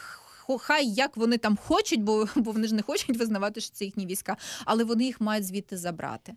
хай 0.57 0.87
як 0.87 1.17
вони 1.17 1.37
там 1.37 1.57
хочуть, 1.57 2.03
бо 2.03 2.27
бо 2.35 2.51
вони 2.51 2.67
ж 2.67 2.75
не 2.75 2.81
хочуть 2.81 3.17
визнавати, 3.17 3.61
що 3.61 3.71
це 3.71 3.85
їхні 3.85 4.05
війська, 4.05 4.37
але 4.65 4.83
вони 4.83 5.03
їх 5.03 5.21
мають 5.21 5.45
звідти 5.45 5.77
забрати. 5.77 6.33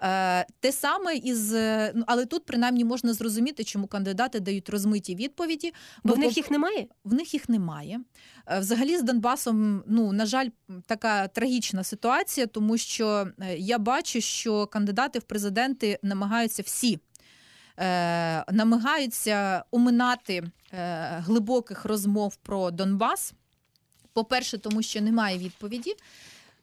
Е, 0.00 0.46
Те 0.60 0.72
саме 0.72 1.16
із 1.16 1.52
ну, 1.94 2.04
але 2.06 2.26
тут 2.26 2.44
принаймні 2.44 2.84
можна 2.84 3.12
зрозуміти, 3.12 3.64
чому 3.64 3.86
кандидати 3.86 4.40
дають 4.40 4.68
розмиті 4.68 5.14
відповіді, 5.14 5.72
бо, 6.04 6.08
бо 6.08 6.14
в 6.14 6.18
них 6.18 6.36
їх 6.36 6.50
немає. 6.50 6.86
В 7.04 7.14
них 7.14 7.34
їх 7.34 7.48
немає. 7.48 8.00
Е, 8.46 8.60
взагалі 8.60 8.98
з 8.98 9.02
Донбасом, 9.02 9.82
ну 9.86 10.12
на 10.12 10.26
жаль, 10.26 10.48
така 10.86 11.28
трагічна 11.28 11.84
ситуація, 11.84 12.46
тому 12.46 12.78
що 12.78 13.28
е, 13.40 13.56
я 13.58 13.78
бачу, 13.78 14.20
що 14.20 14.66
кандидати 14.66 15.18
в 15.18 15.22
президенти 15.22 15.98
намагаються 16.02 16.62
всі. 16.62 16.98
Е, 17.78 18.52
намагаються 18.52 19.64
оминати 19.70 20.42
е, 20.72 21.22
глибоких 21.26 21.84
розмов 21.84 22.36
про 22.36 22.70
Донбас. 22.70 23.34
По-перше, 24.16 24.58
тому 24.58 24.82
що 24.82 25.00
немає 25.00 25.38
відповіді. 25.38 25.94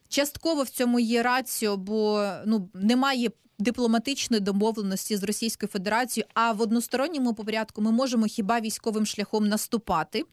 Частково 0.09 0.63
в 0.63 0.69
цьому 0.69 0.99
є 0.99 1.23
раціо, 1.23 1.77
бо 1.77 2.29
ну 2.45 2.69
немає 2.73 3.31
дипломатичної 3.59 4.41
домовленості 4.41 5.17
з 5.17 5.23
Російською 5.23 5.69
Федерацією. 5.69 6.29
А 6.33 6.51
в 6.51 6.61
односторонньому 6.61 7.33
порядку 7.33 7.81
ми 7.81 7.91
можемо 7.91 8.25
хіба 8.25 8.59
військовим 8.59 9.05
шляхом 9.05 9.47
наступати. 9.47 10.23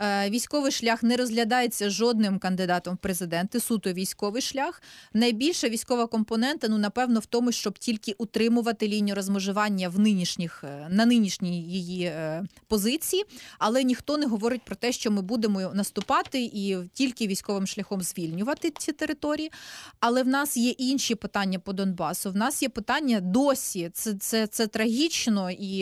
Е, 0.00 0.30
військовий 0.30 0.72
шлях 0.72 1.02
не 1.02 1.16
розглядається 1.16 1.90
жодним 1.90 2.38
кандидатом 2.38 2.94
в 2.94 2.96
президенти, 2.96 3.60
суто 3.60 3.92
військовий 3.92 4.42
шлях. 4.42 4.82
Найбільша 5.12 5.68
військова 5.68 6.06
компонента, 6.06 6.68
ну 6.68 6.78
напевно, 6.78 7.20
в 7.20 7.26
тому, 7.26 7.52
щоб 7.52 7.78
тільки 7.78 8.14
утримувати 8.18 8.88
лінію 8.88 9.14
розмежування 9.14 9.88
в 9.88 9.98
нинішніх 9.98 10.64
е, 10.64 10.86
на 10.90 11.06
нинішній 11.06 11.62
її 11.62 12.04
е, 12.04 12.44
позиції, 12.68 13.24
але 13.58 13.84
ніхто 13.84 14.18
не 14.18 14.26
говорить 14.26 14.62
про 14.64 14.76
те, 14.76 14.92
що 14.92 15.10
ми 15.10 15.22
будемо 15.22 15.60
наступати 15.74 16.42
і 16.42 16.76
тільки 16.92 17.26
військовим 17.26 17.66
шляхом 17.66 18.02
звільнювати 18.02 18.72
ці 18.78 18.92
території. 18.92 19.52
Але 20.00 20.22
в 20.22 20.28
нас 20.28 20.56
є 20.56 20.70
інші 20.70 21.14
питання 21.14 21.58
по 21.58 21.72
Донбасу. 21.72 22.30
В 22.30 22.36
нас 22.36 22.62
є 22.62 22.68
питання 22.68 23.20
досі. 23.20 23.90
Це 23.94 24.14
це, 24.14 24.46
це 24.46 24.66
трагічно 24.66 25.50
і, 25.50 25.78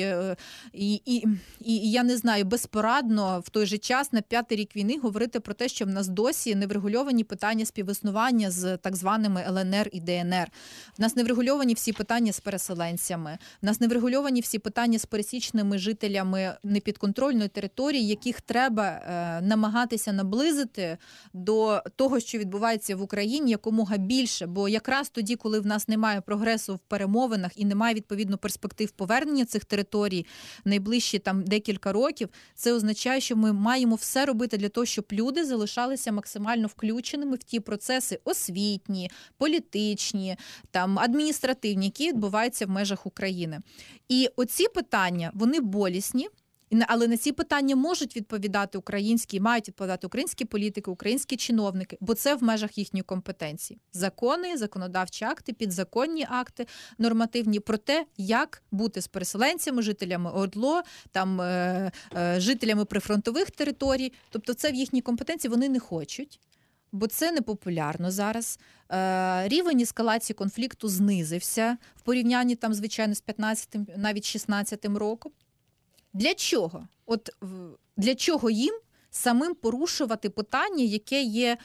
і, 0.72 0.94
і, 1.04 1.24
і 1.60 1.90
я 1.90 2.02
не 2.02 2.16
знаю, 2.16 2.44
безпорадно 2.44 3.42
в 3.46 3.50
той 3.50 3.66
же 3.66 3.78
час 3.78 4.05
час 4.06 4.12
на 4.12 4.20
п'ятий 4.20 4.58
рік 4.58 4.76
війни 4.76 4.98
говорити 4.98 5.40
про 5.40 5.54
те, 5.54 5.68
що 5.68 5.84
в 5.84 5.88
нас 5.88 6.08
досі 6.08 6.54
не 6.54 6.66
врегульовані 6.66 7.24
питання 7.24 7.66
співіснування 7.66 8.50
з 8.50 8.76
так 8.76 8.96
званими 8.96 9.44
ЛНР 9.48 9.88
і 9.92 10.00
ДНР. 10.00 10.50
В 10.98 11.00
нас 11.00 11.16
не 11.16 11.24
врегульовані 11.24 11.74
всі 11.74 11.92
питання 11.92 12.32
з 12.32 12.40
переселенцями. 12.40 13.38
В 13.62 13.66
нас 13.66 13.80
не 13.80 13.88
врегульовані 13.88 14.40
всі 14.40 14.58
питання 14.58 14.98
з 14.98 15.06
пересічними 15.06 15.78
жителями 15.78 16.56
непідконтрольної 16.64 17.48
території, 17.48 18.06
яких 18.06 18.40
треба 18.40 18.84
е, 18.84 19.40
намагатися 19.40 20.12
наблизити 20.12 20.98
до 21.32 21.82
того, 21.96 22.20
що 22.20 22.38
відбувається 22.38 22.96
в 22.96 23.02
Україні, 23.02 23.50
якомога 23.50 23.96
більше. 23.96 24.46
Бо 24.46 24.68
якраз 24.68 25.08
тоді, 25.08 25.36
коли 25.36 25.60
в 25.60 25.66
нас 25.66 25.88
немає 25.88 26.20
прогресу 26.20 26.74
в 26.74 26.78
перемовинах 26.78 27.50
і 27.56 27.64
немає 27.64 27.94
відповідно 27.94 28.38
перспектив 28.38 28.90
повернення 28.90 29.44
цих 29.44 29.64
територій 29.64 30.26
найближчі 30.64 31.18
там 31.18 31.42
декілька 31.42 31.92
років, 31.92 32.28
це 32.54 32.72
означає, 32.72 33.20
що 33.20 33.36
ми 33.36 33.52
маємо 33.52 33.95
все 33.96 34.26
робити 34.26 34.56
для 34.56 34.68
того, 34.68 34.84
щоб 34.84 35.04
люди 35.12 35.44
залишалися 35.44 36.12
максимально 36.12 36.66
включеними 36.66 37.36
в 37.36 37.42
ті 37.42 37.60
процеси 37.60 38.20
освітні, 38.24 39.10
політичні, 39.38 40.36
там 40.70 40.98
адміністративні, 40.98 41.86
які 41.86 42.08
відбуваються 42.08 42.66
в 42.66 42.70
межах 42.70 43.06
України. 43.06 43.60
І 44.08 44.28
оці 44.36 44.68
питання 44.68 45.30
вони 45.34 45.60
болісні. 45.60 46.28
Але 46.86 47.08
на 47.08 47.16
ці 47.16 47.32
питання 47.32 47.76
можуть 47.76 48.16
відповідати 48.16 48.78
українські, 48.78 49.40
мають 49.40 49.68
відповідати 49.68 50.06
українські 50.06 50.44
політики, 50.44 50.90
українські 50.90 51.36
чиновники, 51.36 51.98
бо 52.00 52.14
це 52.14 52.34
в 52.34 52.42
межах 52.42 52.78
їхньої 52.78 53.02
компетенції. 53.02 53.80
Закони, 53.92 54.56
законодавчі 54.56 55.24
акти, 55.24 55.52
підзаконні 55.52 56.26
акти 56.30 56.66
нормативні 56.98 57.60
про 57.60 57.76
те, 57.76 58.06
як 58.16 58.62
бути 58.70 59.00
з 59.00 59.08
переселенцями, 59.08 59.82
жителями 59.82 60.30
ОРДЛО, 60.30 60.82
там 61.10 61.40
е, 61.40 61.92
е, 62.16 62.40
жителями 62.40 62.84
прифронтових 62.84 63.50
територій. 63.50 64.12
Тобто, 64.30 64.54
це 64.54 64.72
в 64.72 64.74
їхній 64.74 65.00
компетенції 65.00 65.50
вони 65.50 65.68
не 65.68 65.80
хочуть. 65.80 66.40
Бо 66.92 67.06
це 67.06 67.32
непопулярно 67.32 68.10
зараз. 68.10 68.58
Е, 68.92 69.48
Рівень 69.48 69.80
ескалації 69.80 70.34
конфлікту 70.34 70.88
знизився 70.88 71.76
в 71.96 72.00
порівнянні 72.02 72.54
там, 72.54 72.74
звичайно, 72.74 73.14
з 73.14 73.22
15-м, 73.22 73.86
навіть 73.96 74.24
16-м 74.24 74.96
роком. 74.96 75.32
Для 76.16 76.34
чого? 76.34 76.88
От 77.06 77.30
для 77.96 78.14
чого 78.14 78.50
їм 78.50 78.74
самим 79.10 79.54
порушувати 79.54 80.30
питання, 80.30 80.84
яке 80.84 81.22
є 81.22 81.56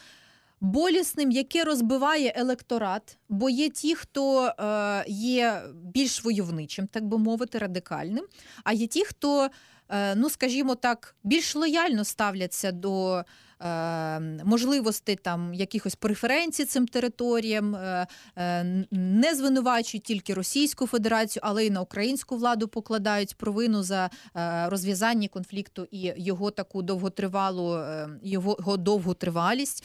болісним, 0.62 1.32
яке 1.32 1.64
розбиває 1.64 2.34
електорат? 2.36 3.18
Бо 3.30 3.50
є 3.50 3.70
ті, 3.70 3.96
хто 3.96 4.46
е, 4.46 5.06
є 5.08 5.62
більш 5.74 6.24
войовничим, 6.24 6.88
так 6.88 7.06
би 7.06 7.18
мовити, 7.18 7.58
радикальним, 7.58 8.26
а 8.64 8.74
є 8.74 8.88
ті, 8.88 9.06
хто, 9.06 9.50
е, 9.90 10.16
ну 10.16 10.30
скажімо 10.30 10.76
так, 10.76 11.16
більш 11.24 11.56
лояльно 11.56 12.04
ставляться 12.04 12.72
до. 12.72 13.24
Ем, 13.64 14.40
можливостей 14.46 15.16
там 15.16 15.54
якихось 15.54 15.96
преференцій 15.96 16.66
цим 16.66 16.88
територіям, 16.88 17.76
е, 17.76 18.08
е, 18.38 18.64
не 18.92 19.36
звинувачують 19.36 20.04
тільки 20.04 20.34
Російську 20.34 20.88
Федерацію, 20.88 21.44
але 21.46 21.66
й 21.66 21.70
на 21.70 21.82
українську 21.82 22.38
владу 22.38 22.68
покладають 22.68 23.36
провину 23.36 23.84
за 23.84 24.10
е, 24.36 24.70
розв'язання 24.70 25.28
конфлікту 25.28 25.88
і 25.92 26.14
його 26.18 26.52
таку 26.52 26.82
довготривалу, 26.82 27.86
його 28.24 28.78
довготривалість. 28.78 29.84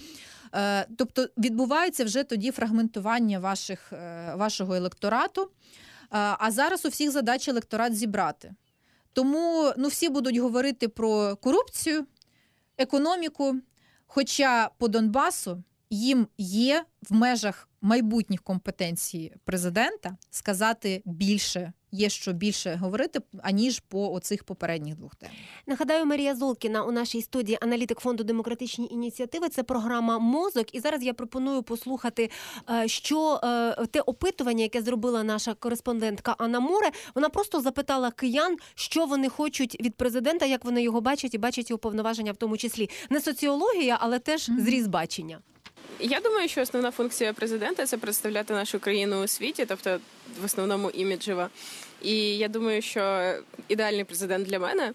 Тобто 0.96 1.28
відбувається 1.38 2.04
вже 2.04 2.24
тоді 2.24 2.50
фрагментування 2.50 3.38
ваших, 3.38 3.92
вашого 4.34 4.74
електорату. 4.74 5.50
А 6.10 6.50
зараз 6.50 6.84
у 6.84 6.88
всіх 6.88 7.10
задача 7.10 7.50
електорат 7.50 7.96
зібрати. 7.96 8.54
Тому 9.12 9.72
ну, 9.76 9.88
всі 9.88 10.08
будуть 10.08 10.36
говорити 10.36 10.88
про 10.88 11.36
корупцію 11.36 12.06
економіку. 12.78 13.56
Хоча 14.06 14.70
по 14.78 14.88
Донбасу 14.88 15.62
їм 15.90 16.26
є 16.38 16.84
в 17.10 17.14
межах 17.14 17.68
майбутніх 17.80 18.42
компетенцій 18.42 19.32
президента 19.44 20.16
сказати 20.30 21.02
більше 21.04 21.72
є 21.92 22.08
що 22.08 22.32
більше 22.32 22.74
говорити 22.74 23.20
аніж 23.42 23.80
по 23.80 24.12
оцих 24.12 24.44
попередніх 24.44 24.96
двох 24.96 25.14
темах. 25.14 25.36
Нагадаю, 25.66 26.06
Марія 26.06 26.34
Золкіна 26.34 26.84
у 26.84 26.92
нашій 26.92 27.22
студії 27.22 27.58
аналітик 27.60 28.00
фонду 28.00 28.24
демократичні 28.24 28.88
ініціативи. 28.90 29.48
Це 29.48 29.62
програма 29.62 30.18
мозок. 30.18 30.74
І 30.74 30.80
зараз 30.80 31.02
я 31.02 31.14
пропоную 31.14 31.62
послухати, 31.62 32.30
е, 32.70 32.88
що 32.88 33.40
е, 33.44 33.86
те 33.86 34.00
опитування, 34.00 34.62
яке 34.62 34.82
зробила 34.82 35.22
наша 35.22 35.54
кореспондентка 35.54 36.34
Анна 36.38 36.60
Море, 36.60 36.90
вона 37.14 37.28
просто 37.28 37.60
запитала 37.60 38.10
киян, 38.10 38.56
що 38.74 39.06
вони 39.06 39.28
хочуть 39.28 39.80
від 39.80 39.94
президента, 39.94 40.46
як 40.46 40.64
вони 40.64 40.82
його 40.82 41.00
бачать 41.00 41.34
і 41.34 41.38
бачать 41.38 41.70
його 41.70 41.78
повноваження, 41.78 42.32
в 42.32 42.36
тому 42.36 42.56
числі 42.56 42.90
не 43.10 43.20
соціологія, 43.20 43.98
але 44.00 44.18
теж 44.18 44.50
зріз 44.58 44.86
бачення. 44.86 45.38
Я 46.00 46.20
думаю, 46.20 46.48
що 46.48 46.60
основна 46.60 46.90
функція 46.90 47.32
президента 47.32 47.86
це 47.86 47.96
представляти 47.96 48.54
нашу 48.54 48.78
країну 48.78 49.24
у 49.24 49.26
світі, 49.26 49.66
тобто 49.66 49.98
в 50.40 50.44
основному 50.44 50.90
іміджева. 50.90 51.50
І 52.02 52.38
я 52.38 52.48
думаю, 52.48 52.82
що 52.82 53.34
ідеальний 53.68 54.04
президент 54.04 54.48
для 54.48 54.58
мене 54.58 54.92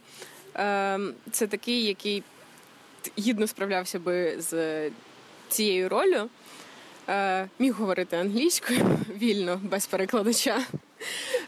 ем, 0.55 1.13
це 1.31 1.47
такий, 1.47 1.83
який 1.85 2.23
гідно 3.19 3.47
справлявся 3.47 3.99
би 3.99 4.35
з 4.39 4.89
цією 5.49 5.89
ролью. 5.89 6.29
Е, 7.09 7.47
міг 7.59 7.73
говорити 7.73 8.17
англійською 8.17 8.79
вільно, 9.21 9.59
без 9.63 9.87
перекладача. 9.87 10.59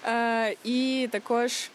Е, 0.06 0.56
і 0.64 1.10
також 1.12 1.70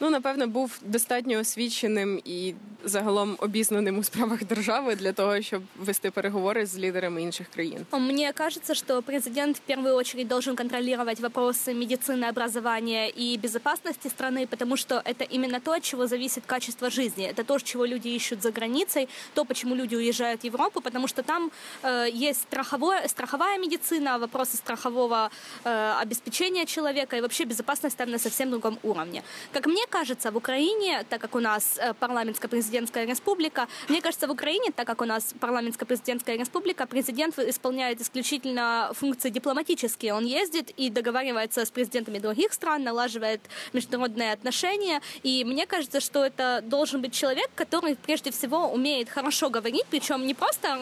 ну 0.00 0.10
напевно 0.10 0.46
був 0.46 0.78
достатньо 0.82 1.38
освіченим 1.38 2.20
і 2.24 2.54
загалом 2.84 3.36
обізнаним 3.38 3.98
у 3.98 4.04
справах 4.04 4.44
держави 4.44 4.96
для 4.96 5.12
того, 5.12 5.42
щоб 5.42 5.62
вести 5.78 6.10
переговори 6.10 6.66
з 6.66 6.78
лидерами 6.78 7.22
інших 7.22 7.46
країн. 7.48 7.86
Мне 7.92 8.32
кажется, 8.32 8.74
что 8.74 9.02
президент 9.02 9.56
в 9.56 9.60
первую 9.60 9.94
очередь 9.94 10.28
должен 10.28 10.56
контролировать 10.56 11.20
вопросы 11.20 11.74
медицины, 11.74 12.28
образования 12.28 13.08
и 13.18 13.38
безопасности 13.38 14.08
страны, 14.08 14.46
потому 14.46 14.76
что 14.76 15.02
это 15.04 15.24
именно 15.34 15.60
то, 15.60 15.72
от 15.72 15.82
чего 15.82 16.06
зависит 16.06 16.46
качество 16.46 16.90
жизни. 16.90 17.26
Это 17.26 17.44
то, 17.44 17.58
чего 17.58 17.86
люди 17.86 18.08
ищут 18.08 18.42
за 18.42 18.50
границей, 18.50 19.08
то, 19.34 19.44
почему 19.44 19.74
люди 19.74 19.96
уезжают 19.96 20.40
в 20.40 20.44
Европу, 20.44 20.80
потому 20.80 21.08
что 21.08 21.22
там 21.22 21.50
э, 21.82 22.06
есть 22.26 22.40
страховое, 22.42 23.08
страховая 23.08 23.58
медицина, 23.58 24.18
вопросы 24.18 24.56
страхового 24.56 25.30
э, 25.64 26.02
обеспечения 26.02 26.66
человека 26.66 27.16
и 27.16 27.20
вообще 27.20 27.44
безопасность 27.44 27.96
там 27.96 28.10
на 28.10 28.18
совсем 28.18 28.50
другом 28.50 28.78
уровне. 28.82 29.22
Как 29.52 29.66
мне 29.66 29.86
кажется, 29.91 30.31
в 30.31 30.37
Украине, 30.37 31.05
так 31.09 31.21
как 31.21 31.35
у 31.35 31.39
нас 31.39 31.77
э, 31.77 31.93
парламентско-президентская 31.99 33.05
республика, 33.05 33.67
мне 33.89 34.01
кажется, 34.01 34.27
в 34.27 34.31
Украине, 34.31 34.71
так 34.75 34.87
как 34.87 35.01
у 35.01 35.05
нас 35.05 35.35
парламентско-президентская 35.39 36.37
республика, 36.39 36.87
президент 36.87 37.37
исполняет 37.37 38.01
исключительно 38.01 38.91
функции 38.93 39.29
дипломатические. 39.29 40.13
Он 40.13 40.25
ездит 40.25 40.71
и 40.77 40.89
договаривается 40.89 41.65
с 41.65 41.69
президентами 41.69 42.17
других 42.19 42.53
стран, 42.53 42.83
налаживает 42.83 43.41
международные 43.73 44.33
отношения. 44.33 45.01
И 45.21 45.43
мне 45.45 45.67
кажется, 45.67 45.99
что 45.99 46.25
это 46.25 46.61
должен 46.63 47.01
быть 47.01 47.13
человек, 47.13 47.49
который 47.55 47.95
прежде 47.95 48.31
всего 48.31 48.71
умеет 48.71 49.09
хорошо 49.09 49.49
говорить, 49.49 49.85
причем 49.91 50.25
не 50.25 50.33
просто 50.33 50.79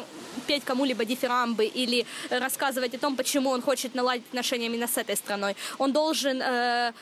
петь 0.47 0.63
кому-либо 0.63 1.03
дифирамбы 1.05 1.65
или 1.65 2.05
рассказывать 2.29 2.95
о 2.95 2.99
том, 2.99 3.15
почему 3.15 3.49
он 3.49 3.61
хочет 3.61 3.95
наладить 3.95 4.25
отношения 4.27 4.67
именно 4.67 4.87
с 4.87 4.97
этой 4.97 5.15
страной. 5.15 5.55
Он 5.79 5.91
должен 5.91 6.41
э, 6.41 6.93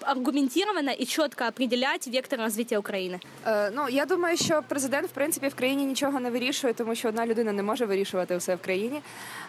аргументированно 0.00 0.92
і 0.92 1.04
чітко 1.04 1.44
определять 1.48 2.08
вектор 2.08 2.38
розвитку 2.38 2.76
України? 2.76 3.20
Е, 3.46 3.70
ну 3.76 3.88
я 3.88 4.06
думаю, 4.06 4.36
що 4.36 4.62
президент 4.68 5.08
в 5.08 5.10
принципі 5.10 5.48
в 5.48 5.54
країні 5.54 5.84
нічого 5.84 6.20
не 6.20 6.30
вирішує, 6.30 6.74
тому 6.74 6.94
що 6.94 7.08
одна 7.08 7.26
людина 7.26 7.52
не 7.52 7.62
може 7.62 7.86
вирішувати 7.86 8.36
все 8.36 8.54
в 8.54 8.58
країні. 8.58 9.00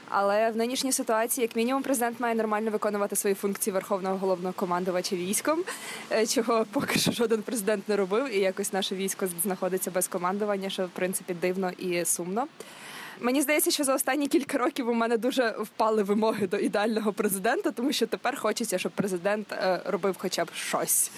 Але 0.10 0.52
в 0.52 0.58
нинішній 0.58 0.92
ситуації, 0.92 1.42
як 1.42 1.56
мінімум, 1.56 1.84
президент 1.84 2.20
має 2.20 2.36
нормально 2.36 2.72
виконувати 2.72 3.16
свої 3.16 3.36
функції 3.36 3.74
верховного 3.74 4.18
головного 4.18 4.54
командувача 4.54 5.16
військом, 5.16 5.64
е, 6.12 6.28
чого 6.28 6.66
поки 6.72 7.00
що 7.00 7.12
жоден 7.12 7.42
президент 7.42 7.90
не 7.90 7.96
робив, 7.96 8.36
і 8.36 8.40
якось 8.40 8.74
наше 8.74 8.96
військо 8.96 9.28
знаходиться 9.44 9.92
без 9.92 10.08
командування, 10.08 10.70
що 10.70 10.86
в 10.86 10.90
принципі 10.90 11.36
дивно 11.42 11.72
і 11.72 12.06
сумно. 12.06 12.48
Мені 13.22 13.42
здається, 13.42 13.72
що 13.72 13.84
за 13.84 13.96
останні 13.96 14.28
кілька 14.28 14.58
років 14.58 14.90
у 14.90 14.94
мене 14.94 15.18
дуже 15.18 15.56
впали 15.60 16.04
вимоги 16.04 16.48
до 16.48 16.58
ідеального 16.58 17.14
президента, 17.14 17.72
тому 17.72 17.92
що 17.92 18.08
тепер 18.08 18.40
хочеться, 18.40 18.78
щоб 18.78 18.92
президент 18.92 19.52
е, 19.52 19.82
робив 19.86 20.16
хоча 20.20 20.46
б 20.46 20.52
щось, 20.54 21.12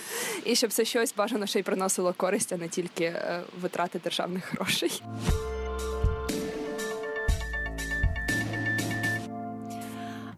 і 0.46 0.56
щоб 0.56 0.72
це 0.72 0.86
щось 0.86 1.16
бажано 1.16 1.46
ще 1.46 1.60
й 1.60 1.64
приносило 1.64 2.14
користь, 2.14 2.54
а 2.54 2.58
не 2.58 2.68
тільки 2.68 3.04
е, 3.04 3.42
витрати 3.62 4.00
державних 4.04 4.54
грошей. 4.54 5.02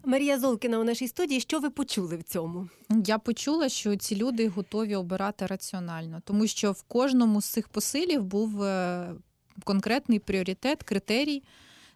Марія 0.04 0.40
Золкіна 0.40 0.80
у 0.80 0.84
нашій 0.84 1.08
студії. 1.08 1.40
Що 1.42 1.60
ви 1.60 1.70
почули 1.70 2.18
в 2.18 2.24
цьому? 2.24 2.70
Я 3.06 3.18
почула, 3.18 3.70
що 3.70 3.96
ці 3.96 4.16
люди 4.16 4.48
готові 4.48 4.96
обирати 4.96 5.46
раціонально, 5.46 6.22
тому 6.26 6.48
що 6.48 6.72
в 6.72 6.84
кожному 6.84 7.42
з 7.42 7.46
цих 7.46 7.68
посилів 7.68 8.24
був 8.24 8.64
е, 8.64 9.08
конкретний 9.64 10.20
пріоритет, 10.20 10.84
критерій, 10.84 11.44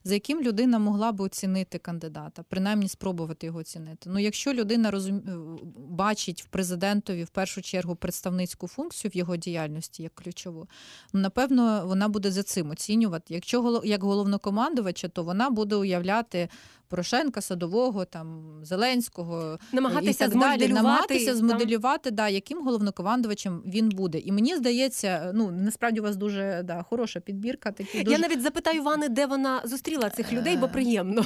за 0.03 0.13
яким 0.13 0.41
людина 0.41 0.79
могла 0.79 1.11
б 1.11 1.21
оцінити 1.21 1.77
кандидата, 1.77 2.43
принаймні 2.49 2.87
спробувати 2.87 3.45
його 3.45 3.59
оцінити. 3.59 4.09
Ну, 4.09 4.19
якщо 4.19 4.53
людина 4.53 4.91
розум... 4.91 5.17
Е, 5.17 5.65
бачить 5.89 6.43
в 6.43 6.45
президентові 6.45 7.23
в 7.23 7.29
першу 7.29 7.61
чергу 7.61 7.95
представницьку 7.95 8.67
функцію 8.67 9.11
в 9.13 9.17
його 9.17 9.35
діяльності 9.35 10.03
як 10.03 10.15
ключову, 10.15 10.67
ну 11.13 11.19
напевно, 11.21 11.81
вона 11.85 12.09
буде 12.09 12.31
за 12.31 12.43
цим 12.43 12.69
оцінювати. 12.69 13.33
Якщо 13.33 13.81
як 13.85 14.03
головнокомандувача, 14.03 15.07
то 15.07 15.23
вона 15.23 15.49
буде 15.49 15.75
уявляти 15.75 16.49
Порошенка, 16.89 17.41
Садового, 17.41 18.05
там 18.05 18.59
Зеленського 18.63 19.59
намагатися 19.71 20.25
і 20.25 20.29
так 20.29 20.39
далі, 20.39 20.67
намагатися 20.67 21.35
змоделювати, 21.35 22.11
да, 22.11 22.27
яким 22.29 22.63
головнокомандувачем 22.63 23.63
він 23.65 23.89
буде. 23.89 24.19
І 24.19 24.31
мені 24.31 24.55
здається, 24.55 25.31
ну 25.35 25.51
насправді 25.51 25.99
у 25.99 26.03
вас 26.03 26.15
дуже 26.15 26.61
да, 26.63 26.83
хороша 26.83 27.19
підбірка. 27.19 27.71
Такі 27.71 28.03
дуже... 28.03 28.11
Я 28.11 28.27
навіть 28.27 28.41
запитаю 28.41 28.83
Вани, 28.83 29.09
де 29.09 29.25
вона 29.25 29.61
зустріла 29.63 30.09
цих 30.09 30.33
людей, 30.33 30.57
бо 30.57 30.67
приємно. 30.67 31.25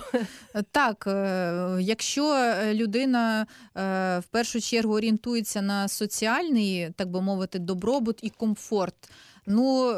Так, 0.72 1.08
е, 1.08 1.78
якщо 1.80 2.38
людина 2.74 3.42
е, 3.42 3.46
в 4.20 4.24
першу 4.24 4.62
чергу 4.62 4.94
орієнтується 4.94 5.62
на 5.62 5.88
соціальний, 5.88 6.90
так 6.96 7.10
би 7.10 7.22
мовити, 7.22 7.60
добробут 7.60 8.20
і 8.22 8.30
комфорт. 8.30 8.96
Ну, 9.46 9.94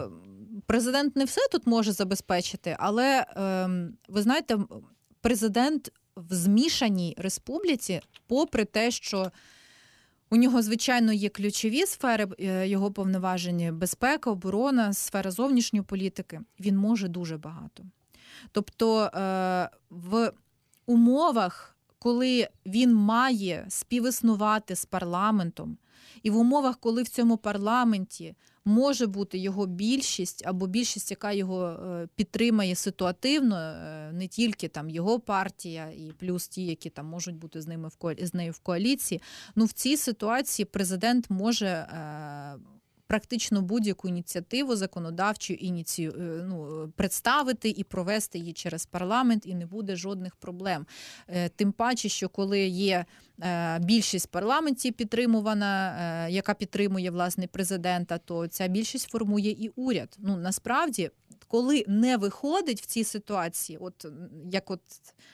президент 0.66 1.16
не 1.16 1.26
все 1.26 1.42
тут 1.52 1.68
може 1.68 1.92
забезпечити, 1.92 2.76
але 2.80 3.26
ем, 3.36 3.94
ви 4.08 4.22
знаєте, 4.22 4.58
президент 5.26 5.92
в 6.16 6.34
змішаній 6.34 7.16
республіці, 7.18 8.02
попри 8.28 8.66
те, 8.66 8.92
що 8.92 9.32
у 10.30 10.36
нього, 10.36 10.62
звичайно, 10.62 11.14
є 11.14 11.30
ключові 11.30 11.86
сфери 11.86 12.28
е, 12.40 12.68
його 12.68 12.92
повноваження: 12.92 13.72
безпека, 13.72 14.32
оборона, 14.32 14.94
сфера 14.94 15.32
зовнішньої 15.32 15.84
політики, 15.84 16.42
він 16.60 16.78
може 16.78 17.08
дуже 17.08 17.38
багато. 17.38 17.84
Тобто 18.52 19.04
е, 19.04 19.70
в 19.90 20.32
умовах, 20.86 21.78
коли 22.00 22.48
він 22.66 22.94
має 22.94 23.66
співіснувати 23.70 24.76
з 24.76 24.86
парламентом, 24.86 25.78
і 26.24 26.30
в 26.30 26.38
умовах, 26.38 26.78
коли 26.80 27.04
в 27.04 27.10
цьому 27.10 27.38
парламенті 27.38 28.36
може 28.66 29.08
бути 29.08 29.38
його 29.38 29.66
більшість 29.66 30.44
або 30.46 30.68
більшість, 30.68 31.12
яка 31.12 31.32
його 31.32 31.68
е, 31.68 32.08
підтримає 32.16 32.76
ситуативно, 32.76 33.58
е, 33.58 34.12
не 34.14 34.28
тільки 34.28 34.68
там 34.68 34.90
його 34.90 35.20
партія, 35.20 35.86
і 35.86 36.12
плюс 36.20 36.48
ті, 36.48 36.66
які 36.66 36.90
там 36.90 37.06
можуть 37.06 37.36
бути 37.36 37.62
з 37.62 37.68
ними 37.68 37.90
в 37.90 38.16
з 38.26 38.34
нею 38.34 38.52
в 38.52 38.60
коаліції. 38.60 39.22
Ну 39.56 39.66
в 39.66 39.72
цій 39.72 39.98
ситуації 39.98 40.66
президент 40.66 41.30
може. 41.30 41.88
Е, 43.06 43.16
практично 43.16 43.62
будь-яку 43.62 44.08
ініціативу 44.08 44.76
законодавчу 44.76 45.54
ініцію 45.54 46.14
ну, 46.50 46.92
представити 46.96 47.70
і 47.70 47.84
провести 47.84 48.40
її 48.40 48.54
через 48.54 48.86
парламент, 48.86 49.46
і 49.46 49.56
не 49.56 49.66
буде 49.66 49.96
жодних 49.96 50.36
проблем. 50.36 50.86
Тим 51.56 51.72
паче, 51.72 52.10
що 52.10 52.30
коли 52.30 52.60
є 52.68 53.06
Е, 53.44 53.80
більшість 53.80 54.28
в 54.28 54.30
парламенті 54.30 54.92
підтримувана, 54.92 55.98
е, 56.28 56.32
яка 56.32 56.54
підтримує 56.54 57.12
власне 57.12 57.48
президента, 57.48 58.18
то 58.18 58.48
ця 58.48 58.68
більшість 58.68 59.10
формує 59.10 59.52
і 59.52 59.72
уряд. 59.76 60.18
Ну 60.20 60.38
насправді. 60.38 61.12
Коли 61.48 61.84
не 61.88 62.18
виходить 62.18 62.82
в 62.82 62.86
цій 62.86 63.04
ситуації, 63.04 63.78
от 63.82 64.06
як 64.52 64.72
от 64.72 64.82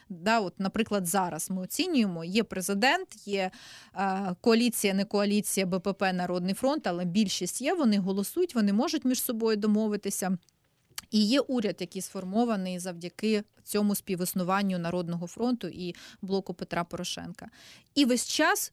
да, 0.09 0.39
от, 0.39 0.59
наприклад, 0.59 1.07
зараз 1.07 1.49
ми 1.49 1.61
оцінюємо, 1.61 2.23
є 2.23 2.43
президент, 2.43 3.27
є 3.27 3.51
е, 3.95 4.35
коаліція, 4.41 4.93
не 4.93 5.05
коаліція 5.05 5.65
БПП 5.65 6.13
Народний 6.13 6.53
фронт, 6.53 6.87
але 6.87 7.05
більшість 7.05 7.61
є. 7.61 7.73
Вони 7.73 7.99
голосують, 7.99 8.55
вони 8.55 8.73
можуть 8.73 9.05
між 9.05 9.21
собою 9.21 9.57
домовитися. 9.57 10.37
І 11.11 11.25
є 11.25 11.39
уряд, 11.39 11.75
який 11.79 12.01
сформований 12.01 12.79
завдяки 12.79 13.43
цьому 13.63 13.95
співіснуванню 13.95 14.79
Народного 14.79 15.27
фронту 15.27 15.67
і 15.67 15.95
блоку 16.21 16.53
Петра 16.53 16.83
Порошенка. 16.83 17.49
І 17.95 18.05
весь 18.05 18.27
час 18.27 18.71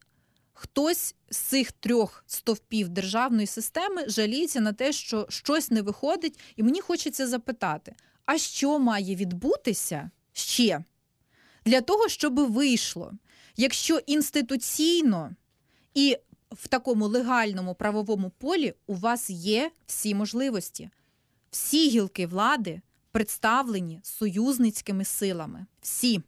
хтось 0.59 1.15
з 1.29 1.37
цих 1.37 1.71
трьох 1.71 2.23
стовпів 2.27 2.89
державної 2.89 3.47
системи 3.47 4.09
жаліється 4.09 4.61
на 4.61 4.73
те, 4.73 4.91
що 4.91 5.25
щось 5.29 5.71
не 5.71 5.81
виходить, 5.81 6.39
і 6.55 6.63
мені 6.63 6.81
хочеться 6.81 7.27
запитати: 7.27 7.95
а 8.25 8.37
що 8.37 8.79
має 8.79 9.15
відбутися 9.15 10.09
ще 10.33 10.83
для 11.65 11.81
того, 11.81 12.07
щоб 12.07 12.51
вийшло, 12.51 13.13
якщо 13.57 13.97
інституційно 13.97 15.35
і 15.93 16.17
в 16.51 16.67
такому 16.67 17.07
легальному 17.07 17.75
правовому 17.75 18.29
полі 18.29 18.73
у 18.87 18.95
вас 18.95 19.29
є 19.29 19.71
всі 19.85 20.15
можливості? 20.15 20.89
Всі 21.51 21.89
гілки 21.89 22.27
влади 22.27 22.81
представлені 23.11 23.99
союзницькими 24.03 25.05
силами. 25.05 25.65
Всі. 25.81 26.21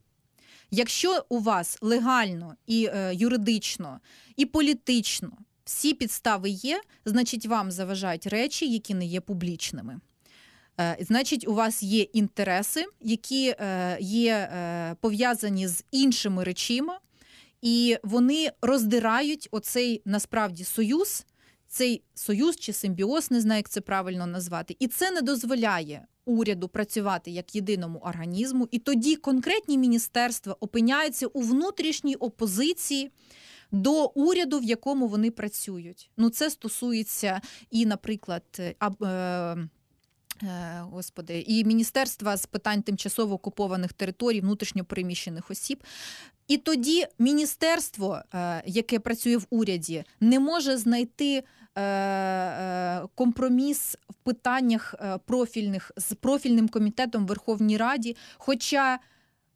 Якщо 0.71 1.25
у 1.29 1.39
вас 1.39 1.77
легально 1.81 2.55
і 2.67 2.89
е, 2.93 3.13
юридично, 3.15 3.99
і 4.35 4.45
політично 4.45 5.31
всі 5.65 5.93
підстави 5.93 6.49
є, 6.49 6.81
значить 7.05 7.45
вам 7.45 7.71
заважають 7.71 8.27
речі, 8.27 8.73
які 8.73 8.93
не 8.93 9.05
є 9.05 9.21
публічними. 9.21 9.99
Е, 10.79 10.97
значить, 10.99 11.47
у 11.47 11.53
вас 11.53 11.83
є 11.83 12.01
інтереси, 12.01 12.85
які 13.01 13.55
е, 13.59 13.97
є 14.01 14.33
е, 14.33 14.95
пов'язані 15.01 15.67
з 15.67 15.83
іншими 15.91 16.43
речима, 16.43 16.99
і 17.61 17.97
вони 18.03 18.51
роздирають 18.61 19.47
оцей 19.51 20.01
насправді 20.05 20.63
союз 20.63 21.25
цей 21.71 22.03
союз 22.13 22.55
чи 22.55 22.73
симбіоз, 22.73 23.31
не 23.31 23.41
знаю, 23.41 23.59
як 23.59 23.69
це 23.69 23.81
правильно 23.81 24.27
назвати, 24.27 24.75
і 24.79 24.87
це 24.87 25.11
не 25.11 25.21
дозволяє 25.21 26.05
уряду 26.25 26.67
працювати 26.67 27.31
як 27.31 27.55
єдиному 27.55 27.99
організму, 27.99 28.67
і 28.71 28.79
тоді 28.79 29.15
конкретні 29.15 29.77
міністерства 29.77 30.55
опиняються 30.59 31.27
у 31.27 31.41
внутрішній 31.41 32.15
опозиції. 32.15 33.11
До 33.73 34.05
уряду, 34.05 34.59
в 34.59 34.63
якому 34.63 35.07
вони 35.07 35.31
працюють. 35.31 36.11
Ну, 36.17 36.29
це 36.29 36.49
стосується 36.49 37.41
і, 37.69 37.85
наприклад, 37.85 38.43
е, 38.59 38.75
е, 39.01 39.57
Господи, 40.81 41.43
і 41.47 41.65
Міністерства 41.65 42.37
з 42.37 42.45
питань 42.45 42.81
тимчасово 42.81 43.35
окупованих 43.35 43.93
територій, 43.93 44.41
внутрішньопереміщених 44.41 45.51
осіб. 45.51 45.83
І 46.47 46.57
тоді 46.57 47.05
міністерство, 47.19 48.21
е, 48.33 48.63
яке 48.65 48.99
працює 48.99 49.37
в 49.37 49.45
уряді, 49.49 50.03
не 50.19 50.39
може 50.39 50.77
знайти 50.77 51.35
Е, 51.35 51.43
е, 51.43 51.60
компроміс 53.15 53.97
в 54.09 54.13
питаннях 54.13 54.95
е, 54.99 55.17
профільних 55.25 55.91
з 55.97 56.13
профільним 56.13 56.69
комітетом 56.69 57.23
в 57.25 57.27
Верховній 57.27 57.77
Раді. 57.77 58.17
Хоча 58.37 58.99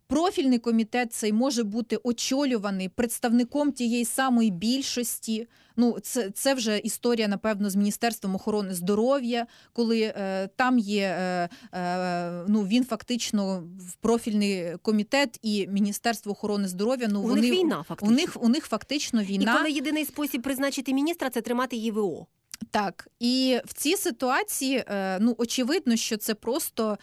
Профільний 0.08 0.60
комітет 0.60 1.14
цей 1.14 1.34
може 1.34 1.64
бути 1.64 1.98
очолюваний 2.04 2.90
представником 2.90 3.72
тієї 3.72 4.06
самої 4.06 4.52
більшості. 4.52 5.48
Ну, 5.78 5.98
це 6.02 6.30
це 6.30 6.54
вже 6.54 6.78
історія, 6.78 7.28
напевно, 7.28 7.70
з 7.70 7.76
Міністерством 7.76 8.36
охорони 8.36 8.74
здоров'я, 8.74 9.48
коли 9.74 10.02
е, 10.02 10.50
там 10.56 10.80
є 10.80 11.04
е, 11.04 11.50
е, 11.74 12.46
ну 12.48 12.62
він 12.62 12.86
фактично 12.86 13.64
в 13.80 13.96
профільний 13.96 14.78
комітет 14.82 15.40
і 15.42 15.68
Міністерство 15.68 16.32
охорони 16.32 16.68
здоров'я. 16.68 17.08
Ну 17.12 17.20
У 17.20 17.28
вони 17.28 17.42
них 17.42 17.52
війна, 17.52 17.84
фактично. 17.88 18.14
У 18.14 18.18
них 18.18 18.38
у 18.40 18.50
них 18.50 18.66
фактично 18.66 19.24
війна. 19.24 19.54
І 19.54 19.58
коли 19.58 19.72
єдиний 19.72 20.06
спосіб 20.06 20.42
призначити 20.42 20.94
міністра 20.94 21.30
це 21.30 21.42
тримати 21.42 21.76
ЄВО. 21.76 22.28
Так, 22.72 23.08
і 23.20 23.60
в 23.66 23.74
цій 23.74 23.98
ситуації 23.98 24.84
е, 24.88 25.18
ну 25.22 25.36
очевидно, 25.38 25.96
що 25.96 26.18
це 26.18 26.34
просто 26.34 26.98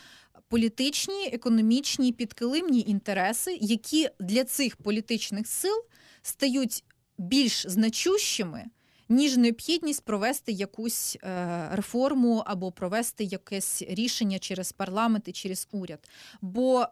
політичні, 0.53 1.31
економічні, 1.33 2.13
підкилимні 2.13 2.85
інтереси, 2.87 3.59
які 3.61 4.09
для 4.21 4.45
цих 4.45 4.77
політичних 4.77 5.47
сил 5.47 5.85
стають 6.23 6.85
більш 7.19 7.67
значущими. 7.67 8.65
Ніж 9.09 9.37
необхідність 9.37 10.05
провести 10.05 10.53
якусь 10.53 11.17
е, 11.23 11.69
реформу 11.73 12.43
або 12.47 12.73
провести 12.73 13.25
якесь 13.25 13.83
рішення 13.89 14.39
через 14.39 14.73
парламент 14.73 15.29
і 15.29 15.33
через 15.33 15.69
уряд. 15.71 16.09
Бо 16.43 16.87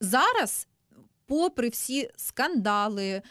зараз, 0.00 0.68
попри 1.26 1.68
всі 1.68 2.10
скандали, 2.16 3.08
е, 3.08 3.22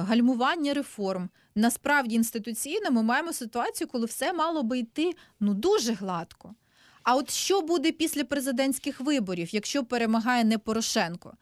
гальмування 0.00 0.74
реформ, 0.74 1.28
насправді 1.54 2.14
інституційно 2.14 2.90
ми 2.90 3.02
маємо 3.02 3.32
ситуацію, 3.32 3.88
коли 3.88 4.06
все 4.06 4.32
мало 4.32 4.62
би 4.62 4.78
йти 4.78 5.12
ну 5.40 5.54
дуже 5.54 5.92
гладко. 5.92 6.54
А 7.02 7.16
от 7.16 7.30
що 7.30 7.60
буде 7.60 7.92
після 7.92 8.24
президентських 8.24 9.00
виборів, 9.00 9.54
якщо 9.54 9.84
перемагає 9.84 10.44
не 10.44 10.58
Порошенко? 10.58 11.34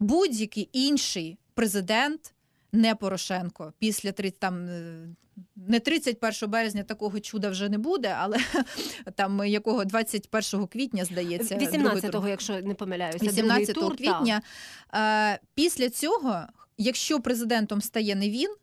Будь-який 0.00 0.68
інший 0.72 1.38
президент, 1.54 2.34
не 2.72 2.94
Порошенко, 2.94 3.72
після 3.78 4.12
30, 4.12 4.38
там 4.38 4.68
е, 4.68 5.08
не 5.56 5.80
31 5.80 6.50
березня 6.50 6.82
такого 6.82 7.20
чуда 7.20 7.50
вже 7.50 7.68
не 7.68 7.78
буде, 7.78 8.16
але 8.18 8.38
там 9.14 9.44
якого 9.46 9.84
21 9.84 10.66
квітня 10.66 11.04
здається, 11.04 11.56
18-го, 11.56 12.28
якщо 12.28 12.60
не 12.60 12.74
помиляюся, 12.74 13.24
18 13.24 13.74
тур, 13.74 13.96
квітня. 13.96 14.42
Та. 14.90 15.38
Після 15.54 15.90
цього, 15.90 16.42
якщо 16.78 17.20
президентом 17.20 17.80
стає 17.80 18.14
не 18.14 18.30
він. 18.30 18.54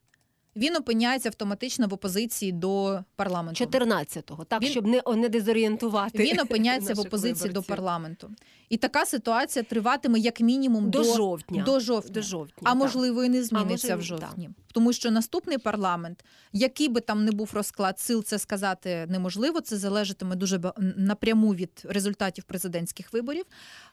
Він 0.59 0.75
опиняється 0.75 1.29
автоматично 1.29 1.87
в 1.87 1.93
опозиції 1.93 2.51
до 2.51 3.03
парламенту 3.15 3.63
14-го, 3.63 4.43
так 4.43 4.61
він, 4.61 4.69
щоб 4.69 4.87
не 4.87 5.01
не 5.15 5.29
дезорієнтувати. 5.29 6.23
Він 6.23 6.39
опиняється 6.39 6.93
в 6.93 6.99
опозиції 6.99 7.33
виборців. 7.33 7.53
до 7.53 7.63
парламенту, 7.63 8.31
і 8.69 8.77
така 8.77 9.05
ситуація 9.05 9.63
триватиме 9.63 10.19
як 10.19 10.41
мінімум 10.41 10.89
до, 10.89 11.03
до 11.03 11.15
жовтня. 11.15 11.63
До 11.63 11.79
жовтня. 11.79 12.13
До 12.13 12.21
жовтня 12.21 12.61
а 12.63 12.69
так. 12.69 12.75
можливо, 12.75 13.23
і 13.23 13.29
не 13.29 13.43
зміниться 13.43 13.93
а, 13.93 13.95
в 13.95 14.01
жовтні, 14.01 14.45
так. 14.45 14.55
тому 14.73 14.93
що 14.93 15.11
наступний 15.11 15.57
парламент, 15.57 16.25
який 16.53 16.89
би 16.89 17.01
там 17.01 17.25
не 17.25 17.31
був 17.31 17.49
розклад 17.53 17.99
сил, 17.99 18.23
це 18.23 18.39
сказати 18.39 19.05
неможливо. 19.09 19.61
Це 19.61 19.77
залежатиме 19.77 20.35
дуже 20.35 20.59
напряму 20.97 21.55
від 21.55 21.81
результатів 21.83 22.43
президентських 22.43 23.13
виборів. 23.13 23.45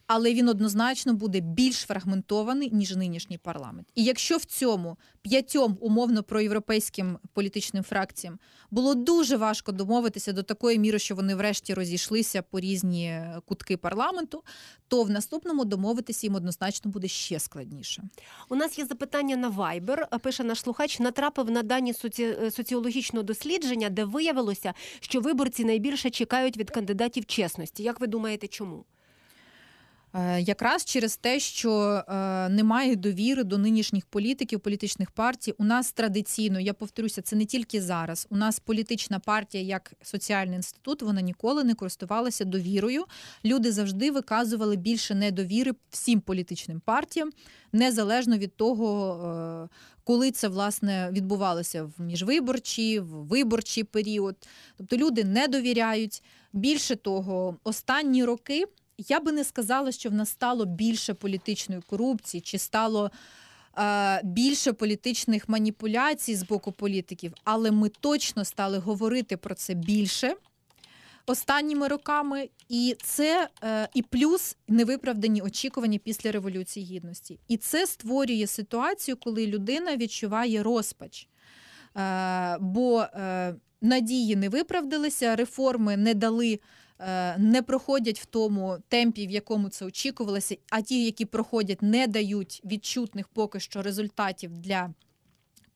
Але 0.07 0.35
він 0.35 0.49
однозначно 0.49 1.15
буде 1.15 1.41
більш 1.41 1.77
фрагментований 1.77 2.71
ніж 2.73 2.97
нинішній 2.97 3.39
парламент. 3.39 3.89
І 3.95 4.05
якщо 4.05 4.37
в 4.37 4.45
цьому 4.45 4.97
п'ятьом 5.23 5.79
умовно 5.81 6.23
проєвропейським 6.23 7.19
політичним 7.33 7.85
фракціям 7.85 8.39
було 8.71 8.95
дуже 8.95 9.37
важко 9.37 9.73
домовитися 9.73 10.33
до 10.33 10.43
такої 10.43 10.79
міри, 10.79 10.99
що 10.99 11.15
вони 11.15 11.35
врешті 11.35 11.75
розійшлися 11.75 12.43
по 12.43 12.61
різні 12.61 13.21
кутки 13.45 13.77
парламенту, 13.77 14.43
то 14.89 15.03
в 15.03 15.11
наступному 15.11 15.65
домовитися 15.65 16.27
їм 16.27 16.35
однозначно 16.35 16.91
буде 16.91 17.09
ще 17.09 17.39
складніше. 17.39 18.03
У 18.49 18.57
нас 18.57 18.79
є 18.79 18.87
запитання 18.87 19.37
на 19.37 19.51
Viber. 19.51 20.19
Пише 20.19 20.45
наш 20.45 20.61
слухач, 20.61 21.01
натрапив 21.01 21.51
на 21.51 21.63
дані 21.63 21.95
соці... 21.95 22.37
соціологічного 22.51 23.23
дослідження, 23.23 23.89
де 23.89 24.05
виявилося, 24.05 24.75
що 25.01 25.21
виборці 25.21 25.65
найбільше 25.65 26.11
чекають 26.11 26.57
від 26.57 26.71
кандидатів 26.71 27.27
чесності. 27.27 27.83
Як 27.83 28.01
ви 28.01 28.07
думаєте, 28.07 28.47
чому? 28.49 28.85
Якраз 30.39 30.85
через 30.85 31.17
те, 31.17 31.41
що 31.41 32.03
немає 32.51 32.97
довіри 32.97 33.45
до 33.45 33.59
нинішніх 33.59 34.07
політиків, 34.07 34.61
політичних 34.61 35.11
партій, 35.11 35.55
у 35.59 35.65
нас 35.65 35.93
традиційно, 35.93 36.61
я 36.61 36.75
повторюся, 36.75 37.23
це 37.23 37.37
не 37.37 37.45
тільки 37.45 37.83
зараз. 37.83 38.27
У 38.31 38.37
нас 38.37 38.61
політична 38.61 39.19
партія, 39.19 39.65
як 39.65 39.93
соціальний 40.03 40.57
інститут, 40.57 41.03
вона 41.03 41.21
ніколи 41.21 41.65
не 41.65 41.75
користувалася 41.75 42.45
довірою. 42.45 43.05
Люди 43.45 43.73
завжди 43.73 44.11
виказували 44.11 44.77
більше 44.77 45.15
недовіри 45.15 45.73
всім 45.91 46.21
політичним 46.21 46.81
партіям, 46.81 47.31
незалежно 47.73 48.39
від 48.39 48.57
того, 48.57 49.69
коли 50.05 50.31
це 50.31 50.49
власне 50.49 51.09
відбувалося 51.13 51.85
в 51.85 52.03
міжвиборчий, 52.03 53.01
в 53.01 53.07
виборчий 53.07 53.85
період. 53.85 54.37
Тобто 54.77 54.97
люди 54.97 55.25
не 55.25 55.49
довіряють. 55.49 56.23
Більше 56.53 56.97
того, 56.97 57.57
останні 57.65 58.25
роки. 58.25 58.65
Я 58.99 59.21
би 59.21 59.33
не 59.33 59.45
сказала, 59.45 59.93
що 59.93 60.11
в 60.11 60.13
нас 60.13 60.31
стало 60.31 60.65
більше 60.65 61.15
політичної 61.15 61.81
корупції, 61.81 62.41
чи 62.41 62.59
стало 62.59 63.11
е, 63.79 64.21
більше 64.25 64.73
політичних 64.73 65.49
маніпуляцій 65.49 66.37
з 66.37 66.43
боку 66.43 66.73
політиків, 66.73 67.33
але 67.45 67.71
ми 67.71 67.89
точно 67.89 68.45
стали 68.45 68.79
говорити 68.79 69.37
про 69.37 69.55
це 69.55 69.75
більше 69.75 70.35
останніми 71.27 71.89
роками, 71.89 72.49
і 72.69 72.97
це 73.03 73.49
е, 73.65 73.89
і 73.95 74.03
плюс 74.03 74.57
невиправдані 74.69 75.43
очікування 75.43 75.99
після 75.99 76.33
революції 76.33 76.87
гідності. 76.87 77.39
І 77.49 77.57
це 77.57 77.87
створює 77.87 78.47
ситуацію, 78.47 79.17
коли 79.17 79.47
людина 79.47 79.97
відчуває 79.97 80.63
розпач. 80.63 81.29
Е, 81.97 82.59
бо 82.61 83.07
надії 83.81 84.37
не 84.37 84.49
виправдалися, 84.49 85.37
реформи 85.37 85.97
не 85.97 86.15
дали 86.15 86.61
не 87.39 87.63
проходять 87.67 88.21
в 88.21 88.27
тому 88.27 88.77
темпі, 88.89 89.27
в 89.27 89.31
якому 89.31 89.69
це 89.69 89.85
очікувалося, 89.85 90.57
а 90.71 90.81
ті, 90.81 91.05
які 91.05 91.25
проходять, 91.25 91.83
не 91.83 92.07
дають 92.07 92.63
відчутних 92.65 93.29
поки 93.29 93.61
що 93.61 93.83
результатів 93.83 94.59
для 94.59 94.91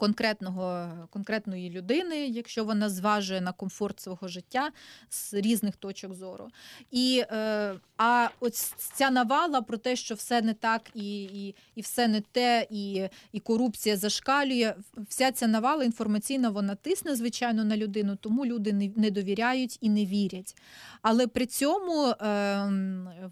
конкретного, 0.01 0.88
конкретної 1.11 1.70
людини, 1.70 2.26
якщо 2.26 2.64
вона 2.64 2.88
зважує 2.88 3.40
на 3.40 3.53
комфорт 3.53 4.01
свого 4.01 4.28
життя 4.28 4.70
з 5.11 5.34
різних 5.34 5.76
точок 5.76 6.14
зору. 6.14 6.48
І, 6.90 7.24
е, 7.32 7.74
А 8.03 8.28
ось 8.40 8.74
ця 8.94 9.11
навала 9.11 9.62
про 9.62 9.76
те, 9.76 9.96
що 9.96 10.14
все 10.14 10.42
не 10.42 10.55
так, 10.55 10.90
і 10.94 11.22
і, 11.22 11.55
і 11.74 11.80
все 11.80 12.09
не 12.09 12.20
те, 12.20 12.66
і 12.70 13.09
і 13.32 13.40
корупція 13.40 13.96
зашкалює. 13.96 14.74
Вся 15.09 15.32
ця 15.32 15.46
навала 15.46 15.84
інформаційна 15.84 16.51
вона 16.51 16.74
тисне, 16.74 17.16
звичайно, 17.16 17.64
на 17.64 17.76
людину, 17.76 18.16
тому 18.16 18.46
люди 18.46 18.72
не, 18.72 18.90
не 18.96 19.11
довіряють 19.11 19.78
і 19.80 19.90
не 19.90 20.07
вірять. 20.07 20.57
Але 21.03 21.26
при 21.26 21.46
цьому 21.46 22.07
е, 22.07 22.16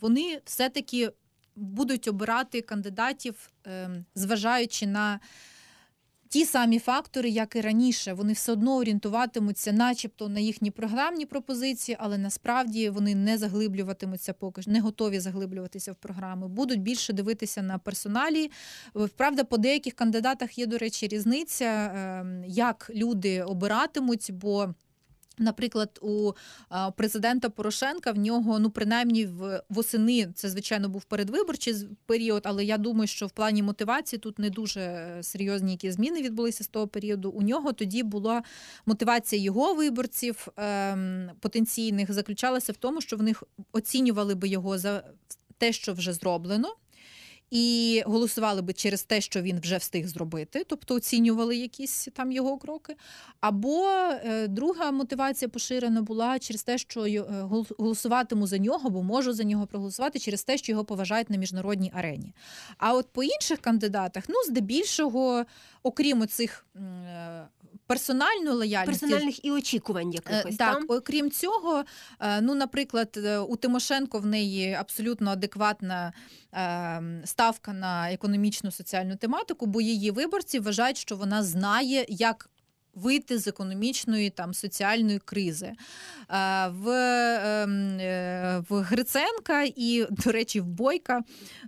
вони 0.01 0.41
все-таки 0.45 1.11
будуть 1.57 2.09
обирати 2.09 2.61
кандидатів, 2.61 3.51
е, 3.67 4.05
зважаючи 4.15 4.87
на 4.87 5.21
ті 6.29 6.45
самі 6.45 6.79
фактори, 6.79 7.31
як 7.31 7.57
і 7.57 7.61
раніше, 7.61 8.13
вони 8.13 8.33
все 8.33 8.53
одно 8.53 8.77
орієнтуватимуться, 8.77 9.73
начебто, 9.73 10.29
на 10.29 10.41
їхні 10.41 10.71
програмні 10.71 11.27
пропозиції, 11.27 11.97
але 12.01 12.19
насправді 12.19 12.91
вони 12.91 13.15
не 13.15 13.39
заглиблюватимуться 13.39 14.33
поки 14.33 14.63
не 14.67 14.81
готові 14.81 15.21
заглиблюватися 15.21 15.93
в 15.93 15.97
програми. 15.97 16.49
Будуть 16.49 16.81
більше 16.81 17.13
дивитися 17.13 17.63
на 17.63 17.79
персоналі. 17.79 18.51
Правда, 19.17 19.45
по 19.45 19.59
деяких 19.59 19.95
кандидатах 19.95 20.59
є, 20.59 20.67
до 20.67 20.79
речі, 20.79 21.09
різниця, 21.09 21.93
ем, 21.95 22.45
як 22.47 22.91
люди 22.95 23.43
обиратимуть, 23.43 24.31
бо. 24.33 24.75
Наприклад, 25.39 25.99
у 26.03 26.33
президента 26.97 27.51
Порошенка 27.51 28.13
в 28.13 28.19
нього, 28.19 28.59
ну 28.59 28.71
принаймні 28.71 29.27
в 29.27 29.63
восени, 29.69 30.29
це 30.35 30.49
звичайно 30.49 30.89
був 30.89 31.05
передвиборчий 31.05 31.75
період, 32.07 32.43
але 32.45 32.65
я 32.65 32.79
думаю, 32.79 33.07
що 33.07 33.27
в 33.27 33.31
плані 33.31 33.63
мотивації 33.63 34.21
тут 34.21 34.39
не 34.39 34.51
дуже 34.51 35.09
серйозні 35.23 35.73
які 35.73 35.91
зміни 35.91 36.23
відбулися 36.23 36.65
з 36.65 36.69
того 36.69 36.87
періоду. 36.89 37.31
У 37.31 37.43
нього 37.43 37.73
тоді 37.73 38.03
була 38.03 38.43
мотивація 38.87 39.43
його 39.43 39.75
виборців 39.75 40.49
ем, 40.57 41.31
потенційних 41.41 42.13
заключалася 42.13 42.73
в 42.73 42.77
тому, 42.77 43.01
що 43.01 43.17
вони 43.17 43.35
оцінювали 43.73 44.35
би 44.35 44.49
його 44.49 44.79
за 44.79 45.05
те, 45.59 45.73
що 45.73 45.93
вже 45.93 46.13
зроблено 46.13 46.75
і 47.51 48.03
голосували 48.07 48.63
би 48.63 48.73
через 48.73 49.03
те, 49.03 49.21
що 49.21 49.43
він 49.43 49.61
вже 49.61 49.77
встиг 49.77 50.07
зробити, 50.07 50.65
тобто 50.69 50.95
оцінювали 50.95 51.57
якісь 51.57 52.09
там 52.15 52.33
його 52.33 52.59
кроки. 52.59 52.97
Або 53.41 53.89
е, 53.89 54.49
друга 54.49 54.91
мотивація 54.91 55.49
поширена 55.49 56.03
була 56.03 56.39
через 56.39 56.63
те, 56.63 56.79
що 56.79 57.07
е, 57.07 57.25
голосуватиму 57.79 58.47
за 58.47 58.59
нього, 58.59 58.91
бо 58.91 59.03
можу 59.03 59.33
за 59.33 59.45
нього 59.45 59.67
проголосувати 59.67 60.19
через 60.19 60.45
те, 60.45 60.59
що 60.59 60.73
його 60.73 60.85
поважають 60.85 61.31
на 61.31 61.37
міжнародній 61.37 61.93
арені. 61.95 62.33
А 62.79 62.95
от 62.95 63.07
по 63.13 63.23
інших 63.23 63.59
кандидатах, 63.59 64.25
ну 64.29 64.35
здебільшого, 64.49 65.45
окрім 65.83 66.27
цих 66.27 66.67
персональної 67.89 68.57
лояльність 68.57 69.01
персональних 69.01 69.45
і 69.45 69.51
очікувань 69.51 70.09
Е, 70.09 70.13
якихось 70.15 70.57
Так, 70.57 70.75
там. 70.75 70.85
окрім 70.89 71.31
цього, 71.31 71.85
е, 72.21 72.41
ну, 72.41 72.55
наприклад, 72.55 73.09
е, 73.17 73.39
у 73.39 73.57
Тимошенко 73.57 74.19
в 74.19 74.27
неї 74.27 74.75
абсолютно 74.75 75.31
адекватна 75.31 76.13
е, 76.55 77.03
ставка 77.25 77.73
на 77.73 78.13
економічну 78.13 78.71
соціальну 78.71 79.17
тематику, 79.17 79.67
бо 79.67 79.81
її 79.81 80.11
виборці 80.11 80.59
вважають, 80.59 80.97
що 80.97 81.17
вона 81.17 81.43
знає, 81.43 82.07
як. 82.09 82.51
Вийти 83.03 83.39
з 83.39 83.47
економічної 83.47 84.31
там 84.31 84.55
соціальної 84.55 85.19
кризи 85.19 85.73
Е, 86.31 86.69
в, 86.69 86.89
ем, 86.89 87.99
е, 88.01 88.63
в 88.69 88.81
Гриценка 88.81 89.63
і, 89.77 90.07
до 90.11 90.33
речі, 90.33 90.61
в 90.61 90.67
Бойка 90.67 91.23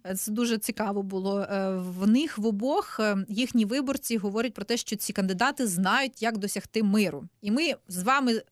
е, 0.07 0.15
це 0.15 0.33
дуже 0.33 0.59
цікаво 0.59 1.03
було. 1.03 1.47
В 1.77 2.07
них 2.07 2.39
в 2.39 2.47
обох 2.47 3.01
їхні 3.29 3.65
виборці 3.65 4.17
говорять 4.17 4.55
про 4.55 4.65
те, 4.65 4.77
що 4.77 4.97
ці 4.97 5.13
кандидати 5.13 5.67
знають, 5.67 6.23
як 6.23 6.39
досягти 6.39 6.83
миру. 6.83 7.25
І 7.43 7.51
ми 7.51 7.75
з 7.89 8.03
вами. 8.03 8.43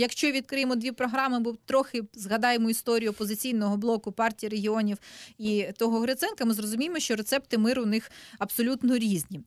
Якщо 0.00 0.30
відкриємо 0.30 0.76
дві 0.76 0.92
програми, 0.92 1.40
бо 1.40 1.54
трохи 1.64 2.02
згадаємо 2.14 2.70
історію 2.70 3.10
опозиційного 3.10 3.76
блоку 3.76 4.12
партії 4.12 4.50
регіонів 4.50 4.98
і 5.38 5.66
того 5.78 6.00
Гриценка, 6.00 6.44
ми 6.44 6.54
зрозуміємо, 6.54 6.98
що 6.98 7.16
рецепти 7.16 7.58
миру 7.58 7.82
у 7.82 7.86
них 7.86 8.10
абсолютно 8.38 8.98
різні. 8.98 9.38
Е, 9.38 9.44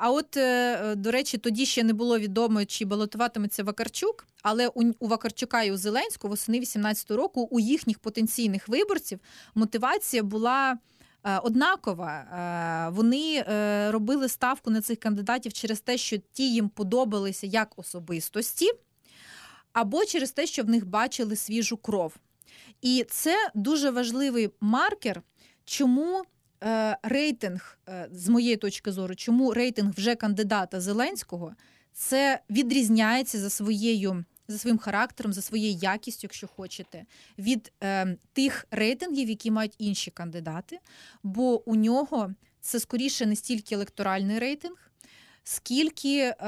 А 0.00 0.10
от, 0.10 0.36
е, 0.36 0.94
до 0.94 1.10
речі, 1.10 1.38
тоді 1.38 1.66
ще 1.66 1.84
не 1.84 1.92
було 1.92 2.18
відомо, 2.18 2.64
чи 2.64 2.84
балотуватиметься 2.84 3.64
Вакарчук, 3.64 4.26
але 4.42 4.68
у, 4.68 4.92
Вакарчука 5.00 5.62
і 5.62 5.72
у 5.72 5.76
Зеленського 5.76 6.30
восени 6.30 6.60
18-го 6.60 7.16
року 7.16 7.48
у 7.50 7.60
їхніх 7.60 7.98
потенційних 7.98 8.68
виборців 8.68 9.18
мотивація 9.54 10.22
була. 10.22 10.78
е, 11.24 11.38
Однакова 11.38 12.90
вони 12.92 13.44
робили 13.90 14.28
ставку 14.28 14.70
на 14.70 14.80
цих 14.80 14.98
кандидатів 14.98 15.52
через 15.52 15.80
те, 15.80 15.96
що 15.98 16.16
ті 16.32 16.52
їм 16.52 16.68
подобалися 16.68 17.46
як 17.46 17.72
особистості, 17.76 18.70
або 19.76 20.04
через 20.04 20.32
те, 20.32 20.46
що 20.46 20.62
в 20.62 20.68
них 20.68 20.86
бачили 20.86 21.36
свіжу 21.36 21.76
кров. 21.76 22.16
І 22.82 23.06
це 23.10 23.50
дуже 23.54 23.90
важливий 23.90 24.50
маркер, 24.60 25.22
чому 25.64 26.22
е, 26.64 26.98
рейтинг, 27.02 27.78
е, 27.88 28.08
з 28.12 28.28
моєї 28.28 28.56
точки 28.56 28.92
зору, 28.92 29.14
чому 29.14 29.52
рейтинг 29.52 29.92
вже 29.96 30.14
кандидата 30.14 30.80
Зеленського 30.80 31.54
це 31.92 32.40
відрізняється 32.50 33.38
за 33.38 33.50
своєю. 33.50 34.24
За 34.48 34.58
своїм 34.58 34.78
характером, 34.78 35.32
за 35.32 35.42
своєю 35.42 35.78
якістю, 35.82 36.20
якщо 36.22 36.46
хочете, 36.46 37.04
від 37.38 37.72
е, 37.82 38.16
тих 38.32 38.66
рейтингів, 38.70 39.28
які 39.28 39.50
мають 39.50 39.74
інші 39.78 40.10
кандидати, 40.10 40.78
бо 41.22 41.70
у 41.70 41.76
нього 41.76 42.34
це 42.60 42.80
скоріше 42.80 43.26
не 43.26 43.36
стільки 43.36 43.74
електоральний 43.74 44.38
рейтинг, 44.38 44.90
скільки, 45.44 46.18
е, 46.18 46.44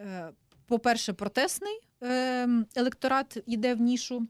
е, 0.00 0.30
по-перше, 0.66 1.12
протестний 1.12 1.80
е, 1.80 1.95
електорат 2.74 3.38
йде 3.46 3.74
в 3.74 3.80
нішу 3.80 4.26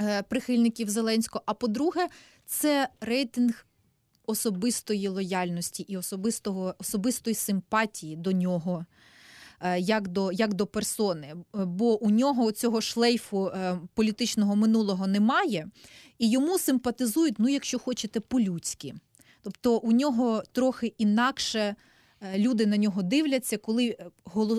е, 0.00 0.22
прихильників 0.22 0.90
Зеленського. 0.90 1.42
А 1.46 1.54
по-друге, 1.54 2.08
це 2.46 2.88
рейтинг 3.00 3.66
особистої 4.26 5.08
лояльності 5.08 5.82
і 5.82 5.96
особистого, 5.96 6.74
особистої 6.78 7.34
симпатії 7.34 8.16
до 8.16 8.32
нього. 8.32 8.84
е, 9.60 9.80
Як 9.80 10.08
до, 10.08 10.32
як 10.32 10.54
до 10.54 10.66
персони, 10.66 11.34
бо 11.52 12.02
у 12.02 12.10
нього 12.10 12.52
цього 12.52 12.80
шлейфу 12.80 13.46
е, 13.46 13.78
політичного 13.94 14.56
минулого 14.56 15.06
немає, 15.06 15.68
і 16.18 16.30
йому 16.30 16.58
симпатизують, 16.58 17.34
ну, 17.38 17.48
якщо 17.48 17.78
хочете, 17.78 18.20
по-людськи. 18.20 18.94
Тобто 19.42 19.76
у 19.78 19.92
нього 19.92 20.42
трохи 20.52 20.94
інакше 20.98 21.74
люди 22.36 22.66
на 22.66 22.76
нього 22.76 23.02
дивляться, 23.02 23.58
коли 23.58 23.96
е, 24.00 24.10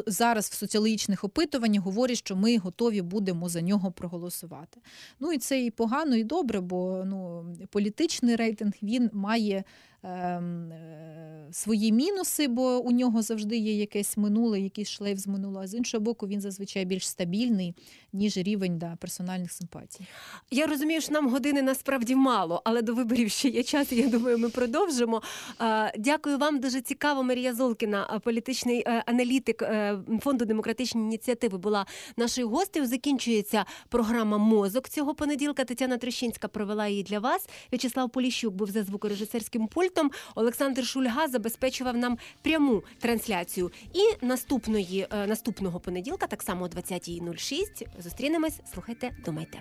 зараз 0.07 0.49
в 0.49 0.53
соціологічних 0.53 1.24
опитуваннях 1.24 1.84
говорять, 1.84 2.18
що 2.18 2.36
ми 2.36 2.57
готові 2.57 3.01
будемо 3.01 3.49
за 3.49 3.62
нього 3.62 3.91
проголосувати. 3.91 4.80
Ну 5.20 5.32
і 5.32 5.38
це 5.38 5.66
і 5.66 5.72
погано, 5.72 6.16
і 6.16 6.24
добре, 6.24 6.62
бо 6.62 7.03
ну, 7.05 7.45
політичний 7.70 8.36
рейтинг 8.36 8.74
він 8.82 9.09
має 9.14 9.64
ем, 10.03 10.72
е, 10.72 11.47
свої 11.51 11.91
мінуси, 11.91 12.47
бо 12.47 12.80
у 12.80 12.91
нього 12.91 13.22
завжди 13.22 13.57
є 13.57 13.78
якесь 13.78 14.18
минуле, 14.18 14.59
якийсь 14.59 14.89
шлейф 14.89 15.20
з 15.20 15.28
минулого. 15.28 15.64
А 15.64 15.68
з 15.68 15.74
іншого 15.76 16.01
боку, 16.01 16.28
він 16.28 16.41
зазвичай 16.41 16.86
більш 16.86 17.07
стабільний, 17.07 17.76
ніж 18.14 18.38
рівень 18.38 18.78
да, 18.78 18.95
персональних 18.95 19.51
симпатій. 19.51 20.05
Я 20.51 20.68
розумію, 20.68 21.01
що 21.01 21.14
нам 21.14 21.30
години 21.30 21.62
насправді 21.62 22.16
мало, 22.16 22.62
але 22.66 22.82
до 22.82 22.93
виборів 22.93 23.30
ще 23.30 23.49
є 23.49 23.64
час. 23.64 23.91
Я 23.91 24.07
думаю, 24.07 24.38
ми 24.38 24.49
продовжимо. 24.49 25.22
Е, 25.62 25.93
Дякую 25.97 26.38
вам. 26.38 26.59
Дуже 26.59 26.82
цікаво. 26.82 27.24
Марія 27.24 27.51
Золкіна, 27.54 28.10
е, 28.14 28.20
політичний 28.20 28.84
е, 28.88 29.04
аналітик 29.06 29.62
е, 29.62 29.97
фонду 30.22 30.45
демократичні 30.45 31.02
ініціативи, 31.02 31.58
була 31.58 31.86
нашою 32.18 32.49
гостею. 32.49 32.86
Закінчується 32.86 33.66
програма 33.89 34.38
Мозок 34.38 34.89
цього 34.89 35.16
понеділка. 35.16 35.64
Тетяна 35.64 35.97
Трещинська 35.97 36.47
провела 36.47 36.88
її 36.88 37.04
для 37.04 37.20
вас. 37.20 37.49
В'ячеслав 37.72 38.10
Поліщук 38.10 38.54
був 38.54 38.70
за 38.70 38.84
звукорежисерським 38.84 39.68
пультом. 39.68 40.12
Олександр 40.36 40.86
Шульга 40.86 41.28
забезпечував 41.28 41.97
нам 41.97 42.18
пряму 42.41 42.84
трансляцію. 42.99 43.72
І 43.93 44.26
наступної 44.26 45.08
наступного 45.28 45.80
понеділка, 45.80 46.28
так 46.28 46.43
само 46.43 46.66
о 46.66 46.68
20.06, 46.68 48.02
зустрінемось. 48.02 48.60
Слухайте, 48.74 49.12
думайте. 49.26 49.60